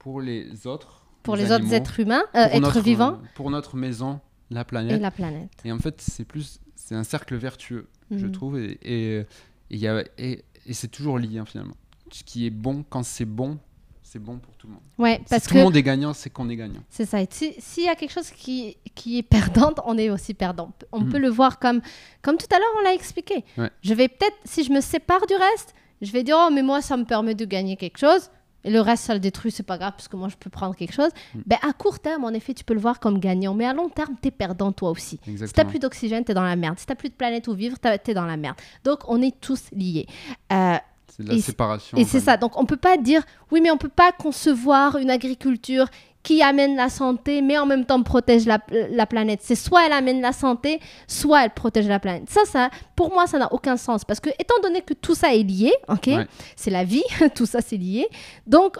pour 0.00 0.20
les 0.20 0.66
autres. 0.66 1.04
Pour 1.22 1.36
les 1.36 1.44
autres 1.44 1.54
animaux, 1.56 1.72
êtres 1.74 2.00
humains, 2.00 2.24
euh, 2.34 2.46
êtres 2.46 2.60
notre- 2.60 2.80
vivants 2.80 3.18
Pour 3.34 3.50
notre 3.50 3.76
maison, 3.76 4.18
la 4.50 4.62
et 4.62 4.64
planète. 4.64 5.00
la 5.00 5.10
planète. 5.12 5.50
Et 5.64 5.70
en 5.70 5.78
fait, 5.78 6.00
c'est 6.00 6.24
plus, 6.24 6.58
c'est 6.74 6.94
un 6.96 7.04
cercle 7.04 7.36
vertueux, 7.36 7.86
je 8.10 8.26
Mhm. 8.26 8.32
trouve. 8.32 8.58
Et, 8.58 8.78
et, 8.82 9.16
et 9.18 9.26
il 9.70 9.78
y 9.78 9.86
a- 9.86 10.02
et- 10.18 10.42
et 10.66 10.72
c'est 10.72 10.88
toujours 10.88 11.18
lié, 11.18 11.38
hein, 11.38 11.44
finalement. 11.44 11.76
Ce 12.10 12.24
qui 12.24 12.46
est 12.46 12.50
bon, 12.50 12.82
quand 12.88 13.04
c'est 13.04 13.26
bon, 13.26 13.58
c'est 14.02 14.18
bon 14.18 14.38
pour 14.38 14.56
tout 14.56 14.66
le 14.66 14.72
monde. 14.72 14.82
Ouais, 14.98 15.20
parce 15.28 15.42
si 15.42 15.48
que 15.48 15.52
tout 15.52 15.58
le 15.58 15.64
monde 15.64 15.76
est 15.76 15.82
gagnant, 15.82 16.12
c'est 16.14 16.30
qu'on 16.30 16.48
est 16.48 16.56
gagnant. 16.56 16.80
C'est 16.88 17.04
ça. 17.04 17.20
Et 17.20 17.28
si- 17.30 17.54
S'il 17.58 17.84
y 17.84 17.88
a 17.88 17.94
quelque 17.94 18.10
chose 18.12 18.30
qui, 18.30 18.76
qui 18.94 19.18
est 19.18 19.22
perdante, 19.22 19.78
on 19.84 19.96
est 19.98 20.08
aussi 20.10 20.32
perdant. 20.34 20.72
On 20.90 21.00
Mhm. 21.02 21.10
peut 21.12 21.18
le 21.18 21.28
voir 21.28 21.58
comme, 21.60 21.80
comme 22.22 22.36
tout 22.38 22.48
à 22.50 22.58
l'heure, 22.58 22.74
on 22.80 22.82
l'a 22.82 22.94
expliqué. 22.94 23.44
Ouais. 23.58 23.70
Je 23.82 23.92
vais 23.94 24.08
peut-être, 24.08 24.36
si 24.44 24.64
je 24.64 24.72
me 24.72 24.80
sépare 24.80 25.24
du 25.26 25.34
reste, 25.34 25.74
je 26.02 26.10
vais 26.12 26.24
dire, 26.24 26.36
oh, 26.40 26.48
mais 26.50 26.62
moi, 26.62 26.80
ça 26.80 26.96
me 26.96 27.04
permet 27.04 27.34
de 27.34 27.44
gagner 27.44 27.76
quelque 27.76 27.98
chose. 27.98 28.30
Et 28.64 28.70
le 28.70 28.80
reste, 28.80 29.04
ça 29.04 29.14
le 29.14 29.20
détruit, 29.20 29.50
c'est 29.50 29.62
pas 29.62 29.78
grave, 29.78 29.92
parce 29.92 30.08
que 30.08 30.16
moi, 30.16 30.28
je 30.28 30.36
peux 30.36 30.50
prendre 30.50 30.74
quelque 30.76 30.92
chose. 30.92 31.10
Mhm. 31.34 31.42
Ben, 31.46 31.58
à 31.66 31.72
court 31.72 31.98
terme, 31.98 32.24
en 32.24 32.30
effet, 32.30 32.52
tu 32.54 32.62
peux 32.64 32.74
le 32.74 32.80
voir 32.80 33.00
comme 33.00 33.18
gagnant. 33.18 33.54
Mais 33.54 33.64
à 33.66 33.72
long 33.72 33.88
terme, 33.88 34.14
tu 34.20 34.28
es 34.28 34.30
perdant, 34.30 34.70
toi 34.72 34.90
aussi. 34.90 35.16
Si 35.16 35.18
t'as 35.24 35.30
Exactement. 35.30 35.70
plus 35.70 35.78
d'oxygène, 35.78 36.24
t'es 36.24 36.34
dans 36.34 36.42
la 36.44 36.56
merde. 36.56 36.78
Si 36.78 36.86
t'as 36.86 36.94
plus 36.94 37.08
de 37.08 37.14
planète 37.14 37.48
où 37.48 37.54
vivre, 37.54 37.76
t'es 37.78 38.14
dans 38.14 38.26
la 38.26 38.36
merde. 38.36 38.56
Donc, 38.84 39.00
on 39.08 39.22
est 39.22 39.38
tous 39.40 39.64
liés. 39.72 40.06
Euh, 40.52 40.74
C'est 41.08 41.22
de 41.24 41.28
la 41.28 41.34
et 41.34 41.40
séparation. 41.40 41.96
et 41.98 42.04
c'est 42.04 42.20
ça. 42.20 42.36
Donc, 42.36 42.58
on 42.58 42.66
peut 42.66 42.76
pas 42.76 42.96
dire, 42.96 43.22
oui, 43.50 43.60
mais 43.62 43.70
on 43.70 43.76
peut 43.78 43.88
pas 43.88 44.12
concevoir 44.12 44.96
une 44.98 45.10
agriculture 45.10 45.86
qui 46.22 46.42
amène 46.42 46.76
la 46.76 46.90
santé, 46.90 47.40
mais 47.40 47.56
en 47.58 47.64
même 47.64 47.86
temps 47.86 48.02
protège 48.02 48.44
la, 48.44 48.58
la 48.70 49.06
planète. 49.06 49.40
C'est 49.42 49.54
soit 49.54 49.86
elle 49.86 49.92
amène 49.92 50.20
la 50.20 50.32
santé, 50.32 50.78
soit 51.06 51.44
elle 51.44 51.50
protège 51.50 51.88
la 51.88 51.98
planète. 51.98 52.28
Ça, 52.28 52.42
ça 52.44 52.68
pour 52.94 53.10
moi, 53.12 53.26
ça 53.26 53.38
n'a 53.38 53.50
aucun 53.52 53.76
sens. 53.78 54.04
Parce 54.04 54.20
que, 54.20 54.28
étant 54.38 54.60
donné 54.62 54.82
que 54.82 54.92
tout 54.92 55.14
ça 55.14 55.34
est 55.34 55.42
lié, 55.42 55.72
ok, 55.88 56.06
Ouais. 56.08 56.26
c'est 56.56 56.70
la 56.70 56.84
vie, 56.84 57.04
tout 57.34 57.46
ça 57.46 57.60
c'est 57.62 57.78
lié. 57.78 58.06
Donc, 58.46 58.76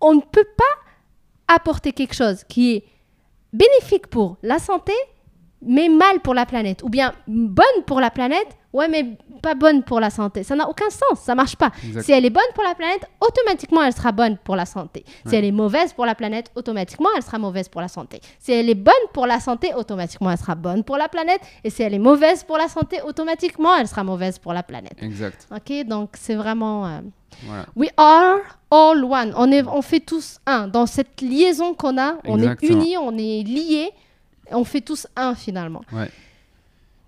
on 0.00 0.14
ne 0.14 0.20
peut 0.20 0.46
pas 0.56 1.54
apporter 1.54 1.92
quelque 1.92 2.14
chose 2.14 2.42
qui 2.48 2.74
est 2.74 2.84
bénéfique 3.52 4.08
pour 4.08 4.36
la 4.42 4.58
santé, 4.58 4.92
mais 5.60 5.88
mal 5.88 6.18
pour 6.20 6.34
la 6.34 6.46
planète. 6.46 6.82
Ou 6.82 6.88
bien 6.88 7.14
bonne 7.28 7.84
pour 7.86 8.00
la 8.00 8.10
planète, 8.10 8.48
ouais, 8.72 8.88
mais 8.88 9.16
pas 9.42 9.54
bonne 9.54 9.82
pour 9.82 10.00
la 10.00 10.10
santé. 10.10 10.42
Ça 10.42 10.54
n'a 10.54 10.68
aucun 10.68 10.88
sens, 10.90 11.20
ça 11.20 11.34
marche 11.34 11.56
pas. 11.56 11.70
Exact. 11.84 12.02
Si 12.02 12.12
elle 12.12 12.24
est 12.24 12.30
bonne 12.30 12.42
pour 12.54 12.64
la 12.64 12.74
planète, 12.74 13.04
automatiquement 13.20 13.82
elle 13.82 13.92
sera 13.92 14.12
bonne 14.12 14.36
pour 14.38 14.56
la 14.56 14.66
santé. 14.66 15.04
Si 15.26 15.34
elle 15.34 15.44
est 15.44 15.52
mauvaise 15.52 15.92
pour 15.92 16.06
la 16.06 16.14
planète, 16.14 16.50
automatiquement 16.54 17.08
elle 17.16 17.22
sera 17.22 17.38
mauvaise 17.38 17.68
pour 17.68 17.80
la 17.80 17.88
santé. 17.88 18.20
Si 18.38 18.52
elle 18.52 18.68
est 18.70 18.74
bonne 18.74 18.92
pour 19.12 19.26
la 19.26 19.40
santé, 19.40 19.72
automatiquement 19.74 20.30
elle 20.30 20.38
sera 20.38 20.54
bonne 20.54 20.84
pour 20.84 20.96
la 20.96 21.08
planète. 21.08 21.40
Et 21.64 21.70
si 21.70 21.82
elle 21.82 21.94
est 21.94 21.98
mauvaise 21.98 22.44
pour 22.44 22.56
la 22.58 22.68
santé, 22.68 23.00
automatiquement 23.02 23.74
elle 23.76 23.88
sera 23.88 24.04
mauvaise 24.04 24.38
pour 24.38 24.52
la 24.52 24.62
planète. 24.62 24.96
Exact. 25.02 25.46
Ok, 25.54 25.86
donc 25.86 26.10
c'est 26.14 26.34
vraiment. 26.36 26.86
euh, 26.86 27.00
Voilà. 27.44 27.66
We 27.76 27.90
are 27.96 28.38
all 28.70 29.04
one. 29.04 29.32
On, 29.36 29.50
est, 29.50 29.62
on 29.66 29.82
fait 29.82 30.00
tous 30.00 30.38
un. 30.46 30.68
Dans 30.68 30.86
cette 30.86 31.20
liaison 31.20 31.74
qu'on 31.74 31.98
a, 31.98 32.14
on 32.26 32.38
est 32.40 32.62
unis, 32.62 32.96
on 32.98 33.16
est 33.18 33.42
liés. 33.42 33.90
On 34.50 34.64
fait 34.64 34.80
tous 34.82 35.06
un 35.16 35.34
finalement. 35.34 35.80
Ouais. 35.92 36.10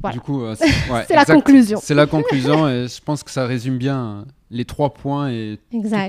Voilà. 0.05 0.15
Du 0.15 0.21
coup, 0.21 0.43
euh, 0.43 0.55
c'est 0.59 0.93
ouais, 0.93 1.07
la 1.11 1.25
conclusion. 1.25 1.79
C'est 1.83 1.95
la 1.95 2.07
conclusion 2.07 2.69
et 2.69 2.87
je 2.89 3.01
pense 3.03 3.23
que 3.23 3.31
ça 3.31 3.47
résume 3.47 3.79
bien 3.79 4.05
euh, 4.05 4.23
les 4.51 4.65
trois 4.67 4.93
points 4.93 5.31
et 5.31 5.59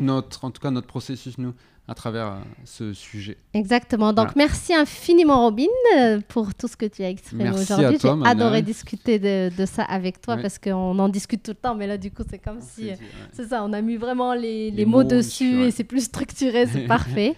notre, 0.01 0.43
en 0.45 0.51
tout 0.51 0.61
cas 0.61 0.69
notre 0.71 0.87
processus 0.87 1.37
nous 1.37 1.53
à 1.87 1.93
travers 1.93 2.25
euh, 2.25 2.35
ce 2.63 2.93
sujet. 2.93 3.37
Exactement. 3.53 4.07
Donc, 4.11 4.25
Voilà. 4.33 4.33
merci 4.35 4.73
infiniment, 4.73 5.43
Robin, 5.43 5.67
euh, 5.97 6.19
pour 6.27 6.53
tout 6.55 6.67
ce 6.67 6.75
que 6.75 6.87
tu 6.87 7.03
as 7.03 7.09
exprimé 7.11 7.43
Merci 7.43 7.73
à 7.73 7.77
aujourd'hui. 7.77 7.99
toi, 7.99 8.17
J'ai 8.23 8.29
adoré 8.31 8.61
discuter 8.63 9.19
de, 9.19 9.51
de 9.55 9.65
ça 9.67 9.83
avec 9.83 10.19
toi 10.19 10.35
Ouais. 10.35 10.41
parce 10.41 10.57
qu'on 10.57 10.97
en 10.97 11.09
discute 11.09 11.43
tout 11.43 11.51
le 11.51 11.55
temps. 11.57 11.75
Mais 11.75 11.85
là, 11.85 11.97
du 11.99 12.09
coup, 12.09 12.23
c'est 12.27 12.39
comme 12.39 12.59
si. 12.59 12.85
C'est- 12.85 12.89
ouais. 12.89 12.99
C'est 13.33 13.47
ça, 13.49 13.63
on 13.63 13.71
a 13.71 13.81
mis 13.81 13.97
vraiment 13.97 14.33
les, 14.33 14.71
les 14.71 14.77
Les 14.77 14.85
mots, 14.85 15.03
mots 15.03 15.07
dessus 15.07 15.61
et 15.65 15.69
c'est 15.71 15.83
plus 15.83 16.05
structuré, 16.05 16.65
c'est 16.65 16.79
parfait. 16.87 17.35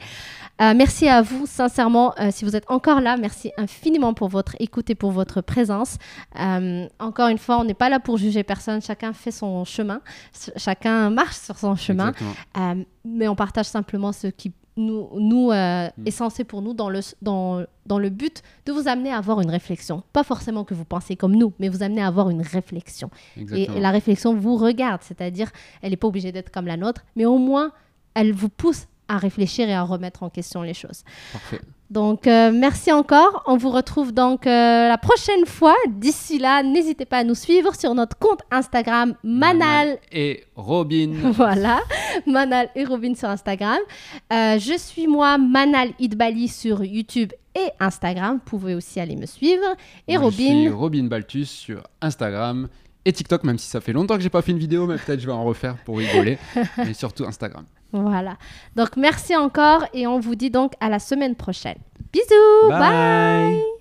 Euh, 0.61 0.73
merci 0.75 1.07
à 1.07 1.21
vous, 1.21 1.45
sincèrement, 1.45 2.13
euh, 2.19 2.29
si 2.31 2.43
vous 2.43 2.55
êtes 2.55 2.69
encore 2.69 2.99
là, 2.99 3.15
merci 3.17 3.51
infiniment 3.57 4.13
pour 4.15 4.27
votre 4.29 4.55
écoute 4.59 4.89
et 4.89 4.95
pour 4.95 5.11
votre 5.11 5.41
présence. 5.41 5.97
Euh, 6.39 6.87
encore 6.99 7.27
une 7.27 7.37
fois, 7.37 7.59
on 7.59 7.63
n'est 7.63 7.75
pas 7.75 7.89
là 7.89 7.99
pour 7.99 8.17
juger 8.17 8.43
personne, 8.43 8.81
chacun 8.81 9.13
fait 9.13 9.29
son 9.31 9.65
chemin, 9.65 10.01
ch- 10.33 10.55
chacun 10.57 11.09
marche 11.11 11.35
sur 11.37 11.57
son 11.57 11.75
chemin, 11.75 12.11
mais 13.05 13.27
on 13.27 13.35
partage 13.35 13.67
simplement 13.67 14.11
ce 14.11 14.27
qui 14.27 14.51
nous, 14.77 15.09
nous 15.19 15.51
euh, 15.51 15.87
Mm. 15.97 16.07
est 16.07 16.11
censé 16.11 16.43
pour 16.43 16.61
nous 16.61 16.73
dans 16.73 16.89
le, 16.89 16.99
dans, 17.21 17.63
dans 17.87 17.97
le 17.99 18.09
but 18.09 18.43
de 18.67 18.71
vous 18.71 18.87
amener 18.87 19.11
à 19.11 19.17
avoir 19.17 19.41
une 19.41 19.49
réflexion. 19.49 20.03
Pas 20.13 20.23
forcément 20.23 20.63
que 20.63 20.73
vous 20.75 20.85
pensez 20.85 21.15
comme 21.15 21.35
nous, 21.35 21.51
mais 21.59 21.67
vous 21.69 21.81
amener 21.81 22.01
à 22.03 22.07
avoir 22.07 22.29
une 22.29 22.41
réflexion. 22.43 23.09
Et, 23.55 23.63
et 23.63 23.79
la 23.79 23.89
réflexion 23.91 24.35
vous 24.35 24.55
regarde, 24.57 25.01
c'est-à-dire 25.03 25.49
elle 25.81 25.91
n'est 25.91 25.97
pas 25.97 26.07
obligée 26.07 26.31
d'être 26.31 26.51
comme 26.51 26.67
la 26.67 26.77
nôtre, 26.77 27.01
mais 27.15 27.25
au 27.25 27.37
moins 27.39 27.71
elle 28.13 28.33
vous 28.33 28.49
pousse 28.49 28.85
à 29.07 29.17
réfléchir 29.17 29.69
et 29.69 29.73
à 29.73 29.83
remettre 29.83 30.23
en 30.23 30.29
question 30.29 30.61
les 30.61 30.73
choses. 30.73 31.03
Parfait. 31.33 31.61
Donc 31.89 32.27
euh, 32.27 32.51
merci 32.53 32.91
encore, 32.91 33.43
on 33.47 33.55
vous 33.55 33.69
retrouve 33.69 34.11
donc 34.11 34.45
euh, 34.45 34.89
la 34.89 34.97
prochaine 34.97 35.45
fois. 35.45 35.75
D'ici 35.87 36.37
là, 36.37 36.61
n'hésitez 36.61 37.05
pas 37.05 37.19
à 37.19 37.23
nous 37.23 37.35
suivre 37.35 37.73
sur 37.75 37.95
notre 37.95 38.17
compte 38.17 38.41
Instagram 38.51 39.15
Manal. 39.23 39.97
Et 40.11 40.43
Robin. 40.55 41.13
Voilà, 41.31 41.79
Manal 42.25 42.69
et 42.75 42.83
Robin 42.83 43.15
sur 43.15 43.29
Instagram. 43.29 43.77
Euh, 44.33 44.59
je 44.59 44.77
suis 44.77 45.07
moi, 45.07 45.37
Manal 45.37 45.91
Idbali 45.99 46.49
sur 46.49 46.83
YouTube 46.83 47.31
et 47.55 47.69
Instagram. 47.79 48.33
Vous 48.43 48.57
pouvez 48.57 48.75
aussi 48.75 48.99
aller 48.99 49.15
me 49.15 49.25
suivre. 49.25 49.63
Et 50.09 50.17
Moi, 50.17 50.29
Je 50.29 50.35
suis 50.35 50.67
Robin, 50.67 50.75
Robin 50.75 51.03
Baltus 51.05 51.49
sur 51.49 51.83
Instagram 52.01 52.67
et 53.05 53.13
TikTok, 53.13 53.45
même 53.45 53.57
si 53.57 53.69
ça 53.69 53.79
fait 53.79 53.93
longtemps 53.93 54.17
que 54.17 54.21
j'ai 54.21 54.29
pas 54.29 54.41
fait 54.41 54.51
une 54.51 54.59
vidéo, 54.59 54.87
mais 54.87 54.97
peut-être 54.97 55.21
je 55.21 55.25
vais 55.25 55.31
en 55.31 55.45
refaire 55.45 55.77
pour 55.85 55.99
rigoler. 55.99 56.37
mais 56.77 56.93
surtout 56.93 57.23
Instagram. 57.23 57.63
Voilà. 57.91 58.37
Donc 58.75 58.97
merci 58.97 59.35
encore 59.35 59.85
et 59.93 60.07
on 60.07 60.19
vous 60.19 60.35
dit 60.35 60.49
donc 60.49 60.73
à 60.79 60.89
la 60.89 60.99
semaine 60.99 61.35
prochaine. 61.35 61.77
Bisous. 62.11 62.69
bye. 62.69 62.79
Bye. 62.79 63.76